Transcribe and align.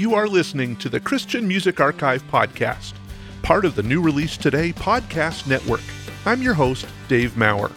You 0.00 0.14
are 0.14 0.28
listening 0.28 0.76
to 0.76 0.88
the 0.88 0.98
Christian 0.98 1.46
Music 1.46 1.78
Archive 1.78 2.26
podcast, 2.30 2.94
part 3.42 3.66
of 3.66 3.74
the 3.74 3.82
New 3.82 4.00
Release 4.00 4.38
Today 4.38 4.72
podcast 4.72 5.46
network. 5.46 5.82
I'm 6.24 6.40
your 6.40 6.54
host, 6.54 6.86
Dave 7.06 7.36
Maurer. 7.36 7.70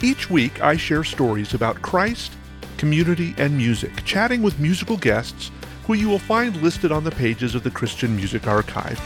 Each 0.00 0.30
week, 0.30 0.62
I 0.62 0.78
share 0.78 1.04
stories 1.04 1.52
about 1.52 1.82
Christ, 1.82 2.32
community, 2.78 3.34
and 3.36 3.54
music, 3.54 4.06
chatting 4.06 4.40
with 4.40 4.58
musical 4.58 4.96
guests 4.96 5.50
who 5.86 5.92
you 5.92 6.08
will 6.08 6.18
find 6.18 6.56
listed 6.62 6.90
on 6.90 7.04
the 7.04 7.10
pages 7.10 7.54
of 7.54 7.62
the 7.62 7.70
Christian 7.70 8.16
Music 8.16 8.46
Archive. 8.46 8.98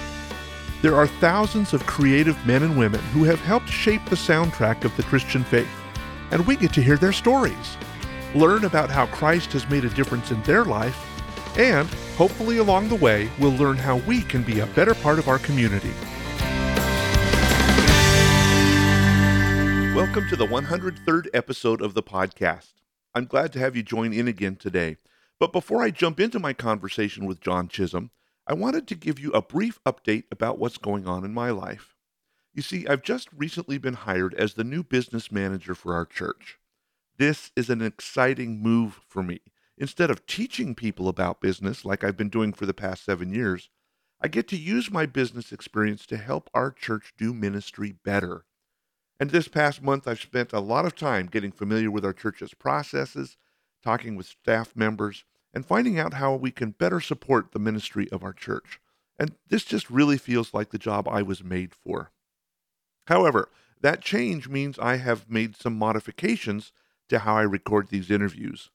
There 0.81 0.95
are 0.95 1.09
thousands 1.09 1.73
of 1.73 1.87
creative 1.87 2.47
men 2.47 2.63
and 2.63 2.79
women 2.79 3.01
who 3.15 3.25
have 3.25 3.41
helped 3.41 3.69
shape 3.69 4.05
the 4.05 4.15
soundtrack 4.15 4.85
of 4.85 4.97
the 4.97 5.03
Christian 5.03 5.43
faith, 5.43 5.67
and 6.31 6.47
we 6.47 6.55
get 6.55 6.73
to 6.75 6.83
hear 6.85 6.99
their 6.99 7.13
stories, 7.13 7.77
learn 8.37 8.65
about 8.65 8.91
how 8.91 9.07
Christ 9.07 9.53
has 9.55 9.69
made 9.69 9.85
a 9.85 9.91
difference 9.91 10.31
in 10.31 10.41
their 10.45 10.65
life, 10.65 11.09
and 11.59 11.89
hopefully 12.23 12.59
along 12.59 12.89
the 12.89 12.95
way, 12.95 13.29
we'll 13.41 13.51
learn 13.57 13.77
how 13.77 13.97
we 14.07 14.21
can 14.21 14.45
be 14.45 14.61
a 14.61 14.67
better 14.67 14.95
part 14.95 15.19
of 15.19 15.27
our 15.27 15.41
community. 15.41 15.91
Welcome 19.93 20.29
to 20.29 20.37
the 20.37 20.47
103rd 20.47 21.27
episode 21.35 21.83
of 21.83 21.95
the 21.95 22.03
podcast. 22.05 22.75
I'm 23.13 23.25
glad 23.25 23.53
to 23.55 23.59
have 23.59 23.75
you 23.75 23.83
join 23.83 24.13
in 24.13 24.29
again 24.29 24.55
today. 24.55 24.99
But 25.41 25.53
before 25.53 25.83
I 25.83 25.91
jump 25.91 26.21
into 26.21 26.39
my 26.39 26.53
conversation 26.53 27.27
with 27.27 27.41
John 27.41 27.67
Chisholm, 27.67 28.13
I 28.47 28.55
wanted 28.55 28.87
to 28.87 28.95
give 28.95 29.19
you 29.19 29.33
a 29.33 29.43
brief 29.43 29.81
update 29.85 30.27
about 30.31 30.61
what's 30.61 30.79
going 30.79 31.09
on 31.09 31.25
in 31.25 31.35
my 31.35 31.51
life. 31.51 31.97
You 32.55 32.63
see, 32.63 32.87
I've 32.87 33.03
just 33.03 33.31
recently 33.33 33.79
been 33.79 33.95
hired 33.95 34.35
as 34.35 34.55
the 34.55 34.63
new 34.63 34.85
business 34.85 35.33
manager 35.33 35.75
for 35.75 35.93
our 35.97 36.07
church. 36.07 36.61
This 37.19 37.51
is 37.57 37.69
an 37.69 37.83
exciting 37.83 38.63
move 38.63 39.01
for 39.09 39.25
me. 39.25 39.41
Instead 39.79 40.11
of 40.11 40.27
teaching 40.27 40.75
people 40.75 41.09
about 41.09 41.41
business 41.41 41.85
like 41.85 42.05
I've 42.05 42.17
been 42.17 42.29
doing 42.29 42.53
for 42.53 42.67
the 42.67 42.75
past 42.75 43.05
seven 43.05 43.33
years, 43.33 43.71
I 44.21 44.29
get 44.29 44.47
to 44.49 44.57
use 44.57 44.91
my 44.91 45.07
business 45.07 45.51
experience 45.51 46.07
to 46.07 46.17
help 46.17 46.49
our 46.55 46.71
church 46.71 47.13
do 47.19 47.35
ministry 47.35 47.93
better. 48.05 48.45
And 49.19 49.31
this 49.31 49.49
past 49.49 49.83
month, 49.83 50.07
I've 50.07 50.21
spent 50.21 50.53
a 50.53 50.61
lot 50.61 50.85
of 50.85 50.95
time 50.95 51.27
getting 51.27 51.53
familiar 51.53 51.91
with 51.91 52.05
our 52.05 52.13
church's 52.13 52.55
processes, 52.55 53.37
talking 53.83 54.15
with 54.15 54.27
staff 54.27 54.77
members, 54.77 55.25
and 55.55 55.67
finding 55.67 55.99
out 55.99 56.15
how 56.15 56.35
we 56.35 56.51
can 56.51 56.71
better 56.71 57.01
support 57.01 57.53
the 57.53 57.59
ministry 57.59 58.11
of 58.11 58.23
our 58.23 58.33
church. 58.33 58.81
And 59.19 59.35
this 59.49 59.65
just 59.65 59.91
really 59.91 60.19
feels 60.19 60.55
like 60.55 60.71
the 60.71 60.79
job 60.79 61.09
I 61.09 61.23
was 61.23 61.43
made 61.45 61.75
for. 61.75 62.11
However, 63.07 63.49
that 63.81 64.01
change 64.01 64.49
means 64.49 64.79
I 64.79 64.97
have 64.97 65.29
made 65.29 65.57
some 65.57 65.77
modifications 65.77 66.73
to 67.09 67.21
how 67.21 67.37
I 67.37 67.43
record 67.43 67.89
these 67.89 68.11
interviews. 68.11 68.71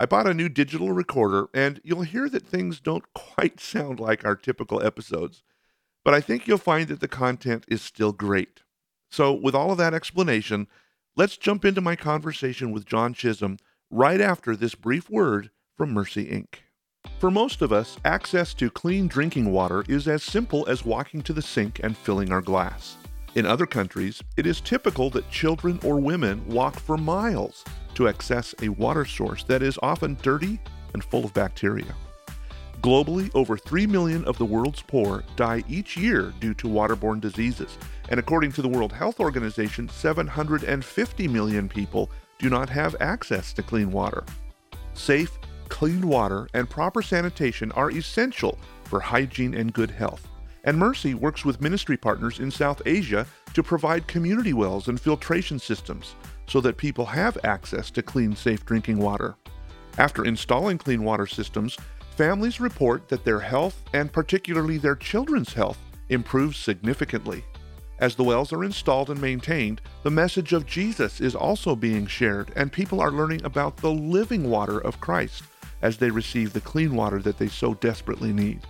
I 0.00 0.06
bought 0.06 0.26
a 0.26 0.32
new 0.32 0.48
digital 0.48 0.92
recorder, 0.92 1.48
and 1.52 1.78
you'll 1.84 2.00
hear 2.02 2.30
that 2.30 2.46
things 2.46 2.80
don't 2.80 3.04
quite 3.12 3.60
sound 3.60 4.00
like 4.00 4.24
our 4.24 4.34
typical 4.34 4.82
episodes, 4.82 5.42
but 6.06 6.14
I 6.14 6.22
think 6.22 6.48
you'll 6.48 6.56
find 6.56 6.88
that 6.88 7.00
the 7.00 7.06
content 7.06 7.66
is 7.68 7.82
still 7.82 8.12
great. 8.12 8.62
So, 9.10 9.30
with 9.30 9.54
all 9.54 9.70
of 9.70 9.76
that 9.76 9.92
explanation, 9.92 10.68
let's 11.16 11.36
jump 11.36 11.66
into 11.66 11.82
my 11.82 11.96
conversation 11.96 12.72
with 12.72 12.86
John 12.86 13.12
Chisholm 13.12 13.58
right 13.90 14.22
after 14.22 14.56
this 14.56 14.74
brief 14.74 15.10
word 15.10 15.50
from 15.76 15.92
Mercy 15.92 16.24
Inc. 16.24 16.60
For 17.18 17.30
most 17.30 17.60
of 17.60 17.70
us, 17.70 17.98
access 18.02 18.54
to 18.54 18.70
clean 18.70 19.06
drinking 19.06 19.52
water 19.52 19.84
is 19.86 20.08
as 20.08 20.22
simple 20.22 20.66
as 20.66 20.82
walking 20.82 21.20
to 21.24 21.34
the 21.34 21.42
sink 21.42 21.78
and 21.82 21.94
filling 21.94 22.32
our 22.32 22.40
glass. 22.40 22.96
In 23.36 23.46
other 23.46 23.66
countries, 23.66 24.20
it 24.36 24.44
is 24.44 24.60
typical 24.60 25.08
that 25.10 25.30
children 25.30 25.78
or 25.84 26.00
women 26.00 26.44
walk 26.48 26.80
for 26.80 26.96
miles 26.96 27.64
to 27.94 28.08
access 28.08 28.56
a 28.60 28.70
water 28.70 29.04
source 29.04 29.44
that 29.44 29.62
is 29.62 29.78
often 29.82 30.16
dirty 30.20 30.58
and 30.94 31.04
full 31.04 31.24
of 31.24 31.32
bacteria. 31.32 31.94
Globally, 32.80 33.30
over 33.34 33.56
3 33.56 33.86
million 33.86 34.24
of 34.24 34.36
the 34.38 34.44
world's 34.44 34.82
poor 34.82 35.22
die 35.36 35.62
each 35.68 35.96
year 35.96 36.32
due 36.40 36.54
to 36.54 36.66
waterborne 36.66 37.20
diseases, 37.20 37.78
and 38.08 38.18
according 38.18 38.50
to 38.52 38.62
the 38.62 38.68
World 38.68 38.92
Health 38.92 39.20
Organization, 39.20 39.88
750 39.88 41.28
million 41.28 41.68
people 41.68 42.10
do 42.38 42.50
not 42.50 42.68
have 42.68 42.96
access 43.00 43.52
to 43.52 43.62
clean 43.62 43.92
water. 43.92 44.24
Safe, 44.94 45.38
clean 45.68 46.08
water 46.08 46.48
and 46.54 46.68
proper 46.68 47.00
sanitation 47.00 47.70
are 47.72 47.92
essential 47.92 48.58
for 48.84 48.98
hygiene 48.98 49.54
and 49.54 49.72
good 49.72 49.90
health. 49.90 50.26
And 50.64 50.78
Mercy 50.78 51.14
works 51.14 51.44
with 51.44 51.60
ministry 51.60 51.96
partners 51.96 52.38
in 52.38 52.50
South 52.50 52.82
Asia 52.84 53.26
to 53.54 53.62
provide 53.62 54.06
community 54.06 54.52
wells 54.52 54.88
and 54.88 55.00
filtration 55.00 55.58
systems 55.58 56.14
so 56.46 56.60
that 56.60 56.76
people 56.76 57.06
have 57.06 57.38
access 57.44 57.90
to 57.92 58.02
clean, 58.02 58.34
safe 58.36 58.64
drinking 58.66 58.98
water. 58.98 59.36
After 59.98 60.24
installing 60.24 60.78
clean 60.78 61.02
water 61.04 61.26
systems, 61.26 61.76
families 62.16 62.60
report 62.60 63.08
that 63.08 63.24
their 63.24 63.40
health, 63.40 63.82
and 63.92 64.12
particularly 64.12 64.76
their 64.76 64.96
children's 64.96 65.52
health, 65.52 65.78
improves 66.08 66.56
significantly. 66.56 67.44
As 67.98 68.14
the 68.14 68.24
wells 68.24 68.52
are 68.52 68.64
installed 68.64 69.10
and 69.10 69.20
maintained, 69.20 69.80
the 70.02 70.10
message 70.10 70.52
of 70.52 70.66
Jesus 70.66 71.20
is 71.20 71.34
also 71.34 71.76
being 71.76 72.06
shared, 72.06 72.50
and 72.56 72.72
people 72.72 73.00
are 73.00 73.10
learning 73.10 73.44
about 73.44 73.76
the 73.76 73.90
living 73.90 74.48
water 74.48 74.78
of 74.78 75.00
Christ 75.00 75.44
as 75.82 75.98
they 75.98 76.10
receive 76.10 76.52
the 76.52 76.60
clean 76.60 76.94
water 76.94 77.20
that 77.20 77.38
they 77.38 77.48
so 77.48 77.74
desperately 77.74 78.32
need. 78.32 78.60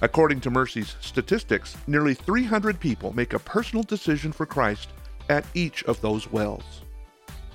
According 0.00 0.40
to 0.42 0.50
Mercy's 0.50 0.94
statistics, 1.00 1.76
nearly 1.88 2.14
300 2.14 2.78
people 2.78 3.12
make 3.16 3.32
a 3.32 3.38
personal 3.38 3.82
decision 3.82 4.30
for 4.30 4.46
Christ 4.46 4.90
at 5.28 5.44
each 5.54 5.82
of 5.84 6.00
those 6.00 6.30
wells. 6.30 6.82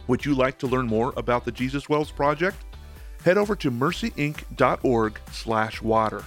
Would 0.07 0.25
you 0.25 0.35
like 0.35 0.59
to 0.59 0.67
learn 0.67 0.87
more 0.87 1.13
about 1.15 1.45
the 1.45 1.53
Jesus 1.53 1.87
Wells 1.87 2.11
Project? 2.11 2.57
Head 3.23 3.37
over 3.37 3.55
to 3.55 3.71
mercyinc.org/water. 3.71 6.23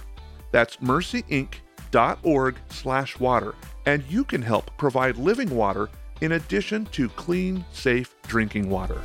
That's 0.51 0.77
mercyinc.org/water, 0.77 3.55
and 3.85 4.03
you 4.09 4.23
can 4.23 4.41
help 4.41 4.75
provide 4.77 5.17
living 5.17 5.51
water 5.51 5.87
in 6.21 6.31
addition 6.31 6.87
to 6.87 7.09
clean, 7.09 7.63
safe 7.71 8.15
drinking 8.23 8.71
water. 8.71 8.99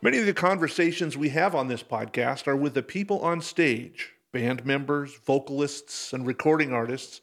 Many 0.00 0.18
of 0.18 0.26
the 0.26 0.34
conversations 0.34 1.16
we 1.16 1.30
have 1.30 1.54
on 1.54 1.68
this 1.68 1.82
podcast 1.82 2.46
are 2.46 2.56
with 2.56 2.74
the 2.74 2.82
people 2.82 3.20
on 3.20 3.40
stage 3.40 4.12
band 4.32 4.64
members, 4.64 5.16
vocalists, 5.26 6.12
and 6.12 6.26
recording 6.26 6.72
artists 6.72 7.20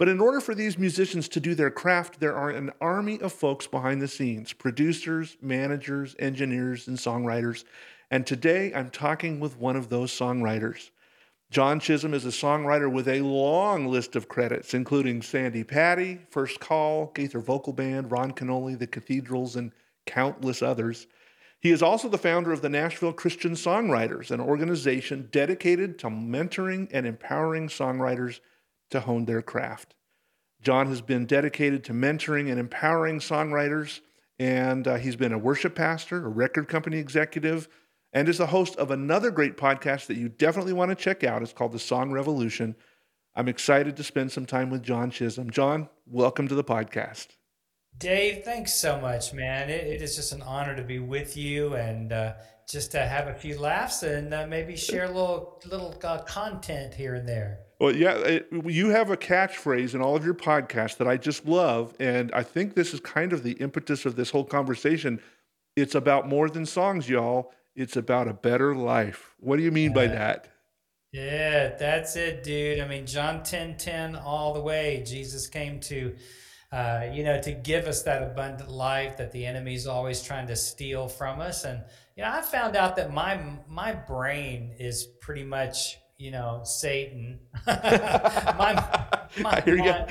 but 0.00 0.08
in 0.08 0.18
order 0.18 0.40
for 0.40 0.54
these 0.54 0.78
musicians 0.78 1.28
to 1.28 1.40
do 1.40 1.54
their 1.54 1.70
craft, 1.70 2.20
there 2.20 2.34
are 2.34 2.48
an 2.48 2.70
army 2.80 3.20
of 3.20 3.34
folks 3.34 3.66
behind 3.66 4.00
the 4.00 4.08
scenes 4.08 4.50
producers, 4.54 5.36
managers, 5.42 6.16
engineers, 6.18 6.88
and 6.88 6.96
songwriters. 6.96 7.64
And 8.10 8.26
today 8.26 8.72
I'm 8.72 8.88
talking 8.88 9.40
with 9.40 9.58
one 9.58 9.76
of 9.76 9.90
those 9.90 10.10
songwriters. 10.10 10.88
John 11.50 11.80
Chisholm 11.80 12.14
is 12.14 12.24
a 12.24 12.28
songwriter 12.28 12.90
with 12.90 13.08
a 13.08 13.20
long 13.20 13.88
list 13.88 14.16
of 14.16 14.26
credits, 14.26 14.72
including 14.72 15.20
Sandi 15.20 15.64
Patty, 15.64 16.18
First 16.30 16.60
Call, 16.60 17.12
Gaither 17.14 17.40
Vocal 17.40 17.74
Band, 17.74 18.10
Ron 18.10 18.32
Kenoly, 18.32 18.78
The 18.78 18.86
Cathedrals, 18.86 19.56
and 19.56 19.70
countless 20.06 20.62
others. 20.62 21.08
He 21.60 21.70
is 21.70 21.82
also 21.82 22.08
the 22.08 22.16
founder 22.16 22.52
of 22.52 22.62
the 22.62 22.70
Nashville 22.70 23.12
Christian 23.12 23.52
Songwriters, 23.52 24.30
an 24.30 24.40
organization 24.40 25.28
dedicated 25.30 25.98
to 25.98 26.06
mentoring 26.06 26.88
and 26.90 27.06
empowering 27.06 27.68
songwriters 27.68 28.40
to 28.90 29.00
hone 29.00 29.26
their 29.26 29.42
craft. 29.42 29.94
John 30.62 30.86
has 30.86 31.02
been 31.02 31.26
dedicated 31.26 31.84
to 31.84 31.92
mentoring 31.92 32.50
and 32.50 32.58
empowering 32.58 33.18
songwriters, 33.18 34.00
and 34.38 34.88
uh, 34.88 34.96
he's 34.96 35.16
been 35.16 35.34
a 35.34 35.38
worship 35.38 35.74
pastor, 35.74 36.24
a 36.24 36.28
record 36.30 36.66
company 36.66 36.96
executive, 36.96 37.68
and 38.12 38.26
is 38.26 38.38
the 38.38 38.46
host 38.46 38.76
of 38.76 38.90
another 38.90 39.30
great 39.30 39.58
podcast 39.58 40.06
that 40.06 40.16
you 40.16 40.30
definitely 40.30 40.72
want 40.72 40.88
to 40.88 40.94
check 40.94 41.22
out. 41.24 41.42
It's 41.42 41.52
called 41.52 41.72
The 41.72 41.78
Song 41.78 42.10
Revolution. 42.10 42.74
I'm 43.34 43.48
excited 43.48 43.96
to 43.98 44.02
spend 44.02 44.32
some 44.32 44.46
time 44.46 44.70
with 44.70 44.82
John 44.82 45.10
Chisholm. 45.10 45.50
John, 45.50 45.90
welcome 46.06 46.48
to 46.48 46.54
the 46.54 46.64
podcast. 46.64 47.28
Dave, 47.98 48.44
thanks 48.44 48.74
so 48.74 48.98
much, 49.00 49.34
man. 49.34 49.68
it, 49.68 49.86
it 49.86 50.02
is 50.02 50.16
just 50.16 50.32
an 50.32 50.42
honor 50.42 50.74
to 50.74 50.82
be 50.82 50.98
with 50.98 51.36
you 51.36 51.74
and 51.74 52.12
uh, 52.12 52.32
just 52.70 52.92
to 52.92 53.00
have 53.00 53.26
a 53.28 53.34
few 53.34 53.58
laughs 53.58 54.02
and 54.02 54.32
uh, 54.32 54.46
maybe 54.46 54.76
share 54.76 55.04
a 55.04 55.08
little 55.08 55.60
little 55.66 55.94
uh, 56.04 56.18
content 56.22 56.94
here 56.94 57.14
and 57.14 57.28
there. 57.28 57.58
Well, 57.80 57.94
yeah, 57.94 58.12
it, 58.16 58.48
you 58.66 58.90
have 58.90 59.10
a 59.10 59.16
catchphrase 59.16 59.94
in 59.94 60.02
all 60.02 60.14
of 60.14 60.24
your 60.24 60.34
podcasts 60.34 60.98
that 60.98 61.08
I 61.08 61.16
just 61.16 61.46
love, 61.46 61.94
and 61.98 62.30
I 62.32 62.42
think 62.42 62.74
this 62.74 62.92
is 62.92 63.00
kind 63.00 63.32
of 63.32 63.42
the 63.42 63.52
impetus 63.52 64.04
of 64.06 64.16
this 64.16 64.30
whole 64.30 64.44
conversation. 64.44 65.20
It's 65.76 65.94
about 65.94 66.28
more 66.28 66.50
than 66.50 66.66
songs, 66.66 67.08
y'all. 67.08 67.52
It's 67.74 67.96
about 67.96 68.28
a 68.28 68.34
better 68.34 68.74
life. 68.74 69.34
What 69.38 69.56
do 69.56 69.62
you 69.62 69.70
mean 69.70 69.90
yeah. 69.90 69.94
by 69.94 70.06
that? 70.08 70.48
Yeah, 71.12 71.76
that's 71.76 72.14
it, 72.16 72.44
dude. 72.44 72.80
I 72.80 72.86
mean, 72.86 73.06
John 73.06 73.42
10 73.42 73.78
10 73.78 74.16
all 74.16 74.54
the 74.54 74.60
way. 74.60 75.02
Jesus 75.06 75.48
came 75.48 75.80
to 75.80 76.14
uh, 76.72 77.06
you 77.12 77.24
know, 77.24 77.40
to 77.40 77.52
give 77.52 77.86
us 77.86 78.02
that 78.02 78.22
abundant 78.22 78.70
life 78.70 79.16
that 79.16 79.32
the 79.32 79.44
enemy's 79.44 79.86
always 79.86 80.22
trying 80.22 80.46
to 80.46 80.56
steal 80.56 81.08
from 81.08 81.40
us. 81.40 81.64
And 81.64 81.82
you 82.16 82.22
know, 82.22 82.30
I 82.30 82.42
found 82.42 82.76
out 82.76 82.96
that 82.96 83.12
my 83.12 83.40
my 83.68 83.92
brain 83.92 84.74
is 84.78 85.04
pretty 85.20 85.44
much 85.44 85.98
you 86.16 86.30
know 86.30 86.60
Satan. 86.64 87.40
my 87.66 89.08
my, 89.40 89.62
my, 89.66 90.06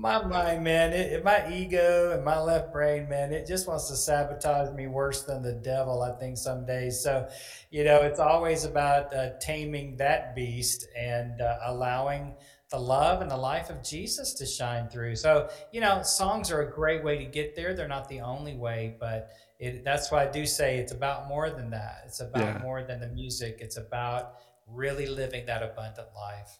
my 0.00 0.24
mind, 0.24 0.64
man, 0.64 0.92
it, 0.92 1.22
my 1.22 1.52
ego 1.52 2.12
and 2.14 2.24
my 2.24 2.40
left 2.40 2.72
brain, 2.72 3.08
man, 3.08 3.32
it 3.32 3.46
just 3.46 3.68
wants 3.68 3.88
to 3.88 3.96
sabotage 3.96 4.74
me 4.74 4.86
worse 4.86 5.24
than 5.24 5.42
the 5.42 5.52
devil, 5.52 6.02
I 6.02 6.12
think, 6.18 6.38
some 6.38 6.64
days. 6.64 7.02
So, 7.02 7.28
you 7.70 7.84
know, 7.84 8.00
it's 8.00 8.18
always 8.18 8.64
about 8.64 9.14
uh, 9.14 9.30
taming 9.40 9.98
that 9.98 10.34
beast 10.34 10.88
and 10.96 11.40
uh, 11.42 11.58
allowing 11.66 12.34
the 12.70 12.78
love 12.78 13.20
and 13.20 13.30
the 13.30 13.36
life 13.36 13.68
of 13.68 13.82
Jesus 13.82 14.32
to 14.34 14.46
shine 14.46 14.88
through. 14.88 15.16
So, 15.16 15.50
you 15.72 15.80
know, 15.80 16.02
songs 16.02 16.50
are 16.52 16.62
a 16.62 16.70
great 16.70 17.02
way 17.02 17.18
to 17.18 17.24
get 17.24 17.56
there. 17.56 17.74
They're 17.74 17.88
not 17.88 18.08
the 18.08 18.20
only 18.20 18.54
way, 18.54 18.96
but 19.00 19.30
it, 19.58 19.84
that's 19.84 20.10
why 20.10 20.26
I 20.26 20.30
do 20.30 20.46
say 20.46 20.78
it's 20.78 20.92
about 20.92 21.28
more 21.28 21.50
than 21.50 21.70
that. 21.70 22.02
It's 22.06 22.20
about 22.20 22.42
yeah. 22.42 22.62
more 22.62 22.82
than 22.84 23.00
the 23.00 23.08
music. 23.08 23.58
It's 23.60 23.76
about 23.76 24.34
really 24.68 25.06
living 25.06 25.46
that 25.46 25.62
abundant 25.62 26.08
life. 26.14 26.58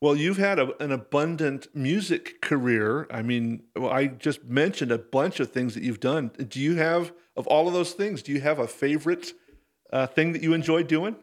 Well, 0.00 0.14
you've 0.14 0.36
had 0.36 0.60
a, 0.60 0.80
an 0.80 0.92
abundant 0.92 1.66
music 1.74 2.40
career. 2.40 3.08
I 3.10 3.22
mean, 3.22 3.64
well, 3.74 3.90
I 3.90 4.06
just 4.06 4.44
mentioned 4.44 4.92
a 4.92 4.98
bunch 4.98 5.40
of 5.40 5.50
things 5.50 5.74
that 5.74 5.82
you've 5.82 5.98
done. 5.98 6.30
Do 6.36 6.60
you 6.60 6.76
have, 6.76 7.12
of 7.36 7.48
all 7.48 7.66
of 7.66 7.74
those 7.74 7.92
things, 7.92 8.22
do 8.22 8.30
you 8.30 8.40
have 8.40 8.60
a 8.60 8.68
favorite 8.68 9.32
uh, 9.92 10.06
thing 10.06 10.32
that 10.34 10.42
you 10.42 10.52
enjoy 10.52 10.84
doing? 10.84 11.16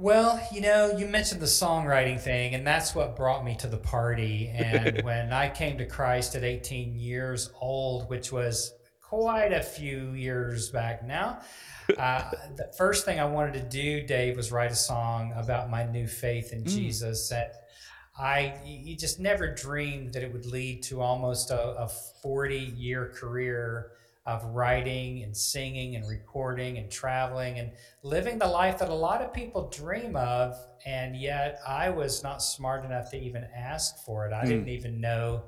Well, 0.00 0.40
you 0.52 0.60
know, 0.60 0.96
you 0.96 1.08
mentioned 1.08 1.40
the 1.40 1.46
songwriting 1.46 2.20
thing, 2.20 2.54
and 2.54 2.64
that's 2.64 2.94
what 2.94 3.16
brought 3.16 3.44
me 3.44 3.56
to 3.56 3.66
the 3.66 3.78
party. 3.78 4.48
And 4.54 5.02
when 5.04 5.32
I 5.32 5.48
came 5.48 5.76
to 5.78 5.86
Christ 5.86 6.36
at 6.36 6.44
18 6.44 6.94
years 6.94 7.50
old, 7.60 8.08
which 8.08 8.30
was 8.30 8.72
quite 9.02 9.52
a 9.52 9.60
few 9.60 10.12
years 10.12 10.70
back 10.70 11.04
now, 11.04 11.40
uh, 11.98 12.30
the 12.56 12.72
first 12.78 13.06
thing 13.06 13.18
I 13.18 13.24
wanted 13.24 13.54
to 13.54 13.68
do, 13.68 14.06
Dave, 14.06 14.36
was 14.36 14.52
write 14.52 14.70
a 14.70 14.76
song 14.76 15.32
about 15.34 15.68
my 15.68 15.84
new 15.84 16.06
faith 16.06 16.52
in 16.52 16.62
mm. 16.62 16.68
Jesus. 16.68 17.28
That 17.28 17.54
I, 18.16 18.54
you 18.64 18.96
just 18.96 19.18
never 19.18 19.52
dreamed 19.52 20.12
that 20.12 20.22
it 20.22 20.32
would 20.32 20.46
lead 20.46 20.84
to 20.84 21.00
almost 21.00 21.50
a, 21.50 21.60
a 21.76 21.88
40 22.22 22.56
year 22.56 23.12
career 23.16 23.90
of 24.28 24.44
writing 24.44 25.22
and 25.22 25.34
singing 25.34 25.96
and 25.96 26.06
recording 26.06 26.76
and 26.76 26.90
traveling 26.90 27.58
and 27.58 27.72
living 28.02 28.38
the 28.38 28.46
life 28.46 28.78
that 28.78 28.90
a 28.90 28.94
lot 28.94 29.22
of 29.22 29.32
people 29.32 29.70
dream 29.70 30.16
of. 30.16 30.54
And 30.84 31.16
yet 31.16 31.58
I 31.66 31.88
was 31.88 32.22
not 32.22 32.42
smart 32.42 32.84
enough 32.84 33.10
to 33.12 33.18
even 33.18 33.46
ask 33.56 34.04
for 34.04 34.26
it. 34.26 34.34
I 34.34 34.44
mm. 34.44 34.48
didn't 34.48 34.68
even 34.68 35.00
know. 35.00 35.44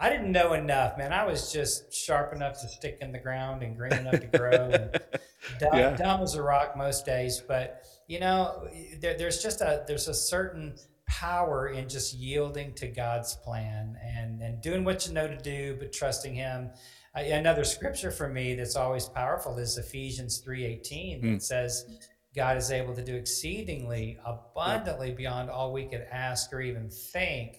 I 0.00 0.10
didn't 0.10 0.32
know 0.32 0.54
enough, 0.54 0.98
man. 0.98 1.12
I 1.12 1.26
was 1.26 1.52
just 1.52 1.94
sharp 1.94 2.34
enough 2.34 2.60
to 2.60 2.68
stick 2.68 2.98
in 3.00 3.12
the 3.12 3.20
ground 3.20 3.62
and 3.62 3.76
green 3.76 3.92
enough 3.92 4.20
to 4.20 4.38
grow, 4.38 4.50
and 4.50 4.90
dumb, 5.60 5.70
yeah. 5.74 5.96
dumb, 5.96 6.22
as 6.22 6.34
a 6.34 6.42
rock 6.42 6.76
most 6.76 7.04
days. 7.04 7.42
But 7.46 7.84
you 8.06 8.20
know, 8.20 8.68
there, 9.00 9.18
there's 9.18 9.42
just 9.42 9.60
a 9.60 9.84
there's 9.88 10.06
a 10.06 10.14
certain 10.14 10.76
power 11.08 11.68
in 11.68 11.88
just 11.88 12.14
yielding 12.14 12.74
to 12.74 12.86
God's 12.86 13.34
plan 13.34 13.96
and 14.04 14.40
and 14.40 14.60
doing 14.62 14.84
what 14.84 15.06
you 15.08 15.14
know 15.14 15.26
to 15.26 15.36
do, 15.36 15.76
but 15.80 15.92
trusting 15.92 16.34
Him 16.34 16.70
another 17.14 17.64
scripture 17.64 18.10
for 18.10 18.28
me 18.28 18.54
that's 18.54 18.76
always 18.76 19.06
powerful 19.06 19.58
is 19.58 19.76
Ephesians 19.78 20.42
3:18 20.46 21.20
that 21.20 21.26
mm. 21.26 21.42
says 21.42 21.86
God 22.34 22.56
is 22.56 22.70
able 22.70 22.94
to 22.94 23.02
do 23.02 23.16
exceedingly 23.16 24.18
abundantly 24.24 25.12
beyond 25.12 25.50
all 25.50 25.72
we 25.72 25.86
could 25.86 26.06
ask 26.10 26.52
or 26.52 26.60
even 26.60 26.88
think. 26.90 27.56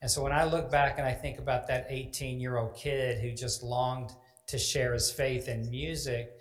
And 0.00 0.10
so 0.10 0.22
when 0.22 0.32
I 0.32 0.44
look 0.44 0.70
back 0.70 0.98
and 0.98 1.06
I 1.06 1.12
think 1.12 1.38
about 1.38 1.68
that 1.68 1.88
18-year-old 1.90 2.74
kid 2.74 3.20
who 3.20 3.32
just 3.32 3.62
longed 3.62 4.10
to 4.48 4.58
share 4.58 4.92
his 4.94 5.10
faith 5.10 5.48
in 5.48 5.70
music 5.70 6.32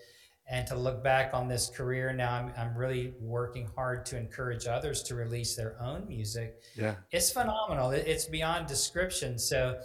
and 0.50 0.66
to 0.68 0.75
look 0.75 1.04
back 1.04 1.34
on 1.34 1.48
this 1.48 1.69
career 1.69 2.12
now 2.12 2.34
I'm, 2.34 2.52
I'm 2.58 2.75
really 2.75 3.13
working 3.19 3.69
hard 3.75 4.06
to 4.08 4.18
encourage 4.18 4.68
others 4.68 5.04
to 5.04 5.16
release 5.16 5.56
their 5.56 5.75
own 5.81 6.08
music. 6.08 6.62
Yeah. 6.75 6.96
It's 7.12 7.31
phenomenal. 7.31 7.92
It's 7.92 8.25
beyond 8.25 8.68
description. 8.68 9.38
So 9.38 9.80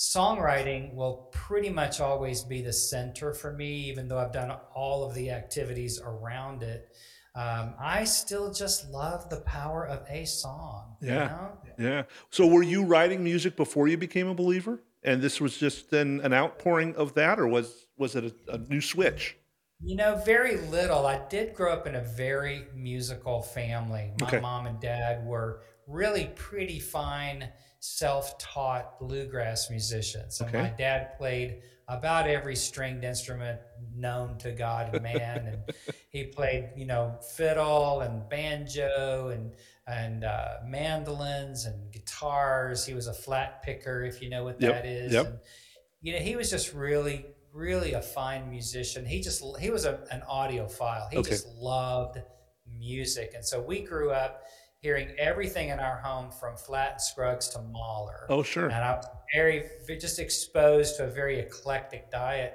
songwriting 0.00 0.94
will 0.94 1.28
pretty 1.30 1.68
much 1.68 2.00
always 2.00 2.42
be 2.42 2.62
the 2.62 2.72
center 2.72 3.34
for 3.34 3.52
me, 3.52 3.90
even 3.90 4.08
though 4.08 4.18
I've 4.18 4.32
done 4.32 4.50
all 4.74 5.04
of 5.04 5.14
the 5.14 5.30
activities 5.30 6.00
around 6.02 6.62
it. 6.62 6.88
Um, 7.34 7.74
I 7.78 8.04
still 8.04 8.50
just 8.50 8.88
love 8.88 9.28
the 9.28 9.42
power 9.42 9.86
of 9.86 10.06
a 10.08 10.24
song. 10.24 10.96
Yeah. 11.02 11.12
You 11.12 11.18
know? 11.28 11.58
Yeah. 11.78 12.02
So 12.30 12.46
were 12.46 12.62
you 12.62 12.82
writing 12.82 13.22
music 13.22 13.56
before 13.56 13.88
you 13.88 13.98
became 13.98 14.26
a 14.26 14.34
believer? 14.34 14.80
And 15.02 15.20
this 15.20 15.38
was 15.38 15.58
just 15.58 15.90
then 15.90 16.22
an 16.24 16.32
outpouring 16.32 16.96
of 16.96 17.14
that, 17.14 17.38
or 17.38 17.46
was 17.46 17.86
was 17.96 18.16
it 18.16 18.24
a, 18.24 18.54
a 18.54 18.58
new 18.58 18.80
switch? 18.80 19.36
You 19.82 19.96
know, 19.96 20.16
very 20.24 20.56
little. 20.56 21.06
I 21.06 21.26
did 21.28 21.54
grow 21.54 21.72
up 21.72 21.86
in 21.86 21.94
a 21.94 22.02
very 22.02 22.66
musical 22.74 23.42
family. 23.42 24.12
My 24.20 24.26
okay. 24.26 24.40
mom 24.40 24.66
and 24.66 24.80
dad 24.80 25.26
were 25.26 25.62
really 25.86 26.30
pretty 26.34 26.80
fine 26.80 27.48
self-taught 27.80 29.00
bluegrass 29.00 29.70
musicians. 29.70 30.40
okay. 30.40 30.62
my 30.62 30.68
dad 30.68 31.16
played 31.16 31.62
about 31.88 32.28
every 32.28 32.54
stringed 32.54 33.02
instrument 33.02 33.58
known 33.96 34.38
to 34.38 34.52
God 34.52 34.94
and 34.94 35.02
man, 35.02 35.46
and 35.46 35.94
he 36.10 36.24
played, 36.24 36.70
you 36.76 36.86
know, 36.86 37.18
fiddle 37.36 38.00
and 38.00 38.28
banjo 38.28 39.30
and 39.34 39.52
and 39.86 40.22
uh, 40.22 40.58
mandolins 40.64 41.64
and 41.64 41.92
guitars. 41.92 42.86
He 42.86 42.94
was 42.94 43.08
a 43.08 43.12
flat 43.12 43.62
picker, 43.64 44.04
if 44.04 44.22
you 44.22 44.30
know 44.30 44.44
what 44.44 44.60
yep. 44.60 44.74
that 44.74 44.86
is. 44.86 45.12
Yep. 45.12 45.26
And, 45.26 45.38
you 46.00 46.12
know, 46.12 46.20
he 46.20 46.36
was 46.36 46.48
just 46.48 46.72
really, 46.72 47.26
really 47.52 47.94
a 47.94 48.02
fine 48.02 48.48
musician. 48.48 49.04
He 49.04 49.20
just 49.20 49.42
he 49.58 49.70
was 49.70 49.84
a, 49.84 50.00
an 50.12 50.22
audiophile. 50.30 51.10
He 51.10 51.18
okay. 51.18 51.30
just 51.30 51.48
loved 51.56 52.18
music, 52.78 53.32
and 53.34 53.44
so 53.44 53.60
we 53.60 53.80
grew 53.80 54.12
up 54.12 54.44
hearing 54.80 55.08
everything 55.18 55.68
in 55.68 55.78
our 55.78 55.98
home 55.98 56.30
from 56.30 56.56
Flatt 56.56 56.92
and 56.92 57.00
Scruggs 57.00 57.48
to 57.50 57.60
Mahler. 57.60 58.26
Oh, 58.28 58.42
sure. 58.42 58.64
And 58.64 58.74
I 58.74 58.96
was 58.96 59.06
very, 59.34 59.64
just 60.00 60.18
exposed 60.18 60.96
to 60.96 61.04
a 61.04 61.10
very 61.10 61.38
eclectic 61.38 62.10
diet. 62.10 62.54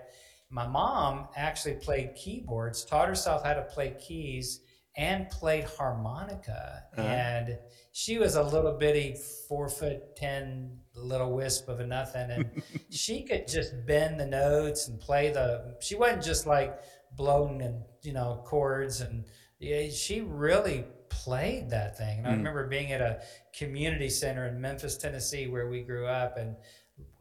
My 0.50 0.68
mom 0.68 1.28
actually 1.36 1.76
played 1.76 2.16
keyboards, 2.16 2.84
taught 2.84 3.08
herself 3.08 3.44
how 3.44 3.54
to 3.54 3.62
play 3.62 3.96
keys, 4.00 4.62
and 4.98 5.30
played 5.30 5.66
harmonica. 5.66 6.84
Uh-huh. 6.98 7.08
And 7.08 7.58
she 7.92 8.18
was 8.18 8.36
a 8.36 8.44
little 8.44 8.74
bitty 8.74 9.18
four 9.48 9.70
foot 9.70 10.16
ten 10.16 10.80
little 10.96 11.34
wisp 11.36 11.68
of 11.68 11.80
a 11.80 11.86
nothing, 11.86 12.32
and 12.32 12.64
she 12.90 13.24
could 13.24 13.48
just 13.48 13.74
bend 13.86 14.20
the 14.20 14.26
notes 14.26 14.88
and 14.88 15.00
play 15.00 15.32
the. 15.32 15.76
She 15.82 15.96
wasn't 15.96 16.24
just 16.24 16.48
like 16.48 16.80
blowing 17.18 17.62
and 17.62 17.84
you 18.04 18.14
know 18.14 18.42
chords 18.46 19.02
and 19.02 19.26
yeah, 19.60 19.90
she 19.90 20.22
really 20.22 20.86
played 21.26 21.72
that 21.72 21.98
thing. 21.98 22.20
And 22.20 22.28
mm. 22.28 22.30
I 22.30 22.34
remember 22.36 22.68
being 22.68 22.92
at 22.92 23.02
a 23.02 23.20
community 23.52 24.10
center 24.10 24.48
in 24.48 24.62
Memphis, 24.62 24.96
Tennessee, 24.96 25.48
where 25.48 25.68
we 25.68 25.82
grew 25.82 26.06
up, 26.06 26.38
and 26.38 26.56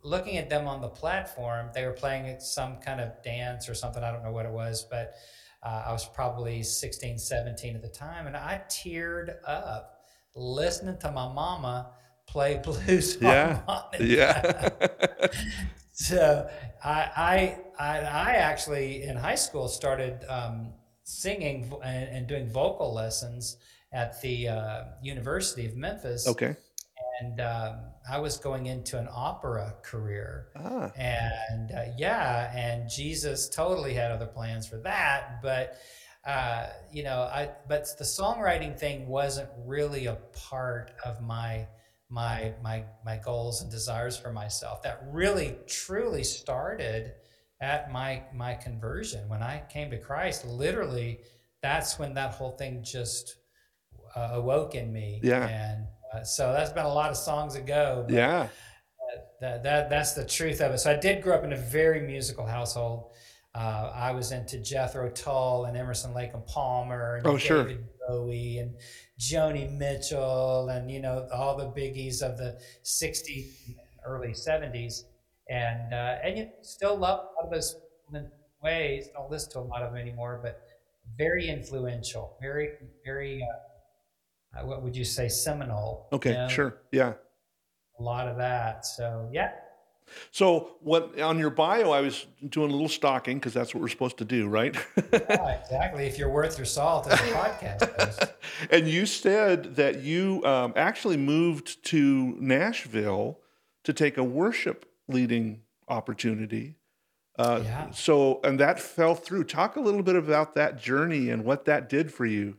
looking 0.02 0.36
at 0.36 0.50
them 0.50 0.68
on 0.68 0.82
the 0.82 0.88
platform. 0.88 1.70
They 1.74 1.86
were 1.86 1.92
playing 1.92 2.38
some 2.38 2.76
kind 2.76 3.00
of 3.00 3.22
dance 3.22 3.66
or 3.66 3.74
something. 3.74 4.04
I 4.04 4.12
don't 4.12 4.22
know 4.22 4.30
what 4.30 4.44
it 4.44 4.52
was, 4.52 4.86
but 4.90 5.14
uh, 5.62 5.84
I 5.86 5.92
was 5.92 6.06
probably 6.06 6.62
16, 6.62 7.18
17 7.18 7.74
at 7.74 7.80
the 7.80 7.88
time, 7.88 8.26
and 8.26 8.36
I 8.36 8.60
teared 8.68 9.36
up 9.46 10.02
listening 10.36 10.98
to 10.98 11.10
my 11.10 11.32
mama 11.32 11.90
play 12.26 12.60
blues 12.64 13.16
yeah. 13.20 13.60
Yeah. 13.98 14.68
so 15.92 16.50
I, 16.84 17.10
I, 17.16 17.58
I, 17.78 17.98
I 18.00 18.32
actually 18.34 19.04
in 19.04 19.16
high 19.16 19.34
school 19.36 19.68
started 19.68 20.26
um, 20.28 20.74
singing 21.04 21.72
and, 21.82 22.08
and, 22.08 22.26
doing 22.26 22.48
vocal 22.50 22.92
lessons 22.92 23.58
at 23.94 24.20
the 24.20 24.48
uh, 24.48 24.84
University 25.02 25.64
of 25.66 25.76
Memphis. 25.76 26.26
Okay. 26.26 26.56
And 27.20 27.40
um, 27.40 27.76
I 28.10 28.18
was 28.18 28.38
going 28.38 28.66
into 28.66 28.98
an 28.98 29.08
opera 29.10 29.76
career. 29.82 30.48
Ah. 30.56 30.90
And 30.98 31.70
uh, 31.70 31.84
yeah, 31.96 32.52
and 32.54 32.90
Jesus 32.90 33.48
totally 33.48 33.94
had 33.94 34.10
other 34.10 34.26
plans 34.26 34.66
for 34.66 34.78
that. 34.78 35.40
But, 35.40 35.78
uh, 36.26 36.66
you 36.92 37.04
know, 37.04 37.20
I, 37.20 37.50
but 37.68 37.86
the 37.98 38.04
songwriting 38.04 38.76
thing 38.76 39.06
wasn't 39.06 39.48
really 39.64 40.06
a 40.06 40.18
part 40.32 40.90
of 41.04 41.22
my, 41.22 41.68
my, 42.10 42.52
my, 42.62 42.84
my 43.04 43.16
goals 43.18 43.62
and 43.62 43.70
desires 43.70 44.16
for 44.16 44.32
myself. 44.32 44.82
That 44.82 45.00
really, 45.12 45.54
truly 45.68 46.24
started 46.24 47.12
at 47.60 47.92
my, 47.92 48.24
my 48.34 48.54
conversion. 48.54 49.28
When 49.28 49.42
I 49.42 49.62
came 49.70 49.88
to 49.90 49.98
Christ, 49.98 50.44
literally, 50.44 51.20
that's 51.62 51.96
when 51.96 52.14
that 52.14 52.34
whole 52.34 52.56
thing 52.56 52.82
just 52.82 53.36
uh, 54.14 54.30
awoke 54.32 54.74
in 54.74 54.92
me. 54.92 55.20
Yeah. 55.22 55.48
And 55.48 55.86
uh, 56.12 56.24
so 56.24 56.52
that's 56.52 56.72
been 56.72 56.86
a 56.86 56.92
lot 56.92 57.10
of 57.10 57.16
songs 57.16 57.54
ago. 57.54 58.06
yeah. 58.08 58.48
That, 59.40 59.62
that 59.62 59.90
that's 59.90 60.14
the 60.14 60.24
truth 60.24 60.60
of 60.60 60.72
it. 60.72 60.78
So 60.78 60.90
I 60.90 60.96
did 60.96 61.22
grow 61.22 61.36
up 61.36 61.44
in 61.44 61.52
a 61.52 61.56
very 61.56 62.00
musical 62.00 62.46
household. 62.46 63.10
Uh, 63.54 63.92
I 63.94 64.10
was 64.12 64.32
into 64.32 64.58
Jethro 64.58 65.10
Tull 65.10 65.66
and 65.66 65.76
Emerson 65.76 66.14
Lake 66.14 66.30
and 66.34 66.44
Palmer 66.46 67.16
and 67.16 67.26
oh, 67.26 67.36
David 67.36 67.42
sure. 67.46 67.76
Bowie 68.08 68.58
and 68.58 68.74
Joni 69.20 69.70
Mitchell 69.70 70.68
and 70.70 70.90
you 70.90 71.00
know 71.00 71.28
all 71.32 71.56
the 71.56 71.66
biggies 71.66 72.22
of 72.22 72.36
the 72.36 72.58
'60s, 72.82 73.76
early 74.04 74.30
'70s, 74.30 75.02
and 75.48 75.92
uh, 75.94 76.16
and 76.24 76.38
you 76.38 76.48
still 76.62 76.96
love 76.96 77.20
a 77.20 77.34
lot 77.36 77.44
of 77.44 77.50
those 77.50 77.76
ways. 78.62 79.08
Don't 79.14 79.30
listen 79.30 79.52
to 79.52 79.58
a 79.60 79.60
lot 79.60 79.82
of 79.82 79.92
them 79.92 80.00
anymore, 80.00 80.40
but 80.42 80.62
very 81.16 81.48
influential, 81.48 82.36
very 82.40 82.70
very 83.04 83.42
uh, 83.42 83.46
uh, 83.46 83.73
what 84.62 84.82
would 84.82 84.96
you 84.96 85.04
say, 85.04 85.28
seminal. 85.28 86.06
Okay, 86.12 86.30
you 86.30 86.36
know? 86.36 86.48
sure. 86.48 86.78
Yeah. 86.92 87.14
A 87.98 88.02
lot 88.02 88.28
of 88.28 88.36
that. 88.38 88.86
So, 88.86 89.28
yeah. 89.32 89.52
So, 90.30 90.76
what 90.80 91.18
on 91.20 91.38
your 91.38 91.50
bio? 91.50 91.90
I 91.90 92.00
was 92.00 92.26
doing 92.48 92.68
a 92.68 92.72
little 92.72 92.88
stalking 92.88 93.38
because 93.38 93.54
that's 93.54 93.74
what 93.74 93.80
we're 93.80 93.88
supposed 93.88 94.18
to 94.18 94.24
do, 94.24 94.48
right? 94.48 94.74
yeah, 95.12 95.60
exactly. 95.60 96.06
If 96.06 96.18
you're 96.18 96.28
worth 96.30 96.58
your 96.58 96.66
salt 96.66 97.06
as 97.08 97.18
a 97.18 97.22
podcast 97.22 98.00
host. 98.00 98.32
and 98.70 98.86
you 98.86 99.06
said 99.06 99.76
that 99.76 100.02
you 100.02 100.44
um, 100.44 100.72
actually 100.76 101.16
moved 101.16 101.82
to 101.86 102.36
Nashville 102.38 103.38
to 103.84 103.92
take 103.92 104.18
a 104.18 104.24
worship 104.24 104.86
leading 105.08 105.62
opportunity. 105.88 106.76
Uh, 107.38 107.60
Yeah. 107.64 107.90
So, 107.90 108.40
and 108.44 108.60
that 108.60 108.80
fell 108.80 109.14
through. 109.14 109.44
Talk 109.44 109.76
a 109.76 109.80
little 109.80 110.02
bit 110.02 110.16
about 110.16 110.54
that 110.54 110.80
journey 110.80 111.30
and 111.30 111.44
what 111.44 111.64
that 111.64 111.88
did 111.88 112.12
for 112.12 112.26
you. 112.26 112.56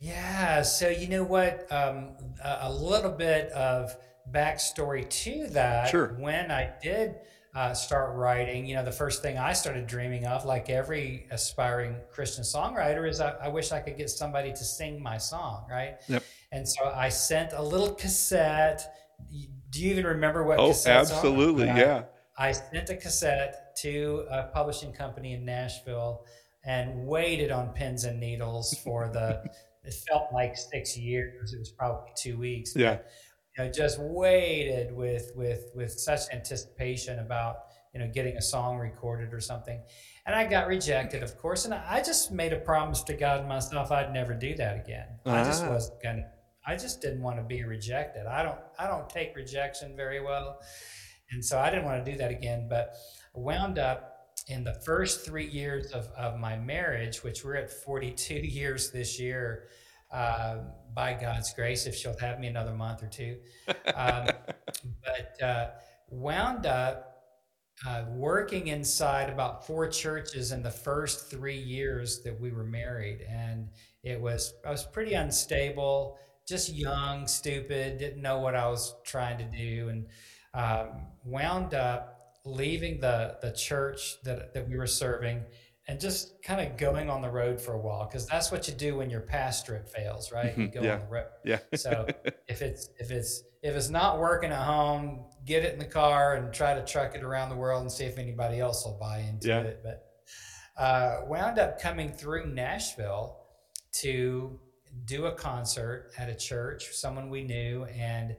Yeah. 0.00 0.62
So 0.62 0.88
you 0.88 1.08
know 1.08 1.22
what? 1.22 1.70
Um, 1.70 2.16
a, 2.42 2.72
little 2.72 3.10
bit 3.10 3.50
of 3.52 3.94
backstory 4.32 5.08
to 5.08 5.46
that. 5.48 5.88
Sure. 5.88 6.16
When 6.18 6.50
I 6.50 6.72
did 6.82 7.16
uh, 7.54 7.74
start 7.74 8.16
writing, 8.16 8.64
you 8.66 8.74
know, 8.76 8.84
the 8.84 8.92
first 8.92 9.22
thing 9.22 9.36
I 9.36 9.52
started 9.52 9.86
dreaming 9.86 10.24
of, 10.26 10.46
like 10.46 10.70
every 10.70 11.26
aspiring 11.30 11.96
Christian 12.10 12.44
songwriter, 12.44 13.08
is 13.08 13.20
I, 13.20 13.32
I 13.32 13.48
wish 13.48 13.72
I 13.72 13.80
could 13.80 13.98
get 13.98 14.08
somebody 14.08 14.50
to 14.52 14.64
sing 14.64 15.02
my 15.02 15.18
song, 15.18 15.66
right? 15.70 15.96
Yep. 16.08 16.22
And 16.52 16.66
so 16.66 16.92
I 16.94 17.10
sent 17.10 17.52
a 17.52 17.62
little 17.62 17.94
cassette. 17.94 18.94
Do 19.70 19.82
you 19.84 19.90
even 19.90 20.06
remember 20.06 20.44
what? 20.44 20.58
Oh, 20.58 20.70
cassettes 20.70 20.86
are? 21.10 21.14
absolutely. 21.14 21.68
I- 21.68 21.78
Yeah. 21.78 22.02
I 22.38 22.52
sent 22.52 22.88
a 22.88 22.96
cassette 22.96 23.76
to 23.82 24.24
a 24.30 24.44
publishing 24.44 24.94
company 24.94 25.34
in 25.34 25.44
Nashville 25.44 26.24
and 26.64 27.06
waited 27.06 27.50
on 27.50 27.68
pins 27.74 28.04
and 28.04 28.18
needles 28.18 28.74
for 28.82 29.08
the. 29.08 29.42
It 29.84 29.94
felt 30.08 30.28
like 30.32 30.56
six 30.56 30.96
years. 30.96 31.52
It 31.52 31.58
was 31.58 31.70
probably 31.70 32.10
two 32.16 32.38
weeks. 32.38 32.74
Yeah. 32.76 32.98
You 33.58 33.64
know, 33.64 33.70
just 33.72 33.98
waited 34.00 34.94
with 34.94 35.32
with 35.34 35.70
with 35.74 35.92
such 35.92 36.20
anticipation 36.32 37.18
about 37.18 37.56
you 37.92 38.00
know 38.00 38.08
getting 38.12 38.36
a 38.36 38.42
song 38.42 38.78
recorded 38.78 39.32
or 39.34 39.40
something, 39.40 39.80
and 40.26 40.34
I 40.34 40.46
got 40.46 40.68
rejected, 40.68 41.22
of 41.22 41.36
course. 41.38 41.64
And 41.64 41.74
I 41.74 42.02
just 42.02 42.30
made 42.30 42.52
a 42.52 42.58
promise 42.60 43.02
to 43.04 43.14
God 43.14 43.40
and 43.40 43.48
myself 43.48 43.90
I'd 43.90 44.12
never 44.12 44.34
do 44.34 44.54
that 44.56 44.76
again. 44.84 45.06
I 45.26 45.42
just 45.44 45.64
Ah. 45.64 45.70
wasn't 45.70 46.02
gonna. 46.02 46.30
I 46.66 46.76
just 46.76 47.00
didn't 47.00 47.22
want 47.22 47.38
to 47.38 47.42
be 47.42 47.64
rejected. 47.64 48.26
I 48.26 48.42
don't. 48.42 48.58
I 48.78 48.86
don't 48.86 49.08
take 49.10 49.34
rejection 49.34 49.96
very 49.96 50.20
well 50.20 50.60
and 51.32 51.44
so 51.44 51.58
I 51.58 51.70
didn't 51.70 51.84
want 51.84 52.04
to 52.04 52.10
do 52.12 52.18
that 52.18 52.30
again. 52.30 52.66
But 52.68 52.94
I 53.36 53.38
wound 53.38 53.78
up 53.78 54.09
in 54.48 54.64
the 54.64 54.74
first 54.74 55.24
three 55.24 55.46
years 55.46 55.92
of, 55.92 56.08
of 56.16 56.38
my 56.38 56.56
marriage, 56.56 57.22
which 57.22 57.44
we're 57.44 57.56
at 57.56 57.70
42 57.70 58.34
years 58.42 58.90
this 58.90 59.18
year, 59.18 59.64
uh, 60.12 60.58
by 60.92 61.14
God's 61.14 61.52
grace, 61.54 61.86
if 61.86 61.94
she'll 61.94 62.18
have 62.18 62.40
me 62.40 62.48
another 62.48 62.74
month 62.74 63.02
or 63.02 63.06
two. 63.06 63.36
Um, 63.94 64.26
but 65.04 65.42
uh, 65.42 65.70
wound 66.10 66.66
up 66.66 67.10
uh, 67.86 68.04
working 68.10 68.68
inside 68.68 69.30
about 69.30 69.66
four 69.66 69.88
churches 69.88 70.52
in 70.52 70.62
the 70.62 70.70
first 70.70 71.30
three 71.30 71.58
years 71.58 72.22
that 72.22 72.38
we 72.38 72.50
were 72.50 72.64
married, 72.64 73.24
and 73.28 73.68
it 74.02 74.20
was 74.20 74.52
I 74.66 74.70
was 74.70 74.84
pretty 74.84 75.14
unstable, 75.14 76.18
just 76.46 76.74
young, 76.74 77.26
stupid, 77.26 77.98
didn't 77.98 78.20
know 78.20 78.38
what 78.40 78.54
I 78.54 78.66
was 78.66 78.94
trying 79.04 79.38
to 79.38 79.44
do, 79.44 79.88
and 79.88 80.06
um, 80.52 81.06
wound 81.24 81.72
up 81.74 82.09
leaving 82.44 83.00
the 83.00 83.36
the 83.42 83.52
church 83.52 84.16
that 84.24 84.54
that 84.54 84.68
we 84.68 84.76
were 84.76 84.86
serving 84.86 85.42
and 85.88 85.98
just 86.00 86.42
kind 86.44 86.60
of 86.60 86.76
going 86.78 87.10
on 87.10 87.20
the 87.20 87.28
road 87.30 87.60
for 87.60 87.72
a 87.72 87.78
while 87.78 88.06
because 88.06 88.26
that's 88.26 88.52
what 88.52 88.68
you 88.68 88.74
do 88.74 88.96
when 88.96 89.10
your 89.10 89.22
pastorate 89.22 89.88
fails, 89.90 90.30
right? 90.30 90.56
You 90.56 90.68
Mhm, 90.68 90.74
go 90.74 90.82
yeah. 90.82 90.94
on 90.94 91.00
the 91.00 91.06
road. 91.06 91.26
Yeah. 91.44 91.58
So 91.76 92.06
if 92.48 92.62
it's 92.62 92.88
if 92.98 93.10
it's 93.10 93.42
if 93.62 93.74
it's 93.76 93.90
not 93.90 94.18
working 94.18 94.50
at 94.52 94.62
home, 94.64 95.24
get 95.44 95.64
it 95.64 95.72
in 95.74 95.78
the 95.78 95.84
car 95.84 96.34
and 96.36 96.52
try 96.52 96.74
to 96.74 96.84
truck 96.84 97.14
it 97.14 97.22
around 97.22 97.50
the 97.50 97.56
world 97.56 97.82
and 97.82 97.90
see 97.92 98.04
if 98.04 98.18
anybody 98.18 98.58
else 98.60 98.84
will 98.84 98.98
buy 99.00 99.18
into 99.18 99.48
Yeah. 99.48 99.60
it. 99.60 99.80
But 99.82 100.06
uh, 100.82 101.22
wound 101.26 101.58
up 101.58 101.78
coming 101.80 102.12
through 102.12 102.46
Nashville 102.46 103.36
to 104.00 104.58
do 105.04 105.26
a 105.26 105.32
concert 105.32 106.10
at 106.16 106.28
a 106.30 106.34
church, 106.34 106.90
someone 106.92 107.28
we 107.28 107.42
knew, 107.44 107.84
and 107.84 108.36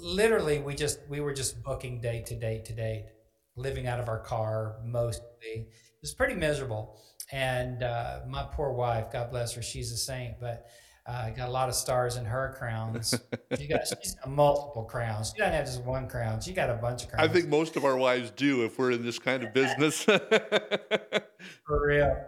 literally 0.00 0.58
we 0.60 0.74
just 0.74 1.00
we 1.08 1.20
were 1.20 1.34
just 1.34 1.62
booking 1.62 2.00
date 2.00 2.26
to 2.26 2.34
date 2.36 2.64
to 2.66 2.72
date, 2.74 3.06
living 3.56 3.86
out 3.86 4.00
of 4.00 4.08
our 4.08 4.20
car 4.20 4.76
mostly. 4.84 5.24
It 5.42 5.68
was 6.02 6.14
pretty 6.14 6.34
miserable. 6.34 7.00
And 7.32 7.82
uh, 7.82 8.20
my 8.28 8.44
poor 8.52 8.72
wife, 8.72 9.10
God 9.12 9.30
bless 9.30 9.54
her, 9.54 9.62
she's 9.62 9.90
a 9.92 9.96
saint, 9.96 10.38
but 10.40 10.66
uh, 11.06 11.30
got 11.30 11.48
a 11.48 11.52
lot 11.52 11.68
of 11.68 11.74
stars 11.74 12.16
in 12.16 12.24
her 12.24 12.54
crowns. 12.58 13.14
She 13.56 13.68
got 13.68 13.86
she's 14.02 14.14
got 14.16 14.28
multiple 14.28 14.84
crowns. 14.84 15.32
She 15.34 15.38
doesn't 15.38 15.54
have 15.54 15.66
just 15.66 15.84
one 15.84 16.08
crown. 16.08 16.40
She 16.40 16.52
got 16.52 16.68
a 16.68 16.74
bunch 16.74 17.04
of 17.04 17.10
crowns. 17.10 17.28
I 17.28 17.32
think 17.32 17.48
most 17.48 17.76
of 17.76 17.84
our 17.84 17.96
wives 17.96 18.30
do 18.32 18.64
if 18.64 18.78
we're 18.78 18.90
in 18.90 19.04
this 19.04 19.18
kind 19.18 19.44
of 19.44 19.54
business. 19.54 20.02
for 21.66 21.86
real. 21.86 22.24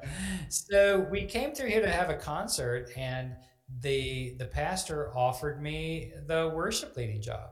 So 0.48 1.06
we 1.10 1.24
came 1.24 1.54
through 1.54 1.70
here 1.70 1.80
to 1.80 1.90
have 1.90 2.10
a 2.10 2.16
concert, 2.16 2.90
and 2.96 3.34
the 3.80 4.36
the 4.38 4.46
pastor 4.46 5.12
offered 5.16 5.60
me 5.60 6.12
the 6.26 6.52
worship 6.54 6.96
leading 6.96 7.20
job, 7.20 7.50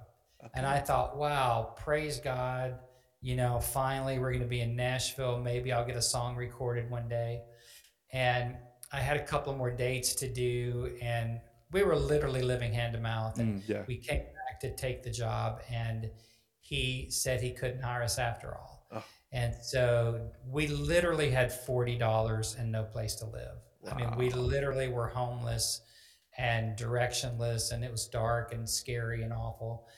and 0.55 0.65
I 0.65 0.79
thought, 0.79 1.17
wow, 1.17 1.75
praise 1.77 2.21
God. 2.21 2.79
You 3.27 3.35
know, 3.35 3.59
finally 3.59 4.21
we're 4.21 4.31
going 4.31 4.45
to 4.45 4.47
be 4.49 4.61
in 4.61 4.77
Nashville. 4.77 5.41
Maybe 5.41 5.73
I'll 5.73 5.85
get 5.85 5.97
a 5.97 6.01
song 6.03 6.37
recorded 6.37 6.89
one 6.89 7.09
day. 7.09 7.43
And 8.13 8.55
I 8.93 9.01
had 9.01 9.17
a 9.17 9.25
couple 9.25 9.53
more 9.57 9.69
dates 9.73 10.15
to 10.23 10.33
do, 10.33 10.97
and 11.03 11.41
we 11.73 11.83
were 11.83 11.97
literally 11.97 12.41
living 12.43 12.73
hand 12.73 12.93
to 12.93 13.01
mouth. 13.01 13.41
And 13.41 13.61
Mm, 13.63 13.69
yeah. 13.69 13.83
we 13.89 13.97
came 13.97 14.21
back 14.21 14.61
to 14.61 14.77
take 14.77 15.03
the 15.03 15.11
job, 15.11 15.61
and 15.69 16.09
he 16.61 17.09
said 17.11 17.41
he 17.41 17.51
couldn't 17.51 17.83
hire 17.83 18.05
us 18.05 18.21
after 18.21 18.55
all. 18.55 18.87
Oh. 18.93 19.05
And 19.33 19.57
so 19.61 20.31
we 20.49 20.69
literally 20.69 21.29
had 21.31 21.53
forty 21.53 21.99
dollars 21.99 22.55
and 22.57 22.71
no 22.71 22.85
place 22.85 23.17
to 23.17 23.27
live. 23.27 23.57
I 23.91 23.97
mean, 23.97 24.17
we 24.17 24.31
literally 24.31 24.87
were 24.87 25.09
homeless 25.09 25.81
and 26.39 26.79
directionless, 26.79 27.73
and 27.73 27.83
it 27.83 27.91
was 27.91 28.07
dark 28.07 28.55
and 28.55 28.71
scary 28.71 29.25
and 29.25 29.33
awful. 29.33 29.89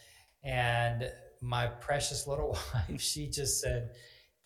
And 0.43 1.13
my 1.41 1.67
precious 1.67 2.27
little 2.27 2.57
wife, 2.89 3.01
she 3.01 3.29
just 3.29 3.61
said, 3.61 3.91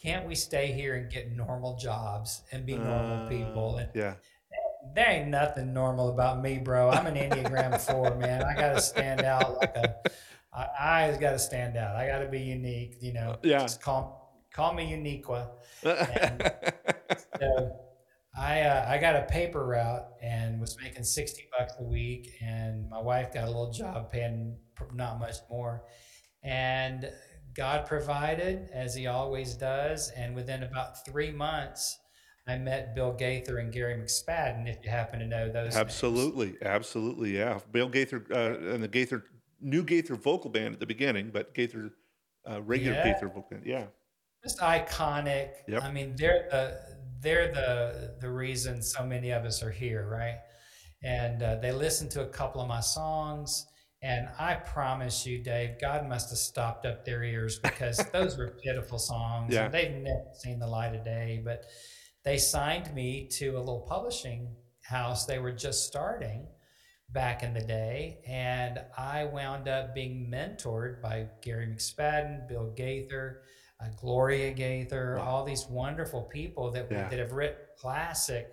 "Can't 0.01 0.27
we 0.27 0.35
stay 0.35 0.73
here 0.73 0.95
and 0.97 1.11
get 1.11 1.33
normal 1.33 1.77
jobs 1.77 2.43
and 2.53 2.65
be 2.67 2.77
normal 2.77 3.29
people?" 3.29 3.77
And 3.77 3.89
Uh, 3.89 3.93
yeah. 3.95 4.15
there 4.95 5.09
ain't 5.09 5.29
nothing 5.29 5.73
normal 5.73 6.11
about 6.11 6.43
me, 6.43 6.59
bro. 6.59 6.91
I'm 6.91 7.07
an 7.07 7.15
Enneagram 7.15 7.81
Four, 7.91 8.15
man. 8.17 8.43
I 8.45 8.55
got 8.55 8.75
to 8.75 8.81
stand 8.81 9.23
out 9.23 9.57
like 9.59 9.75
a. 9.77 9.95
I, 10.55 11.07
I 11.09 11.17
got 11.19 11.31
to 11.33 11.39
stand 11.39 11.77
out. 11.79 11.97
I 11.97 12.07
got 12.07 12.19
to 12.19 12.29
be 12.29 12.41
unique. 12.41 12.97
You 13.01 13.13
know. 13.15 13.39
Yeah. 13.43 13.61
Just 13.61 13.81
call 13.83 14.43
call 14.53 14.75
me 14.75 14.85
Uniqua. 14.93 15.49
So 17.39 17.77
I 18.39 18.61
uh, 18.63 18.87
I 18.89 18.99
got 18.99 19.17
a 19.17 19.23
paper 19.23 19.67
route 19.67 20.07
and 20.23 20.61
was 20.61 20.77
making 20.81 21.05
sixty 21.05 21.49
bucks 21.57 21.75
a 21.79 21.83
week, 21.83 22.31
and 22.41 22.89
my 22.89 23.01
wife 23.01 23.33
got 23.35 23.45
a 23.45 23.47
little 23.47 23.73
job 23.73 24.11
paying 24.11 24.57
not 24.95 25.19
much 25.19 25.37
more, 25.51 25.83
and 26.43 27.11
God 27.55 27.87
provided 27.87 28.69
as 28.73 28.95
He 28.95 29.07
always 29.07 29.55
does. 29.55 30.11
And 30.11 30.35
within 30.35 30.63
about 30.63 31.05
three 31.05 31.31
months, 31.31 31.99
I 32.47 32.59
met 32.59 32.95
Bill 32.95 33.13
Gaither 33.13 33.59
and 33.59 33.73
Gary 33.73 33.95
McSpadden. 33.95 34.69
If 34.69 34.85
you 34.85 34.91
happen 34.91 35.21
to 35.21 35.27
know 35.27 35.47
those, 35.53 35.75
names. 35.75 35.77
absolutely. 35.77 36.55
Absolutely. 36.63 37.37
Yeah. 37.37 37.61
Bill 37.71 37.89
Gaither 37.89 38.25
uh, 38.33 38.75
and 38.75 38.83
the 38.83 38.89
Gaither, 38.89 39.25
new 39.61 39.83
Gaither 39.85 40.17
vocal 40.17 40.51
band 40.51 40.75
at 40.75 40.81
the 40.81 40.87
beginning, 40.87 41.31
but 41.33 41.55
Gaither, 41.55 41.91
uh, 42.51 42.61
regular 42.63 42.97
Yeah. 42.97 43.13
Gaither 43.13 43.29
vocal 43.29 43.47
band. 43.51 43.63
Yeah. 43.67 43.85
just 44.43 44.59
iconic. 44.59 45.51
Yep. 45.69 45.85
I 45.85 45.93
mean, 45.93 46.17
they're 46.17 46.49
the 46.51 46.81
they're 47.21 47.53
the 47.53 48.17
the 48.21 48.29
reason 48.29 48.83
so 48.83 49.07
many 49.07 49.31
of 49.31 49.45
us 49.45 49.63
are 49.63 49.71
here, 49.71 50.09
right? 50.11 50.39
And 51.05 51.43
uh, 51.43 51.57
they 51.57 51.71
listened 51.71 52.11
to 52.13 52.23
a 52.23 52.27
couple 52.29 52.61
of 52.61 52.67
my 52.67 52.81
songs, 52.81 53.67
and 54.03 54.29
I 54.39 54.55
promise 54.55 55.25
you, 55.27 55.39
Dave, 55.43 55.81
God 55.81 56.09
must 56.09 56.31
have 56.31 56.39
stopped 56.39 56.87
up 56.87 57.05
their 57.05 57.23
ears 57.23 57.59
because 57.61 57.99
those 58.13 58.37
were 58.37 58.57
pitiful 58.63 58.99
songs. 58.99 59.55
Yeah. 59.55 59.67
and 59.67 59.75
they've 59.75 59.93
never 59.93 60.25
seen 60.35 60.59
the 60.59 60.67
light 60.67 60.95
of 60.95 61.05
day. 61.05 61.41
But 61.45 61.67
they 62.25 62.39
signed 62.39 62.95
me 62.95 63.29
to 63.39 63.57
a 63.57 63.61
little 63.61 63.87
publishing 63.89 64.49
house. 64.83 65.25
They 65.27 65.39
were 65.39 65.53
just 65.53 65.87
starting 65.87 66.47
back 67.11 67.43
in 67.43 67.53
the 67.53 67.61
day, 67.61 68.19
and 68.27 68.81
I 68.97 69.25
wound 69.25 69.69
up 69.69 69.95
being 69.95 70.31
mentored 70.33 71.03
by 71.03 71.27
Gary 71.43 71.67
McSpadden, 71.67 72.49
Bill 72.49 72.73
Gaither 72.77 73.43
uh, 73.81 73.87
Gloria 74.01 74.53
Gaither, 74.53 75.17
Wow. 75.19 75.25
all 75.25 75.45
these 75.45 75.67
wonderful 75.69 76.23
people 76.23 76.71
that 76.71 76.87
Yeah. 76.91 77.09
that 77.09 77.19
have 77.19 77.33
written 77.33 77.59
classic, 77.79 78.49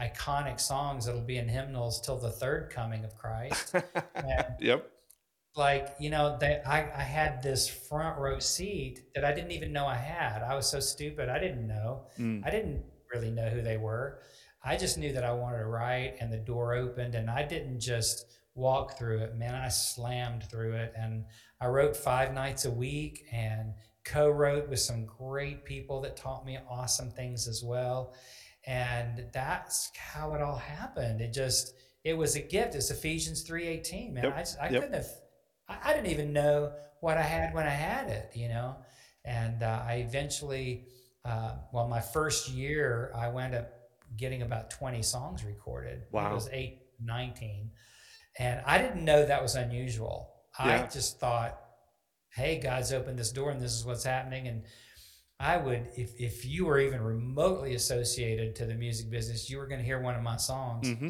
iconic 0.00 0.60
songs 0.60 1.06
that'll 1.06 1.20
be 1.20 1.36
in 1.38 1.48
hymnals 1.48 2.00
till 2.00 2.18
the 2.18 2.30
third 2.30 2.70
coming 2.70 3.04
of 3.04 3.16
Christ. 3.16 3.74
and 4.14 4.44
Yep. 4.60 4.90
like 5.56 5.94
you 6.00 6.10
know, 6.10 6.36
they, 6.40 6.60
I 6.66 6.78
I 6.80 7.02
had 7.02 7.42
this 7.42 7.68
front 7.68 8.18
row 8.18 8.38
seat 8.38 9.00
that 9.14 9.24
I 9.24 9.32
didn't 9.32 9.52
even 9.52 9.72
know 9.72 9.86
I 9.86 9.96
had. 9.96 10.42
I 10.42 10.54
was 10.54 10.68
so 10.68 10.80
stupid. 10.80 11.28
I 11.28 11.38
didn't 11.38 11.66
know. 11.66 12.06
Mm. 12.18 12.44
I 12.44 12.50
didn't 12.50 12.82
really 13.12 13.30
know 13.30 13.48
who 13.48 13.62
they 13.62 13.76
were. 13.76 14.18
I 14.64 14.76
just 14.76 14.96
knew 14.98 15.12
that 15.12 15.24
I 15.24 15.32
wanted 15.32 15.58
to 15.58 15.66
write, 15.66 16.16
and 16.20 16.32
the 16.32 16.38
door 16.38 16.74
opened, 16.74 17.14
and 17.14 17.28
I 17.30 17.42
didn't 17.42 17.80
just 17.80 18.24
walk 18.54 18.98
through 18.98 19.18
it. 19.18 19.36
Man, 19.36 19.54
I 19.54 19.68
slammed 19.68 20.44
through 20.50 20.72
it, 20.74 20.92
and 20.96 21.26
I 21.60 21.66
wrote 21.66 21.96
five 21.96 22.32
nights 22.32 22.64
a 22.64 22.70
week, 22.70 23.24
and 23.30 23.74
co-wrote 24.04 24.68
with 24.68 24.80
some 24.80 25.06
great 25.06 25.64
people 25.64 26.00
that 26.02 26.16
taught 26.16 26.44
me 26.46 26.58
awesome 26.68 27.10
things 27.10 27.46
as 27.46 27.62
well. 27.62 28.14
And 28.66 29.26
that's 29.32 29.90
how 29.96 30.34
it 30.34 30.40
all 30.42 30.56
happened. 30.56 31.20
It 31.20 31.32
just 31.32 31.74
it 32.02 32.14
was 32.14 32.36
a 32.36 32.40
gift. 32.40 32.74
It's 32.74 32.90
Ephesians 32.90 33.48
3:18, 33.48 34.12
man. 34.12 34.24
Yep. 34.24 34.34
I 34.34 34.38
just, 34.40 34.58
I 34.60 34.68
Yep. 34.70 34.82
couldn't 34.82 34.94
have 34.94 35.06
I, 35.68 35.78
I 35.84 35.92
didn't 35.94 36.10
even 36.10 36.32
know 36.32 36.72
what 37.00 37.16
I 37.18 37.22
had 37.22 37.54
when 37.54 37.66
I 37.66 37.70
had 37.70 38.08
it, 38.08 38.30
you 38.34 38.48
know. 38.48 38.76
And 39.24 39.62
uh, 39.62 39.82
I 39.86 40.04
eventually 40.06 40.86
uh, 41.24 41.52
well, 41.72 41.88
my 41.88 42.00
first 42.00 42.50
year, 42.50 43.10
I 43.14 43.28
wound 43.28 43.54
up 43.54 43.70
getting 44.16 44.42
about 44.42 44.70
20 44.70 45.02
songs 45.02 45.42
recorded. 45.44 46.02
Wow. 46.12 46.30
It 46.32 46.34
was 46.34 46.48
8, 46.52 46.80
19. 47.02 47.70
And 48.38 48.60
I 48.66 48.76
didn't 48.78 49.04
know 49.04 49.24
that 49.24 49.40
was 49.42 49.54
unusual. 49.54 50.30
yeah. 50.60 50.82
I 50.84 50.86
just 50.92 51.18
thought, 51.18 51.58
hey, 52.34 52.58
God's 52.58 52.92
opened 52.92 53.18
this 53.18 53.32
door 53.32 53.50
and 53.50 53.60
this 53.60 53.72
is 53.72 53.86
what's 53.86 54.04
happening. 54.04 54.48
And 54.48 54.64
I 55.40 55.56
would, 55.56 55.88
if, 55.96 56.18
if 56.18 56.44
you 56.44 56.66
were 56.66 56.78
even 56.78 57.02
remotely 57.02 57.74
associated 57.74 58.54
to 58.56 58.66
the 58.66 58.74
music 58.74 59.10
business, 59.10 59.50
you 59.50 59.58
were 59.58 59.66
going 59.66 59.80
to 59.80 59.86
hear 59.86 60.00
one 60.00 60.14
of 60.14 60.22
my 60.22 60.36
songs. 60.36 60.88
hmm 60.88 61.08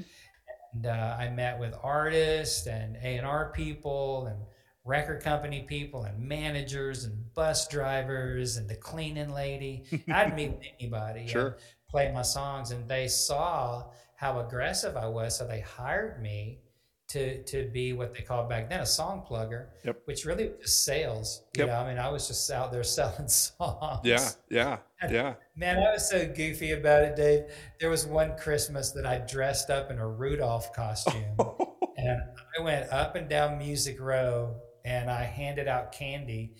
And 0.74 0.86
uh, 0.86 1.16
I 1.18 1.28
met 1.30 1.58
with 1.58 1.74
artists 1.82 2.66
and 2.66 2.96
A&R 3.02 3.52
people 3.54 4.26
and 4.26 4.38
record 4.84 5.22
company 5.22 5.64
people 5.68 6.04
and 6.04 6.18
managers 6.18 7.04
and 7.04 7.32
bus 7.34 7.68
drivers 7.68 8.56
and 8.56 8.68
the 8.68 8.76
cleaning 8.76 9.32
lady. 9.32 9.84
I'd 10.12 10.34
meet 10.36 10.52
with 10.52 10.66
anybody 10.78 11.32
and 11.32 11.54
play 11.88 12.12
my 12.12 12.22
songs, 12.22 12.70
and 12.70 12.88
they 12.88 13.08
saw 13.08 13.84
how 14.16 14.40
aggressive 14.40 14.96
I 14.96 15.06
was, 15.06 15.36
so 15.38 15.46
they 15.46 15.60
hired 15.60 16.20
me 16.22 16.60
to 17.08 17.42
to 17.44 17.68
be 17.70 17.92
what 17.92 18.14
they 18.14 18.22
called 18.22 18.48
back 18.48 18.68
then 18.70 18.80
a 18.80 18.86
song 18.86 19.24
plugger, 19.28 19.66
Yep. 19.84 20.00
which 20.06 20.24
really 20.24 20.48
was 20.48 20.58
just 20.62 20.84
sales. 20.84 21.42
You 21.56 21.60
Yep. 21.64 21.68
know, 21.68 21.74
I 21.80 21.88
mean, 21.88 21.98
I 21.98 22.08
was 22.08 22.26
just 22.28 22.50
out 22.50 22.72
there 22.72 22.82
selling 22.98 23.28
songs. 23.28 24.00
Yeah, 24.04 24.30
yeah, 24.50 24.78
yeah. 25.10 25.34
Man, 25.56 25.78
I 25.78 25.92
was 25.92 26.08
so 26.08 26.26
goofy 26.26 26.72
about 26.72 27.02
it, 27.02 27.14
Dave. 27.16 27.44
There 27.80 27.90
was 27.90 28.06
one 28.06 28.36
Christmas 28.38 28.90
that 28.92 29.06
I 29.06 29.18
dressed 29.18 29.70
up 29.70 29.90
in 29.90 29.98
a 29.98 30.08
Rudolph 30.08 30.72
costume 30.72 31.36
and 31.98 32.22
I 32.58 32.62
went 32.62 32.90
up 32.92 33.16
and 33.16 33.28
down 33.28 33.58
Music 33.58 34.00
Row 34.00 34.56
and 34.84 35.10
I 35.10 35.22
handed 35.24 35.68
out 35.68 35.92
candy 35.92 36.54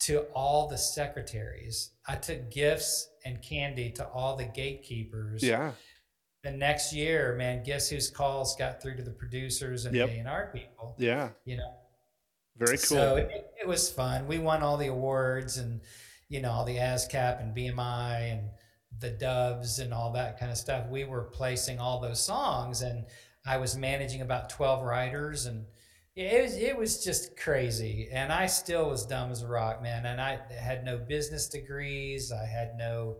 to 0.00 0.20
all 0.32 0.68
the 0.68 0.78
secretaries. 0.78 1.90
I 2.06 2.14
took 2.14 2.50
gifts 2.50 3.08
and 3.24 3.42
candy 3.42 3.90
to 3.92 4.06
all 4.06 4.36
the 4.36 4.44
gatekeepers. 4.44 5.42
yeah, 5.42 5.72
The 6.44 6.50
next 6.52 6.92
year, 6.92 7.34
man, 7.36 7.64
guess 7.64 7.88
whose 7.90 8.10
calls 8.10 8.54
got 8.56 8.80
through 8.80 8.96
to 8.96 9.02
the 9.02 9.10
producers 9.10 9.86
and 9.86 9.94
Yep. 9.96 10.08
A&R 10.10 10.50
people? 10.54 10.94
yeah. 10.98 11.30
You 11.44 11.56
know, 11.56 11.74
Very 12.56 12.76
cool. 12.78 12.86
so 12.86 13.16
it, 13.16 13.50
it 13.60 13.66
was 13.66 13.90
fun. 13.90 14.26
We 14.28 14.38
won 14.38 14.62
all 14.62 14.76
the 14.76 14.86
awards 14.86 15.56
and, 15.58 15.80
you 16.28 16.40
know, 16.40 16.50
all 16.52 16.64
the 16.64 16.76
ASCAP 16.76 17.40
and 17.40 17.56
BMI 17.56 18.32
and 18.32 18.50
the 19.00 19.10
Doves 19.10 19.80
and 19.80 19.92
all 19.92 20.12
that 20.12 20.38
kind 20.38 20.50
of 20.52 20.56
stuff. 20.58 20.88
We 20.88 21.04
were 21.04 21.24
placing 21.24 21.80
all 21.80 22.00
those 22.00 22.22
songs 22.22 22.82
and 22.82 23.04
I 23.44 23.56
was 23.56 23.76
managing 23.76 24.20
about 24.22 24.48
12 24.50 24.84
writers 24.84 25.46
and 25.46 25.66
it 26.14 26.42
was, 26.42 26.56
it 26.56 26.76
was 26.76 27.04
just 27.04 27.36
crazy. 27.36 28.08
And 28.12 28.32
I 28.32 28.46
still 28.46 28.88
was 28.90 29.06
dumb 29.06 29.30
as 29.30 29.42
a 29.42 29.48
rock, 29.48 29.82
man. 29.82 30.06
And 30.06 30.20
I 30.20 30.40
had 30.56 30.84
no 30.84 30.98
business 30.98 31.48
degrees. 31.48 32.32
I 32.32 32.44
had 32.44 32.76
no, 32.76 33.18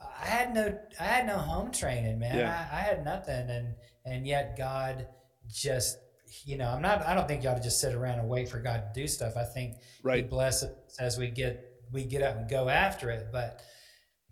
I 0.00 0.26
had 0.26 0.54
no, 0.54 0.78
I 1.00 1.04
had 1.04 1.26
no 1.26 1.36
home 1.36 1.72
training, 1.72 2.18
man. 2.18 2.36
Yeah. 2.36 2.68
I, 2.70 2.76
I 2.76 2.80
had 2.80 3.04
nothing. 3.04 3.50
And, 3.50 3.74
and 4.04 4.26
yet 4.26 4.56
God 4.56 5.06
just, 5.48 5.98
you 6.44 6.56
know, 6.56 6.68
I'm 6.68 6.82
not, 6.82 7.06
I 7.06 7.14
don't 7.14 7.26
think 7.26 7.42
you 7.42 7.48
ought 7.48 7.56
to 7.56 7.62
just 7.62 7.80
sit 7.80 7.94
around 7.94 8.18
and 8.18 8.28
wait 8.28 8.48
for 8.48 8.58
God 8.58 8.84
to 8.94 9.00
do 9.00 9.06
stuff. 9.06 9.36
I 9.36 9.44
think 9.44 9.74
he 9.74 9.80
right. 10.02 10.28
bless 10.28 10.62
us 10.62 10.72
as 10.98 11.18
we 11.18 11.30
get, 11.30 11.64
we 11.92 12.04
get 12.04 12.22
up 12.22 12.36
and 12.36 12.48
go 12.48 12.68
after 12.68 13.10
it. 13.10 13.28
But 13.32 13.62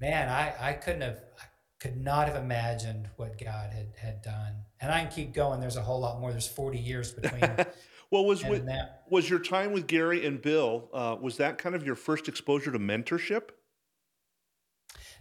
man, 0.01 0.29
I, 0.29 0.55
I 0.61 0.73
couldn't 0.75 1.03
have, 1.03 1.21
I 1.41 1.45
could 1.81 1.97
not 1.97 2.29
have 2.29 2.37
imagined 2.37 3.09
what 3.17 3.39
God 3.39 3.73
had, 3.73 3.95
had 4.01 4.23
done. 4.23 4.55
And 4.81 4.93
I 4.93 5.01
can 5.01 5.11
keep 5.11 5.35
going. 5.35 5.61
There's 5.61 5.77
a 5.77 5.83
whole 5.83 6.01
lot 6.01 6.21
more. 6.21 6.31
There's 6.31 6.49
40 6.49 6.79
years 6.79 7.13
between 7.13 7.41
well, 8.11 8.25
was 8.25 8.45
with, 8.45 8.69
was 9.11 9.29
your 9.29 9.39
time 9.39 9.73
with 9.73 9.87
Gary 9.87 10.27
and 10.27 10.41
Bill? 10.41 10.89
Uh, 10.93 11.17
was 11.21 11.39
that 11.39 11.59
kind 11.59 11.75
of 11.75 11.85
your 11.85 11.95
first 11.95 12.29
exposure 12.29 12.71
to 12.71 12.79
mentorship? 12.79 13.51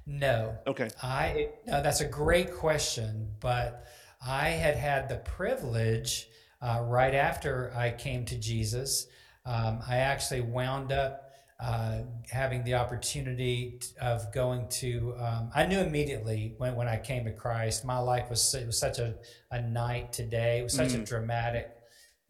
No, 0.05 0.57
Okay. 0.67 0.89
I 1.01 1.49
no, 1.65 1.81
that's 1.81 2.01
a 2.01 2.07
great 2.07 2.53
question, 2.53 3.29
but 3.39 3.85
I 4.25 4.49
had 4.49 4.75
had 4.75 5.09
the 5.09 5.17
privilege 5.17 6.27
uh, 6.61 6.81
right 6.83 7.13
after 7.13 7.71
I 7.75 7.91
came 7.91 8.25
to 8.25 8.35
Jesus. 8.37 9.07
Um, 9.45 9.79
I 9.87 9.97
actually 9.97 10.41
wound 10.41 10.91
up 10.91 11.21
uh, 11.59 11.99
having 12.31 12.63
the 12.63 12.73
opportunity 12.73 13.79
of 14.01 14.31
going 14.33 14.67
to. 14.69 15.15
Um, 15.19 15.49
I 15.55 15.65
knew 15.65 15.79
immediately 15.79 16.53
when, 16.57 16.75
when 16.75 16.87
I 16.87 16.97
came 16.97 17.23
to 17.25 17.31
Christ, 17.31 17.85
my 17.85 17.97
life 17.99 18.29
was 18.29 18.53
it 18.53 18.65
was 18.65 18.77
such 18.77 18.99
a, 18.99 19.15
a 19.51 19.61
night 19.61 20.11
today. 20.13 20.59
It 20.59 20.63
was 20.63 20.73
such 20.73 20.93
a 20.93 20.97
Mm. 20.97 21.05
dramatic, 21.07 21.74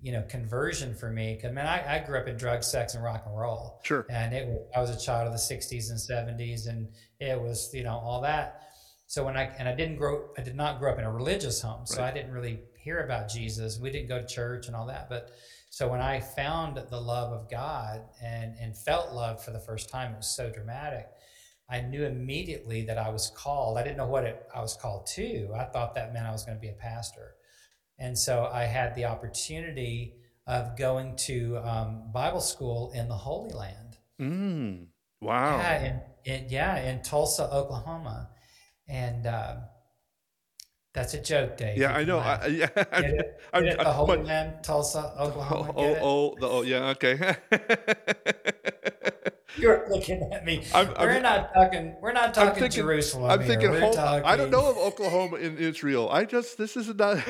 you 0.05 0.11
know, 0.11 0.21
conversion 0.29 0.93
for 0.93 1.09
me. 1.09 1.33
Because 1.33 1.51
man, 1.51 1.65
I, 1.65 1.95
I 1.95 2.05
grew 2.05 2.19
up 2.19 2.27
in 2.27 2.37
drug, 2.37 2.63
sex, 2.63 2.93
and 2.93 3.03
rock 3.03 3.23
and 3.25 3.35
roll 3.35 3.79
Sure. 3.83 4.05
and 4.09 4.33
it 4.35 4.47
I 4.75 4.79
was 4.79 4.91
a 4.91 4.99
child 4.99 5.25
of 5.27 5.33
the 5.33 5.39
60s 5.39 5.89
and 5.89 5.99
70s 5.99 6.67
and 6.67 6.87
it 7.19 7.41
was 7.41 7.71
you 7.73 7.83
know 7.83 7.97
all 7.97 8.21
that 8.21 8.61
so 9.07 9.25
when 9.25 9.35
I 9.35 9.43
and 9.57 9.67
I 9.67 9.75
didn't 9.75 9.97
grow 9.97 10.29
I 10.37 10.41
did 10.41 10.55
not 10.55 10.79
grow 10.79 10.91
up 10.91 10.99
in 10.99 11.05
a 11.05 11.11
religious 11.11 11.59
home 11.61 11.85
so 11.87 12.01
Right. 12.01 12.11
I 12.11 12.13
didn't 12.13 12.31
really 12.33 12.59
hear 12.77 12.99
about 13.03 13.29
Jesus 13.29 13.79
we 13.79 13.89
didn't 13.89 14.07
go 14.09 14.19
to 14.19 14.27
church 14.27 14.67
and 14.67 14.75
all 14.75 14.85
that 14.87 15.09
but 15.09 15.31
so 15.71 15.87
when 15.89 16.01
I 16.01 16.19
found 16.19 16.77
the 16.77 17.01
love 17.01 17.33
of 17.33 17.49
God 17.49 18.01
and 18.23 18.53
and 18.61 18.77
felt 18.77 19.11
love 19.13 19.43
for 19.43 19.51
the 19.51 19.59
first 19.59 19.89
time 19.89 20.13
it 20.13 20.17
was 20.17 20.35
so 20.35 20.49
dramatic 20.51 21.07
I 21.69 21.81
knew 21.81 22.03
immediately 22.05 22.83
that 22.83 22.97
I 22.99 23.09
was 23.09 23.31
called 23.35 23.77
I 23.79 23.83
didn't 23.83 23.97
know 23.97 24.07
what 24.07 24.23
it, 24.23 24.45
I 24.53 24.61
was 24.61 24.75
called 24.79 25.07
to 25.15 25.49
I 25.57 25.65
thought 25.65 25.95
that 25.95 26.13
meant 26.13 26.27
I 26.27 26.31
was 26.31 26.43
going 26.45 26.57
to 26.57 26.61
be 26.61 26.69
a 26.69 26.73
pastor 26.73 27.34
and 27.97 28.17
so 28.17 28.49
I 28.51 28.63
had 28.63 28.95
the 28.95 29.05
opportunity 29.05 30.15
of 30.47 30.77
going 30.77 31.15
to 31.27 31.57
um, 31.57 32.11
Bible 32.13 32.41
school 32.41 32.91
in 32.93 33.07
the 33.07 33.15
Holy 33.15 33.51
Land 33.53 33.97
Mm. 34.21 34.87
Wow. 35.21 35.57
yeah, 35.57 35.83
in, 35.85 36.01
in 36.33 36.49
yeah, 36.49 36.77
in 36.89 37.01
Tulsa, 37.01 37.43
Oklahoma, 37.51 38.29
and 38.87 39.25
um, 39.27 39.57
that's 40.93 41.13
a 41.15 41.21
joke, 41.21 41.57
Dave. 41.57 41.77
Yeah, 41.77 41.93
I 41.93 42.05
know. 42.05 42.17
laugh. 42.19 42.43
I, 42.43 42.47
yeah, 42.61 42.67
Get 42.67 42.89
I'm, 42.93 43.03
it? 43.03 43.41
I'm, 43.53 43.63
Get 43.65 43.73
it? 43.73 43.79
The 43.79 43.91
Holy 43.91 44.17
but- 44.17 44.25
Land, 44.25 44.63
Tulsa, 44.63 45.13
Oklahoma. 45.19 45.73
oh, 45.75 45.97
oh, 46.01 46.35
the, 46.39 46.47
oh, 46.47 46.61
yeah. 46.61 46.89
Okay. 46.91 47.35
You're 49.57 49.85
looking 49.89 50.21
at 50.33 50.45
me. 50.45 50.63
I'm- 50.73 50.93
we're 50.99 51.11
I'm- 51.11 51.21
not 51.21 51.53
talking. 51.53 51.95
We're 52.01 52.11
not 52.13 52.33
talking 52.33 52.61
thinking- 52.63 52.81
Jerusalem. 52.83 53.31
I'm 53.31 53.39
here. 53.39 53.47
thinking. 53.59 53.79
Home, 53.81 53.93
talking, 53.93 54.25
I 54.25 54.35
don't 54.37 54.49
know 54.51 54.69
of 54.69 54.77
Oklahoma 54.77 55.37
in 55.37 55.57
Israel. 55.57 56.09
I 56.09 56.25
just 56.25 56.57
this 56.57 56.77
is 56.77 56.87
not. 56.95 57.17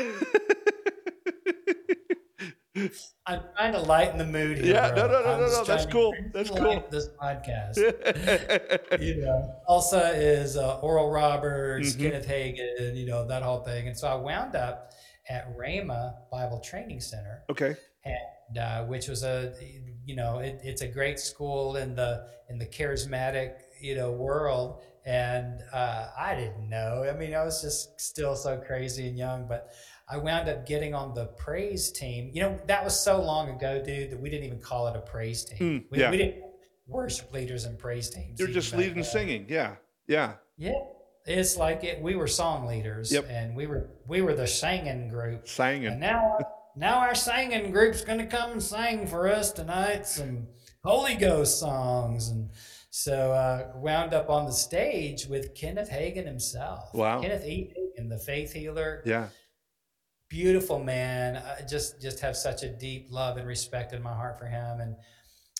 I'm 3.28 3.42
trying 3.56 3.74
to 3.74 3.80
lighten 3.80 4.18
the 4.18 4.26
mood 4.26 4.58
here. 4.60 4.76
Yeah, 4.76 4.90
no, 4.90 5.08
bro. 5.08 5.08
no, 5.08 5.12
no, 5.26 5.34
I'm 5.34 5.40
no, 5.42 5.48
no, 5.48 5.64
that's 5.64 5.86
cool. 5.86 6.14
That's 6.34 6.50
cool. 6.50 6.84
This 6.92 7.10
podcast. 7.22 7.78
you 9.02 9.22
know, 9.26 9.54
Tulsa 9.68 10.12
is 10.16 10.58
uh, 10.58 10.80
Oral 10.80 11.10
Roberts, 11.10 11.96
Mhm. 11.96 12.00
Kenneth 12.00 12.28
Hagin, 12.28 12.96
you 12.96 13.06
know, 13.08 13.28
that 13.28 13.42
whole 13.44 13.62
thing. 13.64 13.88
And 13.88 13.98
so 13.98 14.08
I 14.08 14.16
wound 14.16 14.56
up 14.56 14.92
at 15.30 15.58
Rhema 15.58 16.14
Bible 16.32 16.60
Training 16.60 17.02
Center, 17.02 17.44
okay. 17.50 17.76
and, 18.04 18.58
uh, 18.60 18.84
which 18.86 19.08
was 19.08 19.24
a, 19.24 19.54
you 20.06 20.16
know, 20.16 20.38
it, 20.40 20.60
it's 20.64 20.82
a 20.82 20.88
great 20.88 21.20
school 21.20 21.78
in 21.78 21.96
the 21.96 22.28
in 22.50 22.60
the 22.60 22.66
charismatic, 22.68 23.54
you 23.82 23.96
know, 23.96 24.12
world. 24.12 24.82
And 25.08 25.62
uh, 25.72 26.08
I 26.18 26.34
didn't 26.36 26.68
know. 26.70 27.06
I 27.08 27.16
mean, 27.16 27.34
I 27.36 27.44
was 27.44 27.62
just 27.62 28.00
still 28.02 28.36
so 28.36 28.58
crazy 28.58 29.08
and 29.08 29.18
young, 29.18 29.48
but 29.48 29.70
I 30.08 30.18
wound 30.18 30.48
up 30.50 30.66
getting 30.68 30.94
on 30.94 31.14
the 31.14 31.26
praise 31.38 31.92
team. 31.92 32.30
You 32.34 32.42
know, 32.42 32.60
that 32.68 32.84
was 32.84 33.00
so 33.00 33.22
long 33.22 33.50
ago, 33.50 33.82
dude, 33.84 34.12
that 34.12 34.20
we 34.20 34.30
didn't 34.30 34.46
even 34.46 34.60
call 34.60 34.88
it 34.88 34.96
a 34.96 35.02
praise 35.02 35.44
team. 35.46 35.58
Mm, 35.60 35.86
we, 35.92 36.00
yeah. 36.00 36.12
we 36.12 36.18
didn't 36.18 36.44
worship 36.88 37.34
leaders 37.34 37.66
and 37.66 37.78
praise 37.80 38.10
teams. 38.10 38.40
You're 38.40 38.50
just 38.50 38.76
leading 38.76 39.04
singing. 39.04 39.48
Yeah. 39.50 39.76
Yeah. 40.08 40.34
Yeah, 40.58 40.74
it's 41.26 41.58
like 41.58 41.84
it. 41.84 42.02
We 42.02 42.16
were 42.16 42.28
song 42.28 42.66
leaders, 42.68 43.12
Yep. 43.12 43.28
and 43.30 43.56
we 43.56 43.68
were 43.68 43.90
we 44.08 44.22
were 44.22 44.34
the 44.36 44.48
singing 44.48 45.10
group. 45.10 45.48
Singing. 45.48 45.88
And 45.88 46.00
now, 46.00 46.38
now 46.78 47.00
our 47.00 47.16
singing 47.16 47.72
group's 47.72 48.04
going 48.06 48.20
to 48.20 48.26
come 48.26 48.52
and 48.52 48.64
sing 48.64 49.06
for 49.08 49.28
us 49.28 49.52
tonight 49.52 50.08
some 50.08 50.48
Holy 50.84 51.16
Ghost 51.16 51.60
songs, 51.60 52.30
and 52.30 52.52
so 52.90 53.34
uh, 53.34 53.72
wound 53.76 54.14
up 54.14 54.30
on 54.30 54.46
the 54.46 54.52
stage 54.54 55.26
with 55.26 55.54
Kenneth 55.56 55.90
Hagin 55.90 56.26
himself. 56.26 56.94
Wow. 56.94 57.20
Kenneth 57.22 57.46
E. 57.46 57.74
Hagin, 57.76 58.08
the 58.08 58.20
faith 58.20 58.54
healer, 58.54 59.02
Yeah. 59.06 59.28
Beautiful 60.36 60.84
man. 60.84 61.38
I 61.38 61.62
just 61.62 62.02
just 62.02 62.20
have 62.20 62.36
such 62.36 62.64
a 62.64 62.68
deep 62.68 63.08
love 63.10 63.38
and 63.38 63.48
respect 63.48 63.94
in 63.94 64.04
my 64.04 64.14
heart 64.14 64.38
for 64.38 64.48
him, 64.48 64.82
and 64.82 64.98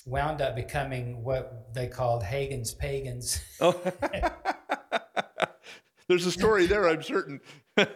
wound 0.06 0.42
up 0.42 0.54
becoming 0.54 1.24
what 1.24 1.74
they 1.74 1.88
called 1.88 2.24
Hagin's 2.24 2.74
pagans. 2.74 3.40
Oh. 3.62 3.82
There's 6.10 6.26
a 6.26 6.32
story 6.32 6.66
there, 6.66 6.90
I'm 6.90 7.02
certain. 7.02 7.40
It 7.78 7.90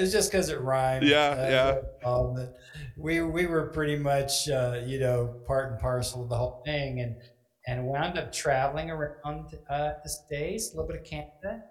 was 0.00 0.12
just 0.12 0.32
because 0.32 0.48
it 0.48 0.60
rhymed. 0.60 1.06
Yeah, 1.06 1.34
That's 1.34 1.50
yeah. 1.50 1.66
what 1.66 1.78
it's 1.78 2.04
called, 2.04 2.36
but 2.36 2.56
we 2.98 3.22
we 3.22 3.46
were 3.46 3.68
pretty 3.68 3.96
much 3.96 4.48
uh, 4.48 4.80
you 4.84 4.98
know 4.98 5.40
part 5.46 5.70
and 5.70 5.80
parcel 5.80 6.24
of 6.24 6.30
the 6.30 6.36
whole 6.36 6.62
thing, 6.66 6.98
and 7.00 7.14
and 7.68 7.86
wound 7.86 8.18
up 8.18 8.32
traveling 8.32 8.90
around 8.90 9.54
uh, 9.70 9.92
the 10.02 10.10
states, 10.10 10.72
a 10.72 10.76
little 10.76 10.88
bit 10.88 11.00
of 11.00 11.06
Canada, 11.06 11.62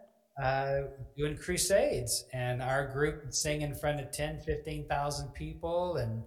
uh, 0.42 0.82
doing 1.16 1.38
crusades, 1.38 2.26
and 2.34 2.62
our 2.62 2.88
group 2.88 3.24
would 3.24 3.34
sing 3.34 3.62
in 3.62 3.74
front 3.74 4.00
of 4.02 4.12
10, 4.12 4.42
15,000 4.42 5.34
people, 5.34 5.98
and 5.98 6.24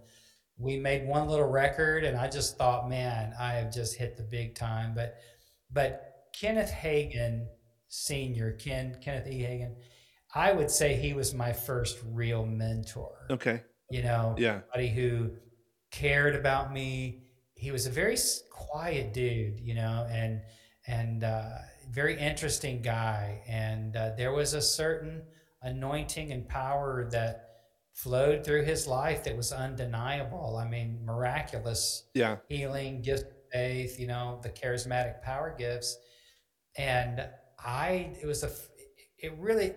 we 0.57 0.77
made 0.79 1.07
one 1.07 1.29
little 1.29 1.49
record, 1.49 2.05
and 2.05 2.17
I 2.17 2.29
just 2.29 2.57
thought, 2.57 2.89
man, 2.89 3.35
I 3.39 3.53
have 3.55 3.73
just 3.73 3.97
hit 3.97 4.17
the 4.17 4.23
big 4.25 4.55
time. 4.55 4.93
But 4.95 5.17
but 5.71 6.25
Kenneth 6.33 6.71
Hagin 6.71 7.47
Senior, 7.89 8.53
Ken 8.53 8.97
Kenneth 9.03 9.29
E. 9.29 9.41
Hagin, 9.43 9.75
I 10.35 10.53
would 10.53 10.71
say 10.71 10.97
he 10.97 11.13
was 11.13 11.35
my 11.35 11.53
first 11.53 11.99
real 12.11 12.45
mentor. 12.45 13.27
Okay. 13.31 13.63
You 13.91 14.03
know, 14.03 14.35
Yeah. 14.39 14.61
somebody 14.61 14.89
who 14.89 15.31
cared 15.91 16.35
about 16.35 16.73
me. 16.73 17.23
He 17.55 17.71
was 17.71 17.87
a 17.87 17.91
very 17.91 18.17
quiet 18.51 19.13
dude, 19.13 19.61
you 19.61 19.75
know, 19.75 20.07
and 20.11 20.41
and 20.87 21.25
uh, 21.25 21.51
very 21.91 22.19
interesting 22.19 22.83
guy. 22.83 23.43
And 23.49 23.97
uh, 23.97 24.11
there 24.17 24.33
was 24.33 24.55
a 24.55 24.61
certain 24.63 25.23
anointing 25.63 26.33
and 26.33 26.49
power 26.49 27.09
that 27.13 27.45
flowed 27.95 28.45
through 28.45 28.65
his 28.65 28.87
life 28.87 29.25
that 29.25 29.37
was 29.37 29.53
undeniable. 29.53 30.57
I 30.57 30.69
mean, 30.69 31.01
miraculous 31.05 32.05
Yeah. 32.15 32.37
healing, 32.49 33.03
gift 33.03 33.25
of 33.25 33.37
faith, 33.53 33.99
you 33.99 34.07
know, 34.07 34.39
the 34.43 34.51
charismatic 34.51 35.23
power 35.23 35.55
gifts. 35.59 35.99
And 36.77 37.29
I, 37.59 38.17
it 38.23 38.27
was 38.27 38.45
a, 38.45 38.51
it 39.19 39.33
really, 39.39 39.73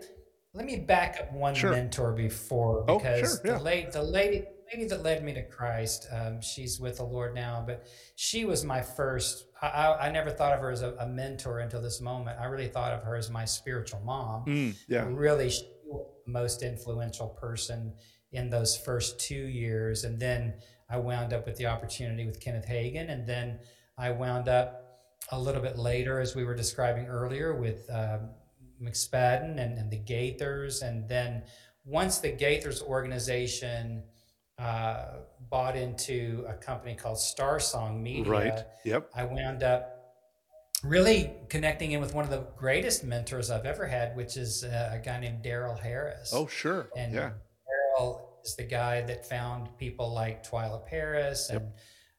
let 0.53 0.65
me 0.65 0.77
back 0.77 1.17
up 1.19 1.33
one 1.33 1.55
Sure. 1.55 1.71
mentor 1.71 2.11
before 2.11 2.85
Oh, 2.87 2.99
because 2.99 3.39
sure, 3.43 3.53
yeah. 3.53 3.57
the 3.57 3.63
late, 3.63 3.91
the 3.91 4.03
lady, 4.03 4.45
lady 4.71 4.87
that 4.89 5.01
led 5.01 5.23
me 5.23 5.33
to 5.33 5.43
Christ, 5.47 6.05
um, 6.11 6.41
she's 6.41 6.79
with 6.79 6.97
the 6.97 7.03
Lord 7.03 7.33
now, 7.33 7.63
but 7.65 7.87
she 8.15 8.45
was 8.45 8.63
my 8.63 8.81
first, 8.83 9.45
I, 9.61 9.67
I, 9.67 10.07
I 10.07 10.11
never 10.11 10.31
thought 10.31 10.53
of 10.53 10.59
her 10.59 10.71
as 10.71 10.81
a, 10.81 10.95
a 10.99 11.07
mentor 11.07 11.59
until 11.59 11.81
this 11.81 12.01
moment. 12.01 12.39
I 12.39 12.45
really 12.45 12.67
thought 12.67 12.93
of 12.93 13.03
her 13.03 13.15
as 13.15 13.29
my 13.29 13.45
spiritual 13.45 14.01
mom 14.01 14.45
Mm, 14.45 14.75
yeah. 14.87 15.05
really 15.07 15.49
she 15.49 15.67
was 15.85 16.07
the 16.25 16.31
most 16.31 16.63
influential 16.63 17.27
person 17.29 17.93
in 18.31 18.49
those 18.49 18.77
first 18.77 19.19
two 19.19 19.35
years. 19.35 20.03
And 20.03 20.19
then 20.19 20.53
I 20.89 20.97
wound 20.97 21.33
up 21.33 21.45
with 21.45 21.57
the 21.57 21.67
opportunity 21.67 22.25
with 22.25 22.39
Kenneth 22.39 22.67
Hagin. 22.67 23.09
And 23.11 23.27
then 23.27 23.59
I 23.97 24.11
wound 24.11 24.47
up 24.47 24.77
a 25.31 25.39
little 25.39 25.61
bit 25.61 25.77
later, 25.77 26.19
as 26.19 26.35
we 26.35 26.43
were 26.43 26.55
describing 26.55 27.05
earlier, 27.05 27.53
with 27.53 27.89
um, 27.89 28.29
McSpadden 28.81 29.59
and, 29.59 29.77
and 29.77 29.91
the 29.91 29.99
Gaithers. 29.99 30.81
And 30.81 31.07
then 31.07 31.43
once 31.85 32.19
the 32.19 32.31
Gaithers 32.31 32.81
organization 32.81 34.03
uh, 34.61 35.05
bought 35.49 35.75
into 35.75 36.45
a 36.47 36.53
company 36.53 36.93
called 36.95 37.17
Star 37.19 37.59
Song 37.59 38.01
Media, 38.03 38.31
Right. 38.31 38.59
Yep. 38.85 39.09
I 39.15 39.23
wound 39.23 39.63
up 39.63 39.97
really 40.83 41.31
connecting 41.49 41.91
in 41.91 42.01
with 42.01 42.13
one 42.13 42.23
of 42.23 42.29
the 42.31 42.45
greatest 42.57 43.03
mentors 43.03 43.49
I've 43.51 43.65
ever 43.65 43.85
had, 43.87 44.15
which 44.15 44.37
is 44.37 44.63
uh, 44.63 44.91
a 44.93 44.99
guy 44.99 45.19
named 45.19 45.41
Darrell 45.43 45.75
Harris. 45.75 46.31
Oh, 46.33 46.47
sure. 46.47 46.89
and 46.95 47.13
yeah. 47.13 47.31
Darrell 47.97 48.39
is 48.43 48.55
the 48.55 48.63
guy 48.63 49.01
that 49.01 49.27
found 49.27 49.69
people 49.77 50.13
like 50.13 50.45
Twila 50.47 50.85
Paris 50.85 51.49
and 51.49 51.67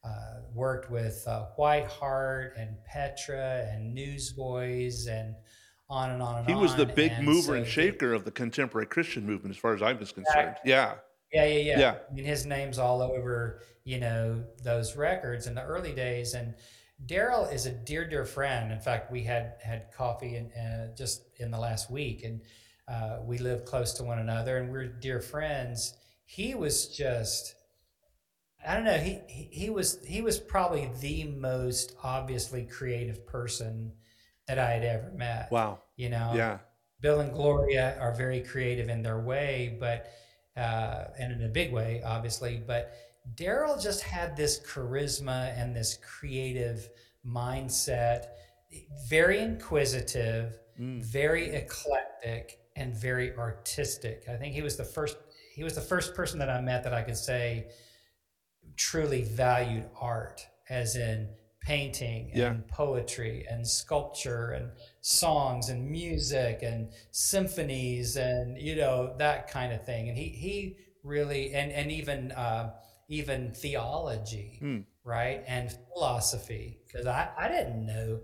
uh, 0.05 0.09
worked 0.53 0.91
with 0.91 1.23
uh, 1.27 1.45
Whiteheart 1.57 2.57
and 2.59 2.75
Petra 2.85 3.67
and 3.71 3.93
Newsboys 3.93 5.07
and 5.07 5.35
on 5.89 6.11
and 6.11 6.21
on 6.21 6.39
and 6.39 6.47
He 6.47 6.53
on. 6.53 6.59
He 6.59 6.61
was 6.63 6.75
the 6.75 6.85
big 6.85 7.11
And 7.13 7.25
mover 7.25 7.41
so 7.41 7.53
and 7.53 7.65
he- 7.65 7.71
shaker 7.71 8.13
of 8.13 8.25
the 8.25 8.31
contemporary 8.31 8.87
Christian 8.87 9.25
movement, 9.25 9.55
as 9.55 9.59
far 9.59 9.73
as 9.73 9.81
I 9.81 9.93
was 9.93 10.11
concerned. 10.11 10.55
Yeah. 10.65 10.95
Yeah, 11.33 11.45
yeah, 11.45 11.59
yeah. 11.59 11.79
Yeah. 11.79 11.95
I 12.09 12.13
mean, 12.13 12.25
his 12.25 12.45
name's 12.45 12.77
all 12.77 13.01
over, 13.01 13.61
you 13.83 13.99
know, 13.99 14.43
those 14.63 14.95
records 14.95 15.47
in 15.47 15.55
the 15.55 15.63
early 15.63 15.93
days. 15.93 16.33
And 16.35 16.53
Darrell 17.05 17.45
is 17.45 17.65
a 17.65 17.71
dear, 17.71 18.07
dear 18.07 18.25
friend. 18.25 18.71
In 18.71 18.79
fact, 18.79 19.11
we 19.11 19.23
had 19.23 19.55
had 19.61 19.91
coffee 19.95 20.37
uh, 20.57 20.95
just 20.95 21.23
in 21.37 21.51
the 21.51 21.59
last 21.59 21.89
week, 21.91 22.23
and 22.23 22.41
uh, 22.87 23.19
we 23.23 23.37
live 23.39 23.65
close 23.65 23.93
to 23.93 24.03
one 24.03 24.19
another, 24.19 24.57
and 24.57 24.71
we're 24.71 24.87
dear 24.87 25.19
friends. 25.21 25.95
He 26.25 26.55
was 26.55 26.87
just, 26.95 27.55
I 28.65 28.75
don't 28.75 28.85
know. 28.85 28.97
He 28.97 29.19
he, 29.27 29.49
he 29.51 29.69
was 29.69 29.99
he 30.05 30.21
was 30.21 30.39
probably 30.39 30.89
the 31.01 31.25
most 31.25 31.95
obviously 32.03 32.63
creative 32.65 33.25
person 33.27 33.91
that 34.47 34.57
I 34.59 34.71
had 34.71 34.83
ever 34.83 35.11
met. 35.15 35.51
Wow. 35.51 35.81
You 35.95 36.09
know, 36.09 36.31
Yeah. 36.35 36.59
Bill 37.01 37.19
and 37.19 37.33
Gloria 37.33 37.97
are 37.99 38.15
very 38.15 38.41
creative 38.41 38.87
in 38.87 39.03
their 39.03 39.19
way, 39.19 39.75
but 39.79 40.07
uh, 40.57 41.05
and 41.17 41.31
in 41.33 41.43
a 41.43 41.49
big 41.49 41.71
way, 41.73 42.01
obviously. 42.05 42.61
But 42.65 42.93
Darrell 43.35 43.77
just 43.79 44.01
had 44.03 44.35
this 44.35 44.59
charisma 44.59 45.57
and 45.59 45.75
this 45.75 45.97
creative 45.97 46.89
mindset, 47.25 48.27
very 49.09 49.39
inquisitive, 49.39 50.57
Mm. 50.79 51.03
very 51.03 51.49
eclectic, 51.53 52.59
and 52.75 52.95
very 52.95 53.35
artistic. 53.37 54.23
I 54.27 54.35
think 54.37 54.55
he 54.55 54.63
was 54.63 54.75
the 54.75 54.83
first. 54.83 55.17
He 55.53 55.63
was 55.63 55.75
the 55.75 55.81
first 55.81 56.15
person 56.15 56.39
that 56.39 56.49
I 56.49 56.59
met 56.61 56.83
that 56.83 56.95
I 56.95 57.03
could 57.03 57.15
say 57.17 57.69
truly 58.75 59.21
valued 59.21 59.87
art, 60.01 60.47
as 60.69 60.95
in 60.95 61.29
painting 61.61 62.31
and 62.31 62.37
Yeah. 62.39 62.55
poetry 62.69 63.45
and 63.47 63.67
sculpture 63.67 64.49
and 64.51 64.71
songs 65.05 65.67
and 65.67 65.91
music 65.91 66.59
and 66.63 66.87
symphonies 67.11 68.15
and 68.15 68.57
you 68.57 68.73
know 68.75 69.13
that 69.19 69.49
kind 69.51 69.73
of 69.73 69.85
thing. 69.85 70.07
And 70.09 70.17
he 70.17 70.29
he 70.29 70.77
really 71.03 71.53
and 71.53 71.71
and 71.71 71.91
even 71.91 72.31
uh, 72.31 72.71
even 73.09 73.51
theology, 73.53 74.57
Hmm. 74.59 74.79
right, 75.03 75.43
and 75.45 75.69
philosophy 75.93 76.79
because 76.87 77.05
I 77.05 77.29
I 77.37 77.47
didn't 77.49 77.85
know. 77.85 78.21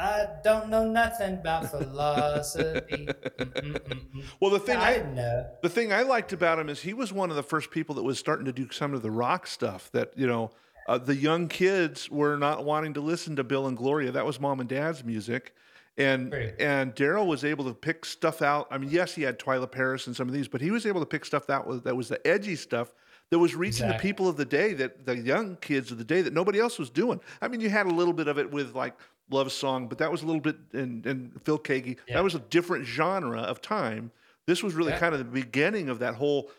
I 0.00 0.26
don't 0.44 0.68
know 0.68 0.84
nothing 0.88 1.34
about 1.34 1.70
philosophy. 1.72 3.16
Mm, 3.40 3.52
mm, 3.60 3.80
mm, 3.80 4.00
mm. 4.14 4.22
Well, 4.40 4.50
the 4.50 4.60
thing 4.60 4.76
I 4.76 4.90
I, 4.90 4.94
didn't 4.94 5.14
know. 5.14 5.46
the 5.62 5.68
thing 5.68 5.92
I 5.92 6.02
liked 6.02 6.32
about 6.32 6.58
him 6.58 6.68
is 6.68 6.82
he 6.82 6.94
was 6.94 7.12
one 7.12 7.30
of 7.30 7.36
the 7.36 7.42
first 7.42 7.70
people 7.70 7.94
that 7.96 8.04
was 8.04 8.18
starting 8.18 8.44
to 8.44 8.52
do 8.52 8.68
some 8.70 8.94
of 8.94 9.02
the 9.02 9.10
rock 9.10 9.46
stuff 9.46 9.90
that 9.92 10.12
you 10.16 10.26
know 10.26 10.50
uh, 10.86 10.98
the 10.98 11.16
young 11.16 11.48
kids 11.48 12.10
were 12.10 12.36
not 12.36 12.64
wanting 12.64 12.94
to 12.94 13.00
listen 13.00 13.34
to 13.36 13.44
Bill 13.44 13.66
and 13.66 13.76
Gloria. 13.76 14.12
That 14.12 14.26
was 14.26 14.38
mom 14.38 14.60
and 14.60 14.68
dad's 14.68 15.02
music. 15.04 15.54
And 15.98 16.32
Right. 16.32 16.54
and 16.60 16.94
Darrell 16.94 17.26
was 17.26 17.44
able 17.44 17.64
to 17.64 17.74
pick 17.74 18.04
stuff 18.04 18.40
out. 18.40 18.68
I 18.70 18.78
mean, 18.78 18.90
yes, 18.90 19.14
he 19.14 19.22
had 19.22 19.38
Twila 19.38 19.70
Paris 19.70 20.06
and 20.06 20.14
some 20.16 20.28
of 20.28 20.34
these, 20.34 20.48
but 20.48 20.60
he 20.60 20.70
was 20.70 20.86
able 20.86 21.00
to 21.00 21.06
pick 21.06 21.24
stuff 21.24 21.46
that 21.48 21.66
was 21.66 21.82
that 21.82 21.96
was 21.96 22.08
the 22.08 22.24
edgy 22.26 22.54
stuff 22.56 22.94
that 23.30 23.38
was 23.38 23.54
reaching 23.54 23.88
the 23.88 23.94
people 23.94 24.26
of 24.28 24.36
the 24.38 24.44
day, 24.44 24.72
that 24.74 25.04
the 25.04 25.16
young 25.16 25.56
kids 25.56 25.90
of 25.90 25.98
the 25.98 26.04
day 26.04 26.22
that 26.22 26.32
nobody 26.32 26.58
else 26.58 26.78
was 26.78 26.88
doing. 26.88 27.20
I 27.42 27.48
mean, 27.48 27.60
you 27.60 27.68
had 27.68 27.86
a 27.86 27.90
little 27.90 28.14
bit 28.14 28.26
of 28.28 28.38
it 28.38 28.50
with 28.50 28.74
like 28.74 28.94
Love 29.30 29.52
Song, 29.52 29.86
but 29.88 29.98
that 29.98 30.10
was 30.10 30.22
a 30.22 30.26
little 30.26 30.40
bit 30.40 30.56
and 30.72 31.04
and 31.04 31.38
Phil 31.44 31.58
Keaggy. 31.58 31.96
Yeah. 32.06 32.14
That 32.14 32.24
was 32.24 32.34
a 32.34 32.38
different 32.38 32.86
genre 32.86 33.40
of 33.40 33.60
time. 33.60 34.12
This 34.46 34.62
was 34.62 34.74
really 34.74 34.92
Yeah. 34.92 34.98
kind 35.00 35.12
of 35.14 35.18
the 35.18 35.24
beginning 35.26 35.88
of 35.90 35.98
that 35.98 36.14
whole 36.14 36.50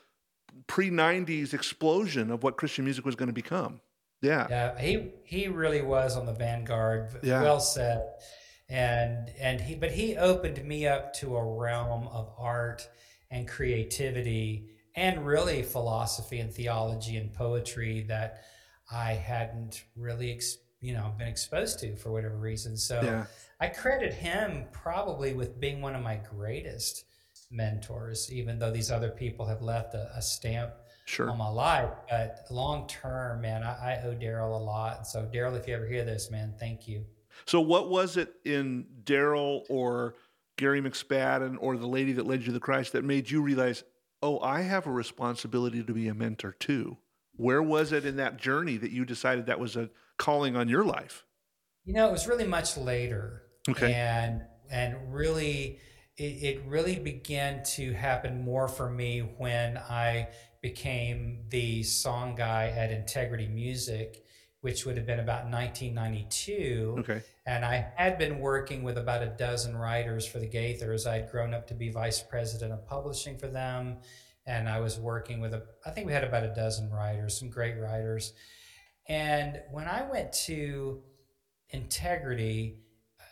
pre 0.68 0.90
'90s 0.92 1.54
explosion 1.54 2.30
of 2.30 2.44
what 2.44 2.58
Christian 2.58 2.84
music 2.86 3.06
was 3.06 3.16
going 3.16 3.28
to 3.30 3.34
become. 3.34 3.80
Yeah. 4.22 4.48
Yeah, 4.50 4.80
he 4.80 5.12
he 5.24 5.48
really 5.48 5.82
was 5.82 6.18
on 6.18 6.26
the 6.26 6.34
vanguard. 6.34 7.10
Yeah. 7.24 7.42
Well 7.42 7.62
said. 7.62 8.04
And 8.70 9.30
and 9.40 9.60
he 9.60 9.76
but 9.76 9.92
he 9.92 10.16
opened 10.16 10.64
me 10.64 10.88
up 10.88 11.14
to 11.16 11.36
a 11.38 11.44
realm 11.44 12.08
of 12.10 12.32
art 12.38 12.88
and 13.32 13.48
creativity 13.48 14.70
and 14.96 15.26
really 15.26 15.64
philosophy 15.64 16.40
and 16.40 16.52
theology 16.54 17.18
and 17.18 17.34
poetry 17.34 18.02
that 18.10 18.42
I 18.92 19.14
hadn't 19.14 19.84
really 19.96 20.32
ex, 20.34 20.58
you 20.82 20.94
know 20.94 21.12
been 21.18 21.28
exposed 21.28 21.80
to 21.80 21.96
for 21.96 22.12
whatever 22.12 22.38
reason. 22.38 22.78
So 22.78 23.02
Yeah. 23.02 23.26
I 23.60 23.68
credit 23.68 24.14
him 24.14 24.66
probably 24.72 25.34
with 25.34 25.60
being 25.60 25.82
one 25.82 25.96
of 25.96 26.04
my 26.04 26.16
greatest 26.18 27.06
mentors, 27.52 28.32
even 28.32 28.60
though 28.60 28.72
these 28.72 28.92
other 28.92 29.10
people 29.10 29.46
have 29.48 29.62
left 29.62 29.94
a, 29.96 30.12
a 30.16 30.22
stamp 30.22 30.74
Sure. 31.06 31.28
on 31.32 31.40
my 31.40 31.50
life. 31.50 31.90
But 32.08 32.46
long 32.52 32.88
term, 32.88 33.42
man, 33.42 33.64
I, 33.64 33.96
I 33.96 34.02
owe 34.06 34.14
Darrell 34.14 34.56
a 34.56 34.62
lot. 34.64 35.08
So, 35.08 35.26
Darrell, 35.26 35.56
if 35.56 35.68
you 35.68 35.74
ever 35.74 35.88
hear 35.88 36.06
this, 36.06 36.30
man, 36.30 36.54
thank 36.60 36.88
you. 36.88 37.04
So, 37.46 37.62
what 37.62 37.90
was 37.90 38.18
it 38.18 38.34
in 38.46 38.86
Darrell 39.04 39.66
or 39.70 40.16
Gary 40.58 40.82
McSpadden 40.82 41.58
or 41.60 41.78
the 41.78 41.88
lady 41.88 42.14
that 42.14 42.28
led 42.28 42.46
you 42.46 42.54
to 42.54 42.60
Christ 42.60 42.94
that 42.94 43.04
made 43.04 43.30
you 43.30 43.42
realize, 43.42 43.84
oh, 44.22 44.40
I 44.40 44.62
have 44.62 44.88
a 44.88 44.92
responsibility 44.92 45.84
to 45.84 45.94
be 45.94 46.08
a 46.08 46.14
mentor 46.14 46.54
too? 46.54 46.98
Where 47.36 47.64
was 47.64 47.92
it 47.94 48.06
in 48.06 48.18
that 48.18 48.38
journey 48.38 48.78
that 48.78 48.92
you 48.92 49.06
decided 49.06 49.46
that 49.46 49.60
was 49.60 49.76
a 49.76 49.90
calling 50.18 50.58
on 50.58 50.68
your 50.68 50.84
life? 50.84 51.26
You 51.86 51.94
know, 51.94 52.08
it 52.08 52.12
was 52.12 52.28
really 52.28 52.46
much 52.46 52.78
later. 52.78 53.44
Okay. 53.68 53.94
And 53.94 54.42
and 54.70 55.14
really 55.14 55.80
it, 56.18 56.24
it 56.24 56.64
really 56.68 57.00
began 57.00 57.64
to 57.64 57.94
happen 57.94 58.44
more 58.44 58.68
for 58.68 58.90
me 58.90 59.20
when 59.38 59.78
I 59.78 60.28
became 60.62 61.46
the 61.50 61.84
song 61.84 62.36
guy 62.36 62.68
at 62.68 62.92
Integrity 62.92 63.48
Music, 63.48 64.26
which 64.62 64.86
would 64.86 64.98
have 64.98 65.06
been 65.06 65.20
about 65.20 65.50
1992. 65.50 66.96
Okay. 67.00 67.22
And 67.46 67.64
I 67.64 67.88
had 67.96 68.18
been 68.18 68.40
working 68.40 68.84
with 68.84 68.98
about 68.98 69.24
a 69.24 69.28
dozen 69.28 69.76
writers 69.76 70.28
for 70.28 70.40
the 70.40 70.48
Gaithers. 70.48 71.08
I'd 71.08 71.30
grown 71.32 71.54
up 71.54 71.68
to 71.68 71.74
be 71.74 71.90
vice 71.90 72.22
president 72.22 72.74
of 72.74 72.86
publishing 72.86 73.38
for 73.38 73.48
them. 73.48 73.98
and 74.46 74.68
I 74.68 74.80
was 74.80 74.98
working 75.00 75.40
with 75.42 75.54
a. 75.54 75.64
I 75.86 75.92
think 75.92 76.08
we 76.08 76.14
had 76.14 76.24
about 76.24 76.44
a 76.44 76.54
dozen 76.56 76.90
writers, 76.90 77.38
some 77.40 77.50
great 77.50 77.76
writers. 77.80 78.34
And 79.08 79.62
when 79.72 79.88
I 79.88 80.10
went 80.10 80.34
to 80.48 81.04
Integrity, 81.72 82.80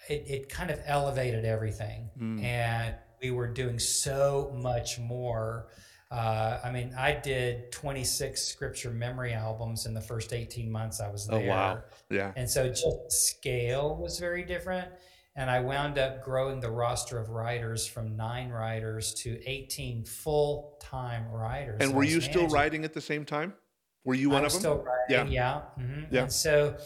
it, 0.08 0.24
it 0.28 0.50
kind 0.50 0.70
of 0.70 0.80
elevated 0.86 1.44
everything, 1.44 2.10
Mm. 2.20 2.44
and 2.44 2.96
we 3.22 3.32
were 3.32 3.48
doing 3.48 3.80
so 3.80 4.52
much 4.56 5.00
more. 5.00 5.68
Uh, 6.10 6.60
I 6.64 6.72
mean, 6.72 6.94
I 6.98 7.14
did 7.14 7.72
26 7.72 8.42
scripture 8.42 8.92
memory 8.92 9.34
albums 9.34 9.86
in 9.86 9.94
the 9.94 10.02
first 10.02 10.32
18 10.32 10.72
months 10.72 11.02
I 11.02 11.10
was 11.10 11.28
there. 11.28 11.44
Oh, 11.44 11.48
wow. 11.48 11.84
Yeah. 12.10 12.32
And 12.36 12.50
so 12.50 12.70
just 12.70 13.12
scale 13.12 13.98
was 13.98 14.18
very 14.20 14.44
different. 14.44 14.88
And 15.36 15.52
I 15.52 15.60
wound 15.60 16.00
up 16.00 16.24
growing 16.24 16.62
the 16.62 16.72
roster 16.72 17.20
of 17.20 17.30
writers 17.30 17.86
from 17.86 18.16
nine 18.16 18.50
writers 18.50 19.14
to 19.16 19.40
18 19.46 20.06
full 20.06 20.78
time 20.82 21.28
writers. 21.30 21.78
And 21.82 21.94
were 21.94 22.04
you 22.04 22.22
still 22.22 22.44
managing. 22.44 22.54
writing 22.54 22.86
at 22.86 22.94
the 22.94 23.02
same 23.02 23.24
time? 23.26 23.54
Were 24.04 24.16
you 24.16 24.30
one 24.30 24.40
I'm 24.40 24.46
of 24.46 24.54
them? 24.54 24.60
still 24.62 24.86
writing, 25.10 25.32
yeah. 25.32 25.62
mhm. 25.78 26.08
Yeah. 26.10 26.22
And 26.24 26.32
so 26.34 26.78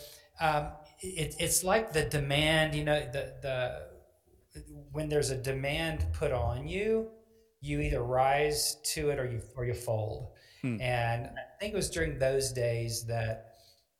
um, 0.41 0.69
it, 0.99 1.35
it's 1.39 1.63
like 1.63 1.93
the 1.93 2.03
demand, 2.03 2.73
you 2.75 2.83
know, 2.83 2.99
the, 2.99 3.33
the 3.41 4.61
when 4.91 5.07
there's 5.07 5.29
a 5.29 5.37
demand 5.37 6.05
put 6.11 6.31
on 6.31 6.67
you, 6.67 7.07
you 7.61 7.79
either 7.79 8.03
rise 8.03 8.77
to 8.83 9.09
it 9.09 9.19
or 9.19 9.25
you 9.25 9.41
or 9.55 9.65
you 9.65 9.73
fold. 9.73 10.31
Hmm. 10.61 10.81
And 10.81 11.27
I 11.27 11.59
think 11.59 11.73
it 11.73 11.77
was 11.77 11.89
during 11.89 12.17
those 12.19 12.51
days 12.51 13.05
that 13.05 13.53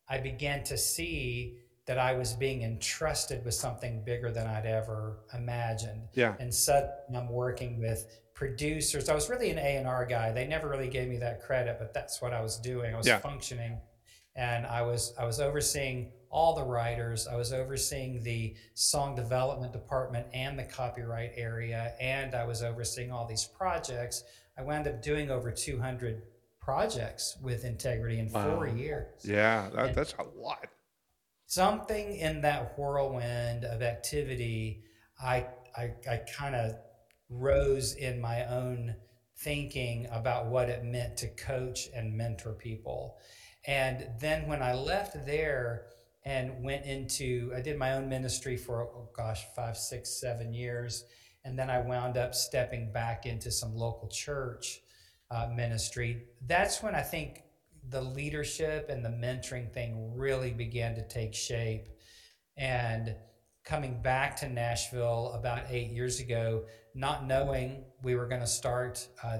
I 0.08 0.18
began 0.18 0.62
to 0.64 0.76
see 0.76 1.58
that 1.86 1.98
I 1.98 2.12
was 2.12 2.34
being 2.34 2.62
entrusted 2.62 3.44
with 3.44 3.54
something 3.54 4.04
bigger 4.04 4.30
than 4.30 4.46
I'd 4.46 4.66
ever 4.66 5.18
imagined. 5.34 6.02
Yeah. 6.14 6.34
And 6.38 6.52
suddenly 6.54 6.92
I'm 7.16 7.28
working 7.28 7.80
with 7.80 8.06
producers. 8.34 9.08
I 9.08 9.14
was 9.14 9.28
really 9.28 9.50
an 9.50 9.58
A&R 9.58 10.06
guy. 10.06 10.32
They 10.32 10.46
never 10.46 10.68
really 10.68 10.88
gave 10.88 11.08
me 11.08 11.18
that 11.18 11.42
credit, 11.42 11.76
but 11.78 11.92
that's 11.92 12.20
what 12.22 12.32
I 12.32 12.40
was 12.40 12.58
doing. 12.58 12.94
I 12.94 12.96
was 12.98 13.06
Yeah. 13.06 13.18
functioning 13.18 13.80
and 14.36 14.66
I 14.66 14.82
was 14.82 15.14
I 15.18 15.24
was 15.24 15.40
overseeing 15.40 16.12
all 16.32 16.54
the 16.54 16.64
writers. 16.64 17.28
I 17.28 17.36
was 17.36 17.52
overseeing 17.52 18.22
the 18.22 18.56
song 18.74 19.14
development 19.14 19.72
department 19.72 20.26
and 20.32 20.58
the 20.58 20.64
copyright 20.64 21.32
area 21.36 21.92
and 22.00 22.34
I 22.34 22.44
was 22.44 22.62
overseeing 22.62 23.12
all 23.12 23.26
these 23.26 23.44
projects. 23.44 24.24
I 24.58 24.62
wound 24.62 24.88
up 24.88 25.02
doing 25.02 25.30
over 25.30 25.50
200 25.52 26.22
projects 26.60 27.36
with 27.42 27.64
Integrity 27.64 28.18
in 28.18 28.28
4 28.28 28.66
years 28.68 29.24
Yeah. 29.24 29.68
That, 29.74 29.94
that's 29.94 30.14
a 30.18 30.22
lot. 30.40 30.68
something 31.46 32.16
in 32.16 32.40
that 32.42 32.78
whirlwind 32.78 33.64
of 33.64 33.82
activity 33.82 34.84
i 35.22 35.44
i, 35.76 35.90
I 36.08 36.16
kind 36.38 36.54
of 36.54 36.76
rose 37.28 37.94
in 37.94 38.20
my 38.20 38.44
own 38.46 38.94
thinking 39.38 40.06
about 40.12 40.46
what 40.46 40.68
it 40.68 40.84
meant 40.84 41.16
to 41.18 41.28
coach 41.28 41.88
and 41.94 42.16
mentor 42.16 42.52
people 42.52 43.16
and 43.66 44.06
then 44.20 44.46
when 44.46 44.62
i 44.62 44.72
left 44.72 45.26
there 45.26 45.86
and 46.24 46.62
went 46.62 46.84
into 46.84 47.52
i 47.56 47.60
did 47.60 47.78
my 47.78 47.92
own 47.94 48.08
ministry 48.08 48.56
for 48.56 48.82
oh 48.82 49.08
gosh 49.16 49.44
five 49.54 49.76
six 49.76 50.20
seven 50.20 50.52
years 50.52 51.04
and 51.44 51.58
then 51.58 51.68
i 51.68 51.80
wound 51.80 52.16
up 52.16 52.34
stepping 52.34 52.92
back 52.92 53.26
into 53.26 53.50
some 53.50 53.74
local 53.74 54.08
church 54.08 54.80
uh, 55.30 55.48
ministry 55.54 56.24
that's 56.46 56.82
when 56.82 56.94
i 56.94 57.02
think 57.02 57.42
the 57.88 58.00
leadership 58.00 58.88
and 58.88 59.04
the 59.04 59.08
mentoring 59.08 59.72
thing 59.72 60.12
really 60.14 60.50
began 60.50 60.94
to 60.94 61.06
take 61.08 61.34
shape. 61.34 61.88
And 62.56 63.14
coming 63.64 64.00
back 64.02 64.36
to 64.36 64.48
Nashville 64.48 65.32
about 65.34 65.64
eight 65.68 65.90
years 65.90 66.20
ago, 66.20 66.64
not 66.94 67.26
knowing 67.26 67.84
we 68.02 68.14
were 68.14 68.26
going 68.26 68.40
to 68.40 68.46
start 68.46 69.06
uh, 69.22 69.38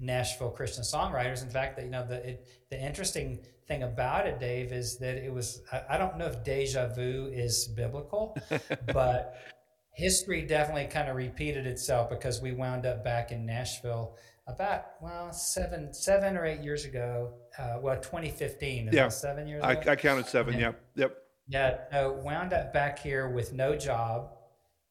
Nashville 0.00 0.50
Christian 0.50 0.84
Songwriters. 0.84 1.42
In 1.42 1.50
fact, 1.50 1.76
that 1.76 1.84
you 1.84 1.90
know 1.90 2.06
the 2.06 2.28
it, 2.30 2.48
the 2.70 2.80
interesting 2.80 3.40
thing 3.70 3.84
about 3.84 4.26
it, 4.26 4.40
Dave, 4.40 4.72
is 4.72 4.98
that 4.98 5.16
it 5.16 5.32
was 5.32 5.62
I, 5.88 5.96
don't 5.96 6.18
know 6.18 6.26
if 6.26 6.42
deja 6.42 6.88
vu 6.88 7.30
is 7.32 7.68
biblical, 7.68 8.36
but 8.92 9.36
history 9.94 10.42
definitely 10.42 10.86
kind 10.86 11.08
of 11.08 11.14
repeated 11.14 11.66
itself 11.66 12.10
because 12.10 12.40
we 12.42 12.52
wound 12.52 12.84
up 12.84 13.04
back 13.04 13.30
in 13.30 13.46
Nashville 13.46 14.16
about 14.48 14.86
well 15.00 15.32
seven 15.32 15.94
seven 15.94 16.36
or 16.36 16.44
eight 16.44 16.60
years 16.60 16.84
ago. 16.84 17.32
Uh, 17.56 17.78
well, 17.80 17.94
2015 17.96 18.88
is 18.88 18.94
Yeah. 18.94 19.08
seven 19.08 19.46
years 19.46 19.62
I, 19.62 19.72
ago. 19.74 19.92
I 19.92 19.96
counted 19.96 20.26
seven. 20.26 20.54
Yeah. 20.54 20.60
Yep. 20.60 20.80
Yep. 20.96 21.16
yeah, 21.48 21.76
no, 21.92 22.12
wound 22.24 22.52
up 22.52 22.72
back 22.72 22.98
here 22.98 23.28
with 23.28 23.52
no 23.52 23.76
job, 23.76 24.32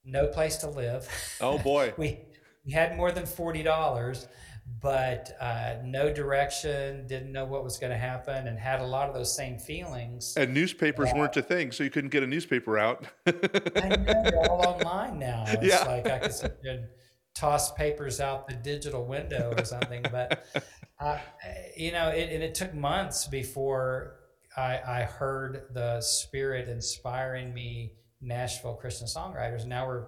no 0.06 0.28
place 0.28 0.56
to 0.58 0.70
live. 0.70 1.06
Oh 1.42 1.58
boy. 1.58 1.94
we 1.98 2.22
we 2.66 2.72
had 2.72 2.96
more 2.96 3.12
than 3.12 3.26
forty 3.26 3.62
dollars, 3.62 4.28
but 4.82 5.32
uh, 5.42 5.76
no 5.84 6.12
direction. 6.14 7.06
Didn't 7.08 7.32
know 7.32 7.46
what 7.46 7.64
was 7.64 7.78
going 7.78 7.92
to 7.92 7.98
happen, 7.98 8.48
and 8.48 8.58
had 8.60 8.80
a 8.82 8.86
lot 8.86 9.08
of 9.10 9.16
those 9.16 9.36
same 9.36 9.58
feelings. 9.58 10.34
And 10.38 10.54
newspapers 10.54 11.10
weren't 11.16 11.36
a 11.38 11.42
thing, 11.42 11.72
so 11.72 11.84
you 11.84 11.90
couldn't 11.90 12.12
get 12.12 12.24
a 12.24 12.28
newspaper 12.28 12.78
out. 12.78 13.06
I 13.28 13.32
know 13.32 14.24
they're 14.24 14.50
all 14.50 14.66
online 14.76 15.20
now. 15.20 15.46
It's 15.48 15.64
Yeah. 15.64 15.84
like 15.86 16.08
I 16.08 16.20
could 16.20 16.34
sit 16.34 16.62
there 16.64 16.90
toss 17.36 17.72
papers 17.72 18.20
out 18.20 18.48
the 18.50 18.54
digital 18.56 19.06
window 19.06 19.54
or 19.58 19.64
something. 19.64 20.04
But 20.12 20.46
uh, 21.00 21.20
you 21.78 21.92
know, 21.94 22.10
it, 22.10 22.30
and 22.34 22.44
it 22.44 22.54
took 22.56 22.74
months 22.74 23.28
before 23.28 24.16
I, 24.58 24.80
I 24.86 25.02
heard 25.04 25.68
the 25.74 26.02
Spirit 26.02 26.68
inspiring 26.68 27.54
me. 27.54 27.94
Nashville 28.22 28.74
Christian 28.74 29.08
songwriters. 29.08 29.66
Now 29.66 29.88
we're, 29.88 30.08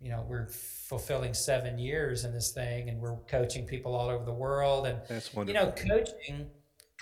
you 0.00 0.10
know, 0.10 0.24
we're 0.28 0.48
fulfilling 0.48 1.34
seven 1.34 1.78
years 1.78 2.24
in 2.24 2.32
this 2.32 2.52
thing, 2.52 2.88
and 2.88 3.00
we're 3.00 3.16
coaching 3.28 3.66
people 3.66 3.94
all 3.94 4.08
over 4.08 4.24
the 4.24 4.32
world. 4.32 4.86
And 4.86 5.00
That's 5.08 5.32
you 5.34 5.54
know, 5.54 5.72
coaching 5.72 6.50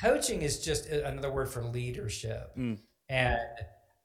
coaching 0.00 0.42
is 0.42 0.61
just 0.61 0.87
another 0.87 1.33
word 1.33 1.48
for 1.48 1.64
leadership. 1.64 2.57
Mm. 2.57 2.78
And 3.09 3.38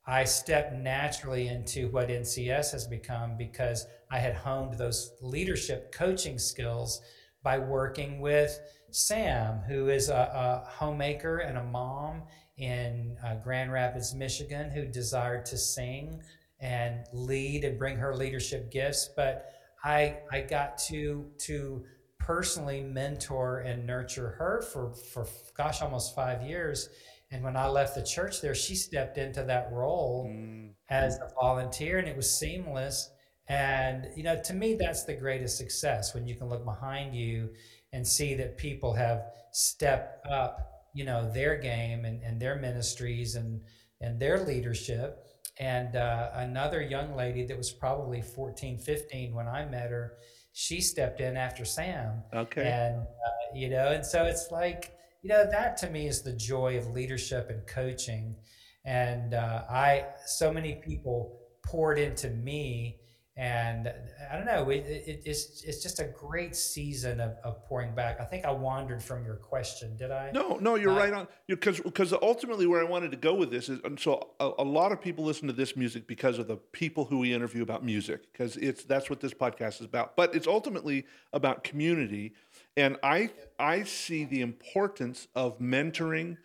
I 0.06 0.23
stepped 0.23 0.73
naturally 0.73 1.47
into 1.47 1.89
what 1.89 2.10
NCS 2.10 2.71
has 2.71 2.88
become 2.88 3.38
because 3.38 3.86
I 4.12 4.17
had 4.19 4.36
honed 4.36 4.75
those 4.75 5.13
leadership 5.21 5.91
coaching 5.91 6.39
skills 6.39 7.02
by 7.43 7.60
working 7.60 8.19
with 8.19 8.60
Sam, 8.91 9.60
who 9.67 9.89
is 9.89 10.10
a, 10.10 10.63
a 10.65 10.69
homemaker 10.69 11.39
and 11.39 11.58
a 11.58 11.63
mom 11.63 12.23
in 12.58 13.15
uh, 13.23 13.36
Grand 13.36 13.71
Rapids, 13.71 14.13
Michigan, 14.13 14.69
who 14.71 14.86
desired 14.86 15.45
to 15.45 15.58
sing 15.58 16.21
and 16.60 17.06
lead 17.13 17.63
and 17.63 17.78
bring 17.78 17.98
her 17.98 18.15
leadership 18.15 18.72
gifts. 18.72 19.10
But 19.15 19.45
I 19.84 20.17
I 20.32 20.41
got 20.41 20.78
to 20.89 21.30
to 21.39 21.86
personally 22.19 22.82
mentor 22.82 23.60
and 23.60 23.86
nurture 23.88 24.30
her 24.39 24.62
for 24.62 24.93
for 24.93 25.28
gosh 25.56 25.82
almost 25.82 26.15
five 26.15 26.41
years. 26.43 26.89
And 27.32 27.43
when 27.43 27.56
I 27.56 27.67
left 27.67 27.95
the 27.95 28.04
church 28.04 28.41
there, 28.41 28.56
she 28.56 28.76
stepped 28.76 29.17
into 29.17 29.43
that 29.43 29.72
role 29.72 30.28
Mm, 30.28 30.74
as 30.89 31.17
a 31.17 31.30
volunteer, 31.39 32.00
and 32.00 32.08
it 32.08 32.15
was 32.17 32.38
seamless. 32.38 33.12
And 33.48 34.08
you 34.15 34.24
know, 34.24 34.39
to 34.43 34.54
me, 34.54 34.76
that's 34.76 35.04
the 35.06 35.13
greatest 35.13 35.58
success 35.58 36.13
when 36.13 36.28
you 36.28 36.36
can 36.36 36.50
look 36.50 36.65
behind 36.65 37.15
you 37.15 37.50
and 37.93 38.08
see 38.08 38.36
that 38.36 38.58
people 38.58 38.93
have 38.93 39.24
stepped 39.52 40.26
up, 40.28 40.86
you 40.93 41.04
know, 41.04 41.32
their 41.32 41.58
game 41.58 42.06
and, 42.06 42.22
and 42.24 42.39
their 42.41 42.56
ministries 42.56 43.36
and 43.36 43.62
and 44.02 44.19
their 44.19 44.39
leadership. 44.43 45.26
And 45.60 45.95
uh, 45.95 46.30
another 46.36 46.82
young 46.82 47.15
lady 47.15 47.45
that 47.45 47.58
was 47.58 47.72
probably 47.72 48.22
14, 48.22 48.78
15 48.78 49.34
when 49.34 49.48
I 49.48 49.65
met 49.65 49.89
her, 49.89 50.13
she 50.54 50.80
stepped 50.80 51.19
in 51.19 51.36
after 51.36 51.65
Sam. 51.65 52.24
okay. 52.34 52.67
And, 52.67 53.02
uh, 53.02 53.56
you 53.56 53.69
know, 53.69 53.91
and 53.91 54.06
so 54.06 54.24
it's 54.24 54.52
like, 54.52 54.93
you 55.22 55.30
know, 55.30 55.45
that 55.52 55.76
to 55.78 55.89
me 55.89 56.08
is 56.08 56.22
the 56.22 56.34
joy 56.34 56.78
of 56.78 56.88
leadership 56.88 57.50
and 57.50 57.67
coaching. 57.67 58.36
And 58.86 59.34
uh, 59.34 59.63
I, 59.69 60.06
so 60.26 60.52
many 60.52 60.76
people 60.76 61.39
poured 61.65 62.00
into 62.00 62.30
me. 62.30 62.98
And 63.39 63.88
I 64.30 64.36
don't 64.36 64.45
know, 64.45 64.69
it, 64.69 64.86
it, 64.86 65.21
it's, 65.25 65.63
it's 65.63 65.82
just 65.82 65.99
a 66.02 66.04
great 66.04 66.58
season 66.58 67.21
of, 67.21 67.38
of 67.45 67.63
pouring 67.63 67.95
back. 67.95 68.19
I 68.19 68.25
think 68.25 68.43
I 68.43 68.52
wandered 68.52 69.02
from 69.02 69.23
your 69.23 69.38
question, 69.38 69.95
did 69.95 70.12
I? 70.12 70.30
No, 70.34 70.58
no, 70.58 70.75
you're 70.75 70.93
right 70.93 71.13
on. 71.13 71.25
Because 71.47 71.80
because 71.80 72.12
ultimately 72.12 72.67
where 72.67 72.82
I 72.82 72.84
wanted 72.84 73.12
to 73.12 73.17
go 73.17 73.34
with 73.34 73.49
this 73.49 73.69
is, 73.69 73.80
and 73.86 73.97
so 73.97 74.32
a, 74.41 74.52
a 74.60 74.63
lot 74.65 74.91
of 74.91 74.99
people 74.99 75.23
listen 75.23 75.47
to 75.47 75.54
this 75.54 75.78
music 75.78 76.06
because 76.06 76.38
of 76.38 76.49
the 76.49 76.58
people 76.58 77.06
who 77.06 77.19
we 77.19 77.34
interview 77.34 77.63
about 77.63 77.82
music, 77.82 78.30
because 78.34 78.58
it's 78.58 78.84
that's 78.84 79.10
what 79.10 79.21
this 79.21 79.34
podcast 79.34 79.80
is 79.80 79.86
about. 79.86 80.17
But 80.17 80.36
it's 80.36 80.45
ultimately 80.45 81.06
about 81.32 81.63
community, 81.63 82.34
and 82.75 82.97
I 83.02 83.30
I 83.58 83.84
see 83.84 84.25
the 84.25 84.41
importance 84.41 85.30
of 85.34 85.60
mentoring 85.60 86.36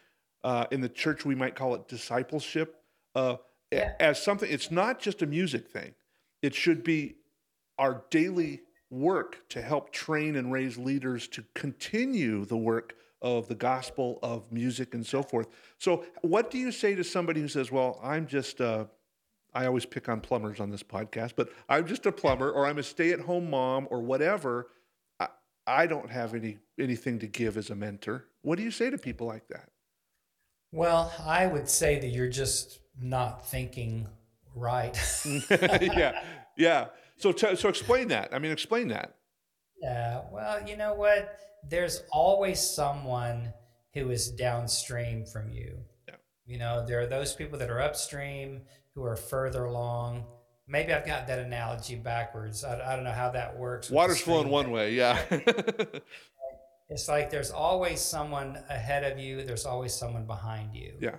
uh, 0.45 0.67
in 0.71 0.81
the 0.81 0.89
church. 0.89 1.25
We 1.25 1.35
might 1.35 1.57
call 1.57 1.75
it 1.75 1.89
discipleship 1.89 2.77
uh, 3.17 3.39
Yeah. 3.73 3.95
as 3.99 4.23
something. 4.23 4.49
It's 4.49 4.71
not 4.71 5.01
just 5.01 5.23
a 5.23 5.27
music 5.27 5.69
thing. 5.73 5.95
It 6.45 6.55
should 6.55 6.85
be 6.85 7.17
our 7.79 8.05
daily 8.11 8.61
work 8.91 9.49
to 9.49 9.63
help 9.63 9.93
train 9.93 10.37
and 10.37 10.53
raise 10.53 10.77
leaders 10.77 11.27
to 11.29 11.43
continue 11.55 12.45
the 12.45 12.59
work 12.59 12.97
of 13.23 13.49
the 13.49 13.55
gospel 13.55 14.19
of 14.23 14.53
music 14.53 14.93
and 14.93 15.07
so 15.07 15.23
forth. 15.23 15.49
So, 15.79 16.05
what 16.21 16.51
do 16.51 16.59
you 16.59 16.71
say 16.71 16.95
to 16.97 17.03
somebody 17.03 17.41
who 17.41 17.49
says, 17.49 17.73
"Well, 17.73 17.99
I'm 18.03 18.27
just 18.27 18.61
uh, 18.61 18.85
I 19.55 19.65
always 19.65 19.87
pick 19.87 20.11
on 20.11 20.21
plumbers 20.21 20.61
on 20.61 20.69
this 20.69 20.83
podcast, 20.83 21.33
but 21.35 21.49
I'm 21.67 21.87
just 21.87 22.05
a 22.05 22.13
plumber 22.13 22.51
or 22.51 22.67
I'm 22.67 22.77
a 22.77 22.83
stay-at-home 22.83 23.49
mom 23.49 23.89
or 23.91 24.03
whatever. 24.03 24.69
I, 25.19 25.29
I 25.67 25.87
don't 25.87 26.11
have 26.11 26.35
any 26.35 26.59
anything 26.79 27.21
to 27.21 27.27
give 27.27 27.57
as 27.57 27.71
a 27.71 27.75
mentor. 27.75 28.27
What 28.43 28.59
do 28.59 28.65
you 28.65 28.71
say 28.71 28.91
to 28.91 28.99
people 28.99 29.27
like 29.27 29.49
that? 29.49 29.71
Well, 30.73 31.11
I 31.25 31.47
would 31.47 31.71
say 31.71 31.99
that 32.01 32.09
you're 32.09 32.29
just 32.29 32.81
not 33.01 33.49
thinking 33.49 34.09
right. 34.55 34.97
yeah, 35.51 36.23
yeah. 36.57 36.87
So, 37.17 37.33
t- 37.33 37.57
so 37.57 37.69
explain 37.69 38.09
that. 38.09 38.35
I 38.35 38.39
mean, 38.39 38.51
explain 38.51 38.89
that. 38.89 39.17
Yeah. 39.81 40.23
Well, 40.33 40.67
you 40.67 40.77
know 40.77 40.95
what? 40.95 41.39
There's 41.69 42.03
always 42.13 42.61
someone 42.61 43.53
who 43.95 44.11
is 44.11 44.31
downstream 44.31 45.25
from 45.25 45.51
you. 45.51 45.79
Yeah. 46.09 46.15
You 46.47 46.59
know, 46.59 46.85
there 46.87 47.01
are 47.01 47.07
those 47.07 47.35
people 47.35 47.59
that 47.59 47.71
are 47.71 47.81
upstream 47.81 48.63
who 48.95 49.05
are 49.05 49.17
further 49.17 49.65
along. 49.65 50.25
Maybe 50.67 50.93
I've 50.93 51.07
got 51.07 51.27
that 51.27 51.39
analogy 51.39 51.97
backwards. 51.97 52.65
I, 52.65 52.93
I 52.93 52.97
don't 52.97 53.05
know 53.05 53.13
how 53.13 53.31
that 53.31 53.57
works. 53.57 53.91
Water's 53.91 54.21
flowing 54.21 54.49
one 54.49 54.71
way. 54.71 54.95
Yeah. 54.95 55.21
it's 56.89 57.09
like 57.09 57.31
there's 57.31 57.51
always 57.51 58.01
someone 58.01 58.59
ahead 58.71 59.05
of 59.05 59.19
you. 59.19 59.45
There's 59.45 59.67
always 59.67 59.95
someone 59.95 60.27
behind 60.27 60.75
you. 60.75 60.95
Yeah. 61.01 61.17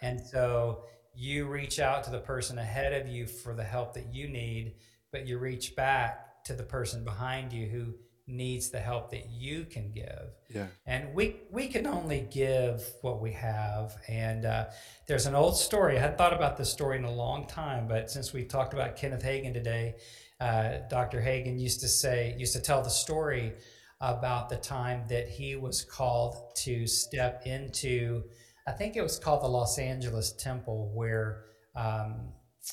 And 0.00 0.20
so 0.20 0.82
you 1.18 1.46
reach 1.46 1.80
out 1.80 2.04
to 2.04 2.10
the 2.10 2.20
person 2.20 2.58
ahead 2.58 2.92
of 2.92 3.08
you 3.08 3.26
for 3.26 3.52
the 3.52 3.64
help 3.64 3.92
that 3.94 4.14
you 4.14 4.28
need, 4.28 4.74
but 5.10 5.26
you 5.26 5.36
reach 5.38 5.74
back 5.74 6.44
to 6.44 6.52
the 6.52 6.62
person 6.62 7.02
behind 7.02 7.52
you 7.52 7.66
who 7.66 7.92
needs 8.28 8.70
the 8.70 8.78
help 8.78 9.10
that 9.10 9.28
you 9.28 9.64
can 9.64 9.90
give. 9.90 10.30
Yeah. 10.48 10.66
And 10.86 11.12
we 11.14 11.36
we 11.50 11.66
can 11.66 11.88
only 11.88 12.28
give 12.30 12.84
what 13.02 13.20
we 13.20 13.32
have. 13.32 13.96
And 14.06 14.44
uh, 14.44 14.66
there's 15.08 15.26
an 15.26 15.34
old 15.34 15.56
story. 15.56 15.96
I 15.96 16.02
hadn't 16.02 16.18
thought 16.18 16.34
about 16.34 16.56
this 16.56 16.70
story 16.70 16.98
in 16.98 17.04
a 17.04 17.12
long 17.12 17.48
time, 17.48 17.88
but 17.88 18.10
since 18.10 18.32
we 18.32 18.44
talked 18.44 18.72
about 18.72 18.96
Kenneth 18.96 19.24
Hagin 19.24 19.52
today, 19.52 19.96
uh, 20.40 20.78
Dr. 20.88 21.20
Hagin 21.20 21.58
used 21.58 21.80
to 21.80 21.88
say 21.88 22.36
used 22.38 22.52
to 22.52 22.60
tell 22.60 22.82
the 22.82 22.90
story 22.90 23.54
about 24.00 24.48
the 24.48 24.56
time 24.56 25.02
that 25.08 25.28
he 25.28 25.56
was 25.56 25.82
called 25.82 26.36
to 26.58 26.86
step 26.86 27.42
into. 27.44 28.22
I 28.68 28.72
think 28.72 28.96
it 28.96 29.02
was 29.02 29.18
called 29.18 29.42
the 29.42 29.48
Los 29.48 29.78
Angeles 29.78 30.32
Temple, 30.32 30.90
where 30.94 31.44
um, 31.74 32.28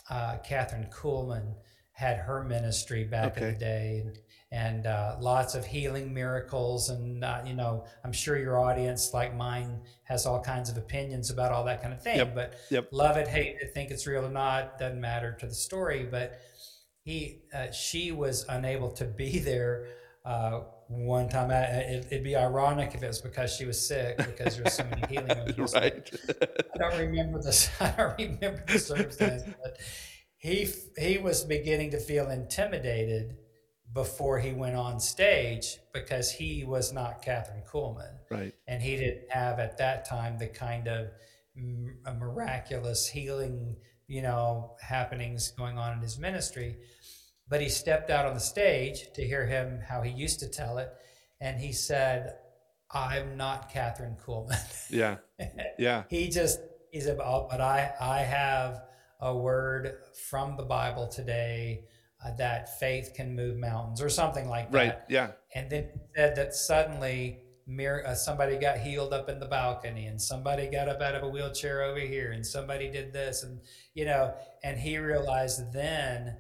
uh, 0.10 0.38
Kathryn 0.46 0.92
Kuhlman 0.92 1.54
had 1.92 2.18
her 2.18 2.44
ministry 2.44 3.06
back 3.06 3.38
Okay. 3.38 3.48
in 3.48 3.54
the 3.54 3.60
day. 3.60 4.02
And, 4.06 4.18
and 4.52 4.86
uh, 4.88 5.16
lots 5.20 5.56
of 5.56 5.66
healing 5.66 6.14
miracles. 6.14 6.90
And, 6.90 7.24
uh, 7.24 7.42
you 7.46 7.54
know, 7.54 7.86
I'm 8.04 8.12
sure 8.12 8.38
your 8.38 8.60
audience, 8.60 9.14
like 9.14 9.36
mine, 9.36 9.82
has 10.04 10.26
all 10.26 10.42
kinds 10.42 10.70
of 10.70 10.78
opinions 10.78 11.30
about 11.30 11.52
all 11.54 11.64
that 11.66 11.82
kind 11.82 11.94
of 11.94 12.02
thing. 12.02 12.18
Yep, 12.18 12.36
But 12.36 12.54
yep. 12.70 12.90
love 12.92 13.16
it, 13.18 13.28
hate 13.28 13.58
it, 13.62 13.74
think 13.74 13.90
it's 13.92 14.06
real 14.06 14.26
or 14.26 14.30
not, 14.32 14.78
doesn't 14.78 15.00
matter 15.00 15.36
to 15.40 15.48
the 15.48 15.54
story. 15.56 16.06
But 16.10 16.40
he, 17.04 17.44
uh, 17.54 17.72
she 17.72 18.12
was 18.12 18.46
unable 18.50 18.92
to 18.92 19.06
be 19.06 19.40
there 19.52 19.88
uh, 20.26 20.62
one 20.88 21.30
time. 21.30 21.52
Uh, 21.52 21.80
It, 21.94 22.08
it'd 22.12 22.24
be 22.24 22.36
ironic 22.36 22.94
if 22.96 23.04
it 23.04 23.08
was 23.08 23.22
because 23.22 23.56
she 23.56 23.66
was 23.66 23.86
sick, 23.88 24.18
because 24.18 24.56
there 24.56 24.64
there's 24.64 24.74
so 24.76 24.84
many 24.86 25.02
healing. 25.08 25.56
right. 25.74 26.10
I 26.74 26.78
don't 26.78 26.98
remember 27.00 27.42
the 27.42 27.70
I 27.80 27.92
don't 27.92 28.18
remember 28.20 28.64
the 28.68 28.80
circumstance, 28.80 29.44
but 29.62 29.78
he 30.38 30.68
he 30.98 31.18
was 31.18 31.44
beginning 31.44 31.92
to 31.92 32.00
feel 32.00 32.30
intimidated 32.30 33.38
before 33.94 34.40
he 34.40 34.52
went 34.52 34.76
on 34.76 35.00
stage 35.00 35.78
because 35.94 36.32
he 36.32 36.66
was 36.66 36.92
not 36.92 37.24
Kathryn 37.24 37.66
Kuhlman, 37.66 38.18
right. 38.30 38.54
and 38.68 38.82
he 38.82 38.98
didn't 38.98 39.32
have 39.32 39.58
at 39.60 39.78
that 39.78 40.04
time 40.06 40.38
the 40.38 40.48
kind 40.48 40.88
of 40.88 41.08
m- 41.56 41.98
a 42.06 42.14
miraculous 42.14 43.08
healing, 43.08 43.78
you 44.08 44.22
know, 44.22 44.76
happenings 44.82 45.52
going 45.52 45.78
on 45.78 45.94
in 45.94 46.00
his 46.00 46.20
ministry. 46.20 46.76
But 47.48 47.62
he 47.62 47.70
stepped 47.70 48.10
out 48.10 48.26
on 48.26 48.34
the 48.34 48.40
stage 48.40 49.12
to 49.14 49.22
hear 49.26 49.46
him 49.46 49.80
how 49.88 50.02
he 50.02 50.12
used 50.12 50.40
to 50.40 50.48
tell 50.50 50.78
it, 50.80 50.90
and 51.40 51.60
he 51.60 51.72
said, 51.74 52.36
"I'm 52.92 53.38
not 53.38 53.72
Kathryn 53.72 54.18
Kuhlman." 54.20 54.60
Yeah. 54.90 55.18
Yeah. 55.78 56.04
he 56.10 56.30
just 56.30 56.60
he's 56.92 57.08
about 57.08 57.50
but 57.50 57.60
i 57.60 57.92
i 58.00 58.20
have 58.20 58.84
a 59.20 59.36
word 59.36 59.98
from 60.30 60.56
the 60.56 60.64
bible 60.64 61.08
today 61.10 61.84
uh, 62.24 62.32
that 62.38 62.80
faith 62.80 63.12
can 63.14 63.36
move 63.36 63.58
mountains 63.58 64.02
or 64.02 64.08
something 64.10 64.48
like 64.48 64.72
that 64.72 64.78
Right. 64.78 64.96
Yeah. 65.10 65.32
and 65.54 65.70
then 65.70 65.90
said 66.16 66.38
that 66.38 66.54
suddenly 66.56 67.40
mir- 67.68 68.06
uh, 68.08 68.16
somebody 68.16 68.56
got 68.56 68.78
healed 68.78 69.12
up 69.12 69.28
in 69.28 69.40
the 69.42 69.46
balcony 69.46 70.06
and 70.06 70.22
somebody 70.22 70.68
got 70.72 70.88
up 70.88 71.02
out 71.02 71.16
of 71.16 71.24
a 71.24 71.28
wheelchair 71.30 71.84
over 71.84 72.00
here 72.00 72.32
and 72.32 72.46
somebody 72.46 72.90
did 72.90 73.12
this 73.12 73.44
and 73.44 73.60
you 73.94 74.06
know 74.06 74.34
and 74.64 74.80
he 74.80 74.98
realized 74.98 75.74
then 75.74 76.38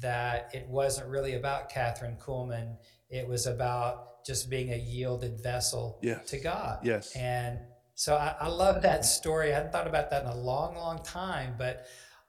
that 0.00 0.50
it 0.54 0.66
wasn't 0.68 1.08
really 1.08 1.34
about 1.34 1.70
kathryn 1.70 2.18
kuhlman 2.20 2.76
it 3.10 3.26
was 3.26 3.46
about 3.46 4.24
just 4.24 4.50
being 4.50 4.72
a 4.72 4.76
yielded 4.76 5.40
vessel 5.42 5.98
Yes. 6.02 6.28
to 6.30 6.38
god 6.38 6.80
Yes. 6.82 7.14
and 7.16 7.58
so 7.94 8.14
I, 8.14 8.36
I 8.42 8.46
love 8.46 8.82
that 8.82 9.04
story. 9.04 9.50
I 9.50 9.56
hadn't 9.56 9.72
thought 9.72 9.88
about 9.88 10.08
that 10.10 10.22
in 10.22 10.28
a 10.28 10.36
long, 10.36 10.76
long 10.76 11.02
time, 11.02 11.56
but 11.58 11.86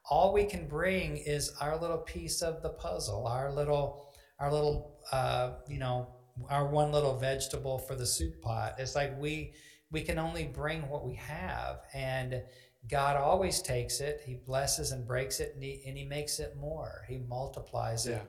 all 0.10 0.34
we 0.34 0.46
can 0.46 0.68
bring 0.68 1.18
is 1.18 1.54
our 1.62 1.80
little 1.80 2.00
piece 2.00 2.42
of 2.42 2.64
the 2.64 2.70
puzzle, 2.70 3.28
our 3.28 3.54
little, 3.54 4.12
our 4.40 4.52
little, 4.52 4.98
uh, 5.12 5.52
you 5.68 5.78
know, 5.78 6.08
our 6.50 6.66
one 6.68 6.92
little 6.92 7.20
vegetable 7.20 7.78
for 7.78 7.94
the 7.94 8.06
soup 8.08 8.42
pot. 8.42 8.78
It's 8.80 8.96
like 8.96 9.16
we, 9.22 9.54
we 9.92 10.02
can 10.02 10.18
only 10.18 10.46
bring 10.48 10.90
what 10.90 11.06
we 11.06 11.14
have 11.14 11.82
and 11.94 12.42
God 12.88 13.18
always 13.18 13.62
takes 13.62 14.00
it. 14.00 14.22
He 14.26 14.36
blesses 14.36 14.92
and 14.92 15.06
breaks 15.06 15.40
it 15.40 15.52
and 15.54 15.64
he, 15.64 15.82
and 15.86 15.98
he 15.98 16.06
makes 16.06 16.40
it 16.40 16.56
more. 16.60 17.06
He 17.08 17.18
multiplies 17.18 18.08
it 18.08 18.22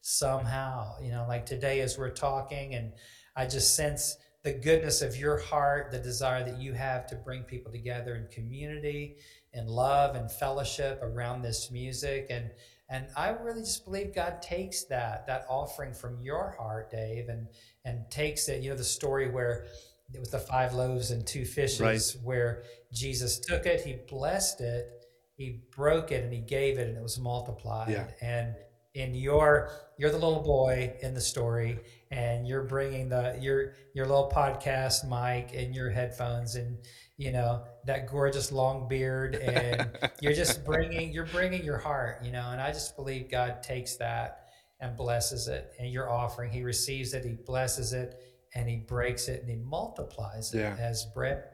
somehow, 0.00 0.94
you 1.02 1.10
know, 1.10 1.26
like 1.28 1.44
today 1.44 1.80
as 1.80 1.98
we're 1.98 2.10
talking 2.10 2.74
and 2.74 2.92
I 3.36 3.46
just 3.46 3.76
sense 3.76 4.16
the 4.42 4.52
goodness 4.52 5.02
of 5.02 5.16
your 5.16 5.38
heart, 5.38 5.90
the 5.90 5.98
desire 5.98 6.44
that 6.44 6.58
you 6.60 6.72
have 6.72 7.06
to 7.08 7.16
bring 7.16 7.42
people 7.42 7.70
together 7.70 8.16
in 8.16 8.26
community 8.28 9.16
and 9.52 9.68
love 9.68 10.16
and 10.16 10.30
fellowship 10.30 11.00
around 11.02 11.42
this 11.42 11.70
music. 11.70 12.26
And 12.30 12.50
and 12.90 13.06
I 13.16 13.30
really 13.30 13.60
just 13.60 13.84
believe 13.84 14.14
God 14.14 14.40
takes 14.40 14.84
that, 14.84 15.26
that 15.26 15.44
offering 15.50 15.92
from 15.92 16.22
your 16.22 16.56
heart, 16.58 16.90
Dave, 16.90 17.28
and 17.28 17.48
and 17.84 18.10
takes 18.10 18.48
it, 18.48 18.62
you 18.62 18.70
know, 18.70 18.76
the 18.76 18.84
story 18.84 19.30
where 19.30 19.66
it 20.14 20.18
was 20.20 20.30
the 20.30 20.38
five 20.38 20.74
loaves 20.74 21.10
and 21.10 21.26
two 21.26 21.44
fishes, 21.44 21.80
Right. 21.80 22.24
where 22.24 22.62
Jesus 22.92 23.38
took 23.38 23.66
it, 23.66 23.82
he 23.82 23.96
blessed 24.08 24.60
it, 24.60 24.88
he 25.36 25.60
broke 25.76 26.12
it, 26.12 26.24
and 26.24 26.32
he 26.32 26.40
gave 26.40 26.78
it, 26.78 26.88
and 26.88 26.96
it 26.96 27.02
was 27.02 27.18
multiplied. 27.18 27.90
Yeah. 27.90 28.08
And 28.20 28.54
in 28.94 29.14
your 29.14 29.70
you're 29.98 30.10
the 30.10 30.16
little 30.18 30.42
boy 30.42 30.92
in 31.02 31.12
the 31.12 31.20
story 31.20 31.78
and 32.10 32.48
you're 32.48 32.62
bringing 32.62 33.10
the 33.10 33.36
your 33.38 33.74
your 33.94 34.06
little 34.06 34.32
podcast 34.34 35.04
mic 35.04 35.54
and 35.54 35.74
your 35.74 35.90
headphones 35.90 36.54
and 36.54 36.78
you 37.18 37.30
know 37.30 37.62
that 37.84 38.08
gorgeous 38.10 38.50
long 38.50 38.88
beard 38.88 39.34
and 39.42 39.88
you're 40.22 40.32
just 40.32 40.64
bringing 40.64 41.12
you're 41.12 41.26
bringing 41.26 41.62
your 41.62 41.76
heart 41.76 42.24
you 42.24 42.32
know 42.32 42.48
and 42.50 42.62
i 42.62 42.72
just 42.72 42.96
believe 42.96 43.30
god 43.30 43.62
takes 43.62 43.96
that 43.96 44.46
and 44.80 44.96
blesses 44.96 45.48
it 45.48 45.70
and 45.78 45.92
your 45.92 46.10
offering 46.10 46.50
he 46.50 46.62
receives 46.62 47.12
it 47.12 47.24
he 47.24 47.34
blesses 47.46 47.92
it 47.92 48.18
and 48.54 48.68
he 48.68 48.76
breaks 48.76 49.28
it 49.28 49.40
and 49.40 49.50
he 49.50 49.56
multiplies 49.56 50.52
it 50.54 50.60
Yeah. 50.60 50.76
as 50.78 51.04
bread 51.14 51.44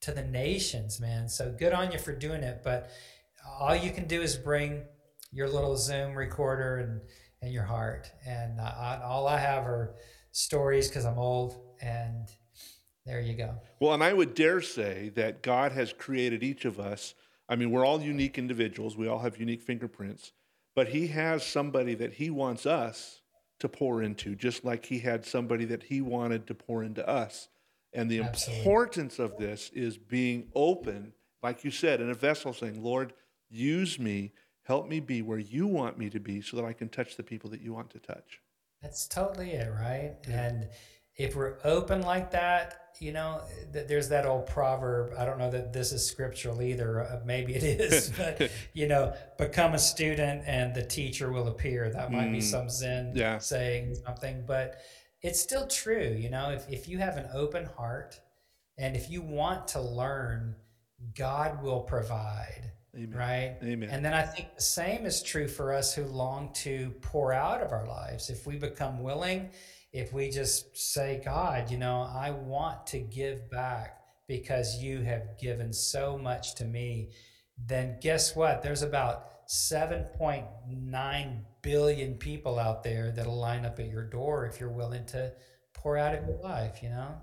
to 0.00 0.12
the 0.12 0.22
nations 0.24 1.00
man 1.00 1.28
so 1.28 1.54
good 1.58 1.72
on 1.72 1.90
you 1.92 1.98
for 1.98 2.12
doing 2.14 2.42
it 2.42 2.60
but 2.62 2.90
all 3.60 3.74
you 3.74 3.90
can 3.90 4.06
do 4.06 4.20
is 4.22 4.36
bring 4.36 4.82
your 5.32 5.48
little 5.48 5.76
zoom 5.76 6.14
recorder 6.14 6.76
and 6.78 7.00
and 7.42 7.52
your 7.52 7.64
heart 7.64 8.10
and 8.26 8.60
uh, 8.60 8.62
I, 8.64 9.00
all 9.04 9.26
i 9.26 9.38
have 9.38 9.64
are 9.64 9.94
stories 10.32 10.88
because 10.88 11.04
i'm 11.04 11.18
old 11.18 11.60
and 11.80 12.28
there 13.06 13.20
you 13.20 13.34
go 13.34 13.54
Well, 13.80 13.94
and 13.94 14.04
I 14.04 14.12
would 14.12 14.34
dare 14.34 14.60
say 14.60 15.08
that 15.14 15.42
God 15.42 15.72
has 15.72 15.94
created 15.94 16.42
each 16.42 16.66
of 16.66 16.78
us. 16.78 17.14
I 17.48 17.56
mean, 17.56 17.70
we're 17.70 17.86
all 17.86 18.02
unique 18.02 18.36
individuals. 18.36 18.98
We 18.98 19.08
all 19.08 19.20
have 19.20 19.38
unique 19.40 19.62
fingerprints, 19.62 20.32
but 20.76 20.88
He 20.88 21.06
has 21.06 21.42
somebody 21.46 21.94
that 21.94 22.12
He 22.12 22.28
wants 22.28 22.66
us 22.66 23.17
to 23.60 23.68
pour 23.68 24.02
into, 24.02 24.34
just 24.34 24.64
like 24.64 24.86
He 24.86 25.00
had 25.00 25.24
somebody 25.24 25.64
that 25.66 25.84
He 25.84 26.00
wanted 26.00 26.46
to 26.46 26.54
pour 26.54 26.82
into 26.82 27.06
us. 27.08 27.48
And 27.92 28.10
the 28.10 28.20
Absolutely. 28.20 28.58
importance 28.60 29.18
of 29.18 29.36
this 29.38 29.70
is 29.74 29.96
being 29.96 30.48
open, 30.54 31.12
like 31.42 31.64
you 31.64 31.70
said, 31.70 32.00
in 32.00 32.10
a 32.10 32.14
vessel 32.14 32.52
saying, 32.52 32.82
Lord, 32.82 33.14
use 33.48 33.98
me, 33.98 34.32
help 34.62 34.88
me 34.88 35.00
be 35.00 35.22
where 35.22 35.38
you 35.38 35.66
want 35.66 35.98
me 35.98 36.10
to 36.10 36.20
be 36.20 36.40
so 36.40 36.56
that 36.56 36.64
I 36.64 36.72
can 36.72 36.88
touch 36.88 37.16
the 37.16 37.22
people 37.22 37.50
that 37.50 37.62
you 37.62 37.72
want 37.72 37.90
to 37.90 37.98
touch. 37.98 38.40
That's 38.82 39.08
totally 39.08 39.52
it, 39.52 39.72
right? 39.72 40.14
And 40.28 40.68
if 41.18 41.34
we're 41.34 41.58
open 41.64 42.02
like 42.02 42.30
that, 42.30 42.92
you 43.00 43.12
know, 43.12 43.42
th- 43.72 43.86
there's 43.88 44.08
that 44.08 44.24
old 44.24 44.46
proverb. 44.46 45.12
I 45.18 45.24
don't 45.24 45.38
know 45.38 45.50
that 45.50 45.72
this 45.72 45.92
is 45.92 46.04
scriptural 46.06 46.62
either. 46.62 47.00
Uh, 47.02 47.20
maybe 47.24 47.54
it 47.54 47.62
is, 47.62 48.10
but 48.16 48.50
you 48.72 48.86
know, 48.88 49.12
become 49.36 49.74
a 49.74 49.78
student 49.78 50.42
and 50.46 50.74
the 50.74 50.84
teacher 50.84 51.30
will 51.32 51.48
appear. 51.48 51.90
That 51.90 52.10
might 52.12 52.30
be 52.32 52.38
Mm. 52.38 52.42
some 52.42 52.70
Zen 52.70 53.12
Yeah. 53.14 53.38
saying 53.38 53.96
something, 54.06 54.44
but 54.46 54.80
it's 55.22 55.40
still 55.40 55.66
true. 55.66 56.16
You 56.18 56.30
know, 56.30 56.50
if, 56.50 56.68
if 56.70 56.88
you 56.88 56.98
have 56.98 57.16
an 57.16 57.28
open 57.34 57.64
heart 57.66 58.20
and 58.78 58.96
if 58.96 59.10
you 59.10 59.20
want 59.22 59.66
to 59.68 59.80
learn, 59.80 60.54
God 61.16 61.62
will 61.62 61.80
provide. 61.80 62.72
Amen. 62.96 63.16
right? 63.16 63.56
Amen. 63.62 63.90
And 63.90 64.04
then 64.04 64.14
I 64.14 64.22
think 64.22 64.56
the 64.56 64.62
same 64.62 65.04
is 65.06 65.22
true 65.22 65.46
for 65.46 65.72
us 65.72 65.94
who 65.94 66.04
long 66.04 66.52
to 66.64 66.90
pour 67.02 67.32
out 67.32 67.60
of 67.60 67.70
our 67.70 67.86
lives. 67.86 68.30
If 68.30 68.44
we 68.46 68.56
become 68.56 69.02
willing, 69.02 69.50
if 69.92 70.12
we 70.12 70.30
just 70.30 70.76
say, 70.76 71.22
God, 71.24 71.70
you 71.70 71.78
know, 71.78 72.02
I 72.02 72.30
want 72.30 72.86
to 72.88 72.98
give 72.98 73.50
back 73.50 74.00
because 74.26 74.82
you 74.82 75.00
have 75.02 75.38
given 75.40 75.72
so 75.72 76.18
much 76.18 76.54
to 76.56 76.64
me, 76.64 77.10
then 77.66 77.96
guess 78.00 78.36
what? 78.36 78.62
There's 78.62 78.82
about 78.82 79.48
7.9 79.48 81.40
billion 81.62 82.14
people 82.14 82.58
out 82.58 82.84
there 82.84 83.10
that'll 83.10 83.38
line 83.38 83.64
up 83.64 83.80
at 83.80 83.88
your 83.88 84.04
door 84.04 84.44
if 84.44 84.60
you're 84.60 84.68
willing 84.68 85.06
to 85.06 85.32
pour 85.72 85.96
out 85.96 86.14
of 86.14 86.26
your 86.26 86.38
life, 86.42 86.82
you 86.82 86.90
know? 86.90 87.14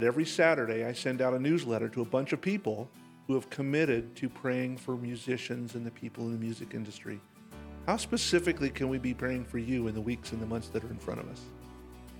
Every 0.00 0.24
Saturday, 0.24 0.84
I 0.84 0.92
send 0.92 1.20
out 1.20 1.34
a 1.34 1.38
newsletter 1.38 1.88
to 1.90 2.02
a 2.02 2.04
bunch 2.04 2.32
of 2.32 2.40
people 2.40 2.88
who 3.26 3.34
have 3.34 3.48
committed 3.50 4.14
to 4.16 4.28
praying 4.28 4.76
for 4.76 4.96
musicians 4.96 5.74
and 5.74 5.86
the 5.86 5.90
people 5.90 6.24
in 6.24 6.32
the 6.32 6.38
music 6.38 6.74
industry. 6.74 7.20
How 7.86 7.96
specifically 7.96 8.70
can 8.70 8.88
we 8.88 8.98
be 8.98 9.14
praying 9.14 9.44
for 9.44 9.58
you 9.58 9.88
in 9.88 9.94
the 9.94 10.00
weeks 10.00 10.32
and 10.32 10.40
the 10.40 10.46
months 10.46 10.68
that 10.68 10.84
are 10.84 10.90
in 10.90 10.98
front 10.98 11.20
of 11.20 11.28
us? 11.28 11.40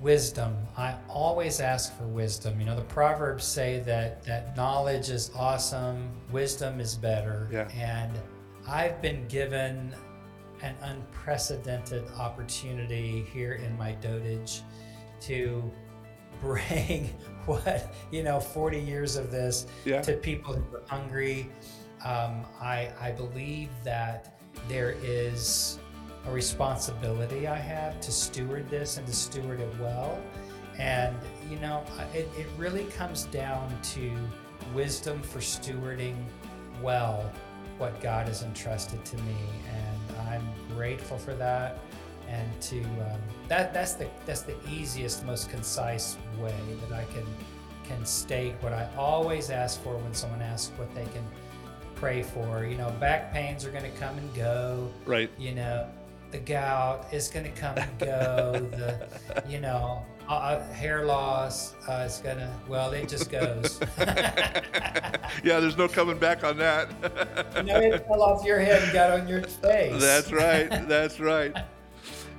wisdom 0.01 0.57
i 0.77 0.97
always 1.09 1.61
ask 1.61 1.97
for 1.97 2.09
wisdom 2.09 2.59
you 2.59 2.67
know 2.67 2.75
the 2.75 2.83
proverbs 2.83 3.45
say 3.45 3.79
that 3.87 4.21
that 4.25 4.57
knowledge 4.57 5.11
is 5.11 5.31
awesome 5.37 6.09
wisdom 6.33 6.81
is 6.81 6.97
better 6.97 7.49
Yeah. 7.53 7.69
and 7.69 8.11
i've 8.67 9.01
been 9.01 9.29
given 9.29 9.95
an 10.61 10.75
unprecedented 10.83 12.03
opportunity 12.19 13.25
here 13.33 13.53
in 13.53 13.79
my 13.79 13.93
dotage 13.93 14.63
to 15.21 15.71
bring 16.43 17.07
what 17.47 17.95
you 18.11 18.23
know 18.23 18.39
40 18.39 18.79
years 18.79 19.17
of 19.17 19.31
this 19.31 19.67
Yeah. 19.87 20.03
to 20.03 20.13
people 20.15 20.53
who 20.55 20.77
are 20.77 20.83
hungry 20.87 21.49
um, 22.05 22.45
I, 22.61 22.91
I 23.01 23.13
believe 23.13 23.69
that 23.85 24.41
there 24.69 24.97
is 25.03 25.79
a 26.27 26.33
responsibility 26.33 27.47
I 27.47 27.57
have 27.57 28.01
to 28.01 28.11
steward 28.13 28.69
this 28.69 28.97
and 28.97 29.07
to 29.07 29.13
steward 29.13 29.61
it 29.61 29.73
well. 29.81 30.21
And, 30.79 31.17
you 31.49 31.59
know, 31.61 31.85
it, 32.13 32.29
it 32.37 32.47
really 32.59 32.85
comes 32.87 33.25
down 33.27 33.77
to 33.95 34.13
wisdom 34.75 35.23
for 35.23 35.39
stewarding 35.39 36.17
well 36.83 37.31
what 37.79 38.01
God 38.01 38.27
has 38.27 38.43
entrusted 38.43 39.05
to 39.05 39.17
me. 39.19 39.37
And 39.73 40.17
I'm 40.29 40.49
grateful 40.75 41.19
for 41.19 41.35
that. 41.35 41.79
And 42.33 42.61
to 42.63 42.81
um, 42.81 43.21
that 43.49 43.75
that's 43.75 43.93
the 43.93 44.09
that's 44.27 44.41
the 44.43 44.57
easiest, 44.69 45.25
most 45.27 45.51
concise 45.51 46.17
way 46.41 46.55
that 46.89 46.97
I 46.99 47.05
can 47.13 47.27
can 47.85 48.05
state 48.07 48.55
what 48.61 48.73
I 48.73 48.89
always 48.97 49.51
ask 49.51 49.83
for 49.83 49.95
when 49.99 50.15
someone 50.15 50.41
asks 50.41 50.73
what 50.79 50.93
they 50.95 51.05
can 51.05 51.25
pray 51.95 52.23
for. 52.23 52.65
You 52.65 52.77
know, 52.79 52.91
back 52.99 53.33
pains 53.35 53.65
are 53.67 53.71
going 53.71 53.85
to 53.85 53.99
come 53.99 54.17
and 54.17 54.35
go 54.35 54.91
Right. 55.05 55.31
you 55.39 55.53
know 55.55 55.87
the 56.31 56.39
gout 56.39 57.07
is 57.13 57.29
going 57.29 57.45
to 57.45 57.61
come 57.61 57.77
and 57.77 57.99
go 57.99 58.53
the 58.79 59.07
you 59.47 59.61
know 59.61 60.03
uh, 60.31 60.33
uh, 60.33 60.73
hair 60.73 61.05
loss 61.05 61.75
uh, 61.87 62.05
is 62.09 62.19
going 62.25 62.39
to 62.39 62.51
well 62.67 62.91
it 62.93 63.07
just 63.09 63.31
goes 63.31 63.79
yeah, 63.99 65.61
there's 65.61 65.77
no 65.77 65.89
coming 65.89 66.17
back 66.17 66.43
on 66.45 66.57
that. 66.57 66.89
you 67.57 67.63
know 67.65 67.79
it 67.79 68.07
fell 68.07 68.23
off 68.23 68.45
your 68.47 68.59
head 68.61 68.83
and 68.83 68.93
got 68.95 69.11
on 69.21 69.29
your 69.29 69.43
face 69.43 70.01
That's 70.01 70.33
right. 70.33 70.71
That's 70.89 71.21
right. 71.21 71.55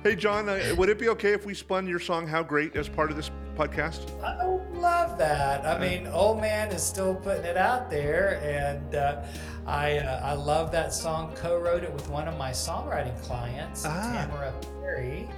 Hey, 0.04 0.14
John, 0.14 0.50
uh, 0.50 0.74
would 0.76 0.90
it 0.90 0.98
be 0.98 1.08
okay 1.08 1.32
if 1.32 1.46
we 1.46 1.54
spun 1.54 1.88
your 1.88 1.98
song 1.98 2.26
How 2.26 2.42
Great 2.42 2.76
as 2.76 2.90
part 2.90 3.10
of 3.10 3.16
this 3.16 3.30
podcast? 3.56 4.10
i 4.22 4.44
love 4.78 5.16
that. 5.16 5.64
I 5.64 5.78
mean 5.80 6.06
old 6.08 6.42
man 6.42 6.70
is 6.72 6.82
still 6.82 7.14
putting 7.14 7.46
it 7.46 7.56
out 7.56 7.88
there 7.88 8.38
and 8.44 8.94
uh, 8.94 9.24
I, 9.66 10.00
uh, 10.00 10.20
I 10.22 10.34
love 10.34 10.70
that 10.72 10.92
song. 10.92 11.32
Co-wrote 11.36 11.84
it 11.84 11.90
with 11.90 12.06
one 12.10 12.28
of 12.28 12.36
my 12.36 12.50
songwriting 12.50 13.18
clients 13.22 13.86
Ah. 13.86 14.26
tamara 14.28 14.52
perry 14.82 15.30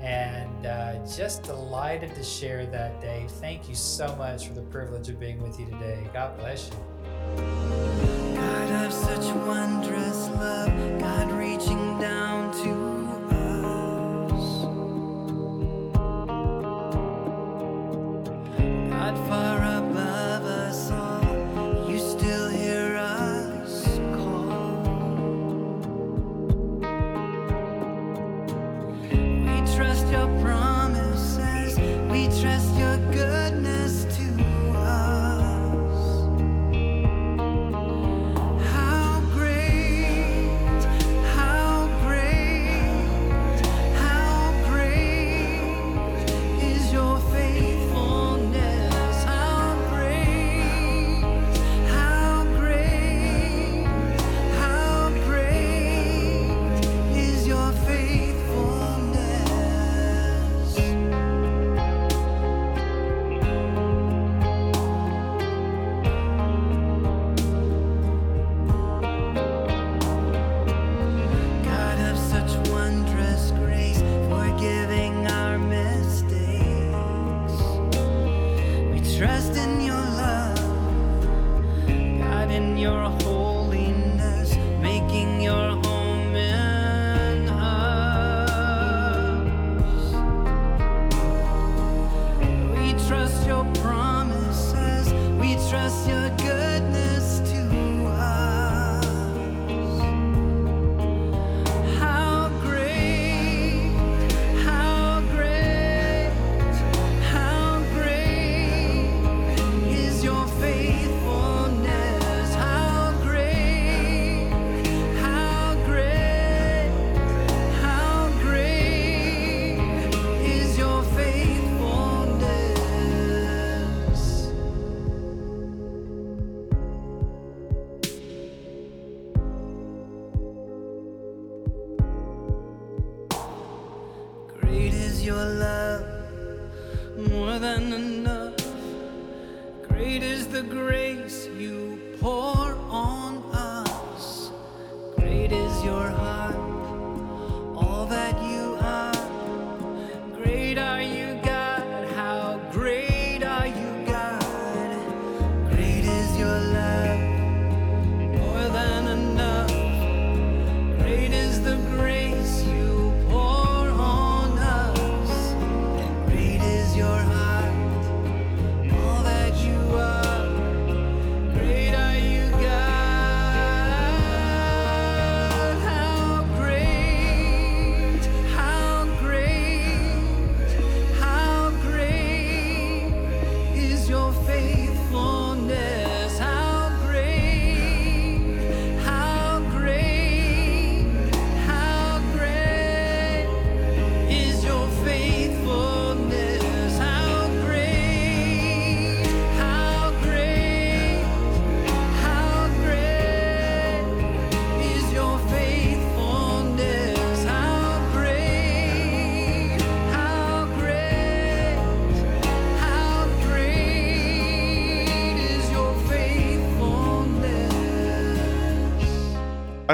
and 0.00 0.66
uh, 0.66 1.04
just 1.04 1.42
delighted 1.42 2.14
to 2.14 2.22
share 2.22 2.64
that 2.66 3.00
dave. 3.00 3.28
Thank 3.28 3.68
you 3.68 3.74
so 3.74 4.14
much 4.14 4.46
for 4.46 4.54
the 4.54 4.62
privilege 4.62 5.08
of 5.08 5.18
being 5.18 5.42
with 5.42 5.58
you 5.58 5.66
today. 5.66 6.06
God 6.12 6.38
bless 6.38 6.70
you 6.70 8.21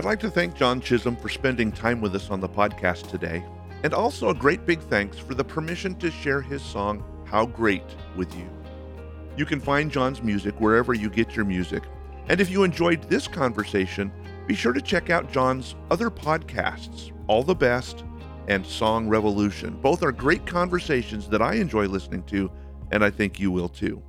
like 0.09 0.20
to 0.20 0.30
thank 0.30 0.56
John 0.56 0.80
Chisholm 0.80 1.16
for 1.16 1.28
spending 1.28 1.70
time 1.70 2.00
with 2.00 2.14
us 2.14 2.30
on 2.30 2.40
the 2.40 2.48
podcast 2.48 3.11
today, 3.11 3.44
and 3.82 3.92
also 3.92 4.30
a 4.30 4.34
great 4.34 4.64
big 4.64 4.80
thanks 4.80 5.18
for 5.18 5.34
the 5.34 5.44
permission 5.44 5.94
to 5.96 6.11
share 6.11 6.40
his 6.40 6.62
song, 6.62 7.04
How 7.26 7.44
Great, 7.44 7.84
with 8.16 8.34
you. 8.34 8.48
You 9.36 9.44
can 9.44 9.61
find 9.61 9.92
John's 9.92 10.22
music 10.22 10.59
wherever 10.62 10.94
you 10.94 11.11
get 11.11 11.36
your 11.36 11.44
music. 11.44 11.82
And 12.28 12.40
if 12.40 12.48
you 12.48 12.64
enjoyed 12.64 13.02
this 13.02 13.28
conversation, 13.28 14.11
be 14.46 14.54
sure 14.54 14.72
to 14.72 14.80
check 14.80 15.11
out 15.11 15.30
John's 15.30 15.74
other 15.90 16.09
podcasts, 16.09 17.12
All 17.26 17.42
the 17.42 17.54
Best 17.54 18.02
and 18.46 18.64
Song 18.64 19.11
Revolution. 19.11 19.78
Both 19.82 20.02
are 20.02 20.11
great 20.11 20.46
conversations 20.46 21.28
that 21.28 21.42
I 21.42 21.56
enjoy 21.56 21.84
listening 21.84 22.22
to, 22.28 22.50
and 22.92 23.04
I 23.04 23.11
think 23.11 23.38
you 23.38 23.50
will 23.50 23.68
too. 23.68 24.02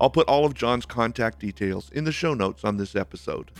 I'll 0.00 0.10
put 0.10 0.28
all 0.28 0.44
of 0.44 0.54
John's 0.54 0.86
contact 0.86 1.40
details 1.40 1.90
in 1.90 2.04
the 2.04 2.12
show 2.12 2.34
notes 2.34 2.62
on 2.62 2.76
this 2.76 2.94
episode. 2.94 3.50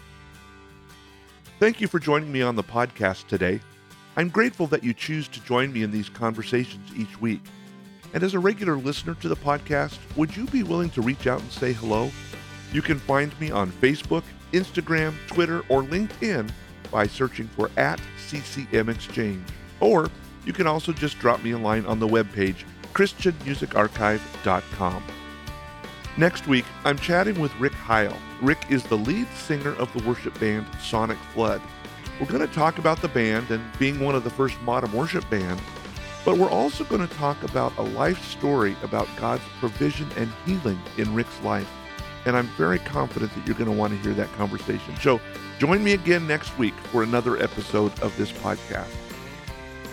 Thank 1.64 1.80
you 1.80 1.88
for 1.88 1.98
joining 1.98 2.30
me 2.30 2.42
on 2.42 2.56
the 2.56 2.62
podcast 2.62 3.26
today. 3.26 3.58
I'm 4.18 4.28
grateful 4.28 4.66
that 4.66 4.84
you 4.84 4.92
choose 4.92 5.28
to 5.28 5.42
join 5.44 5.72
me 5.72 5.82
in 5.82 5.90
these 5.90 6.10
conversations 6.10 6.90
each 6.94 7.18
week. 7.22 7.40
And 8.12 8.22
as 8.22 8.34
a 8.34 8.38
regular 8.38 8.76
listener 8.76 9.14
to 9.14 9.28
the 9.28 9.36
podcast, 9.36 9.96
would 10.14 10.36
you 10.36 10.44
be 10.48 10.62
willing 10.62 10.90
to 10.90 11.00
reach 11.00 11.26
out 11.26 11.40
and 11.40 11.50
say 11.50 11.72
hello? 11.72 12.10
You 12.70 12.82
can 12.82 12.98
find 12.98 13.40
me 13.40 13.50
on 13.50 13.72
Facebook, 13.72 14.24
Instagram, 14.52 15.14
Twitter, 15.26 15.60
or 15.70 15.82
LinkedIn 15.82 16.50
by 16.90 17.06
searching 17.06 17.48
for 17.48 17.70
at 17.78 17.98
CCM 18.28 18.90
Exchange. 18.90 19.48
Or 19.80 20.10
you 20.44 20.52
can 20.52 20.66
also 20.66 20.92
just 20.92 21.18
drop 21.18 21.42
me 21.42 21.52
a 21.52 21.58
line 21.58 21.86
on 21.86 21.98
the 21.98 22.06
webpage, 22.06 22.64
ChristianMusicArchive.com. 22.92 25.02
Next 26.16 26.46
week, 26.46 26.64
I'm 26.84 26.96
chatting 26.96 27.40
with 27.40 27.52
Rick 27.58 27.72
Heil. 27.72 28.16
Rick 28.40 28.66
is 28.68 28.84
the 28.84 28.96
lead 28.96 29.26
singer 29.30 29.74
of 29.74 29.92
the 29.92 30.08
worship 30.08 30.38
band 30.38 30.64
Sonic 30.80 31.18
Flood. 31.32 31.60
We're 32.20 32.26
going 32.26 32.46
to 32.46 32.54
talk 32.54 32.78
about 32.78 33.02
the 33.02 33.08
band 33.08 33.50
and 33.50 33.60
being 33.80 33.98
one 33.98 34.14
of 34.14 34.22
the 34.22 34.30
first 34.30 34.60
modern 34.62 34.92
worship 34.92 35.28
bands, 35.28 35.60
but 36.24 36.38
we're 36.38 36.48
also 36.48 36.84
going 36.84 37.06
to 37.06 37.12
talk 37.16 37.42
about 37.42 37.76
a 37.78 37.82
life 37.82 38.24
story 38.24 38.76
about 38.84 39.08
God's 39.16 39.42
provision 39.58 40.08
and 40.16 40.30
healing 40.46 40.80
in 40.98 41.12
Rick's 41.12 41.42
life. 41.42 41.68
And 42.26 42.36
I'm 42.36 42.46
very 42.56 42.78
confident 42.78 43.34
that 43.34 43.44
you're 43.44 43.56
going 43.56 43.70
to 43.70 43.76
want 43.76 43.92
to 43.92 43.98
hear 43.98 44.14
that 44.14 44.32
conversation. 44.34 44.94
So 45.00 45.20
join 45.58 45.82
me 45.82 45.94
again 45.94 46.28
next 46.28 46.56
week 46.56 46.74
for 46.92 47.02
another 47.02 47.42
episode 47.42 47.98
of 48.00 48.16
this 48.16 48.30
podcast. 48.30 48.94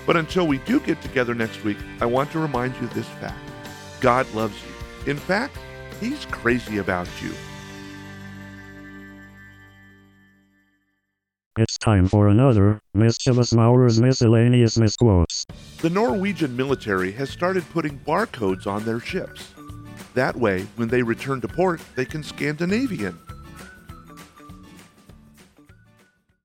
But 0.05 0.17
until 0.17 0.45
we 0.45 0.59
do 0.59 0.79
get 0.79 1.01
together 1.01 1.33
next 1.33 1.63
week, 1.63 1.77
I 1.99 2.05
want 2.05 2.31
to 2.33 2.39
remind 2.39 2.75
you 2.75 2.85
this 2.89 3.07
fact 3.07 3.39
God 4.01 4.31
loves 4.35 4.55
you. 4.61 5.11
In 5.11 5.17
fact, 5.17 5.57
He's 6.01 6.25
crazy 6.25 6.79
about 6.79 7.07
you. 7.21 7.31
It's 11.59 11.77
time 11.77 12.07
for 12.07 12.27
another 12.27 12.81
Mischievous 12.95 13.53
Maurer's 13.53 14.01
Miscellaneous 14.01 14.79
Misquotes. 14.79 15.45
The 15.77 15.91
Norwegian 15.91 16.57
military 16.57 17.11
has 17.11 17.29
started 17.29 17.63
putting 17.69 17.99
barcodes 17.99 18.65
on 18.65 18.83
their 18.83 18.99
ships. 18.99 19.53
That 20.15 20.35
way, 20.35 20.63
when 20.75 20.87
they 20.87 21.03
return 21.03 21.39
to 21.41 21.47
port, 21.47 21.81
they 21.95 22.05
can 22.05 22.23
Scandinavian. 22.23 23.19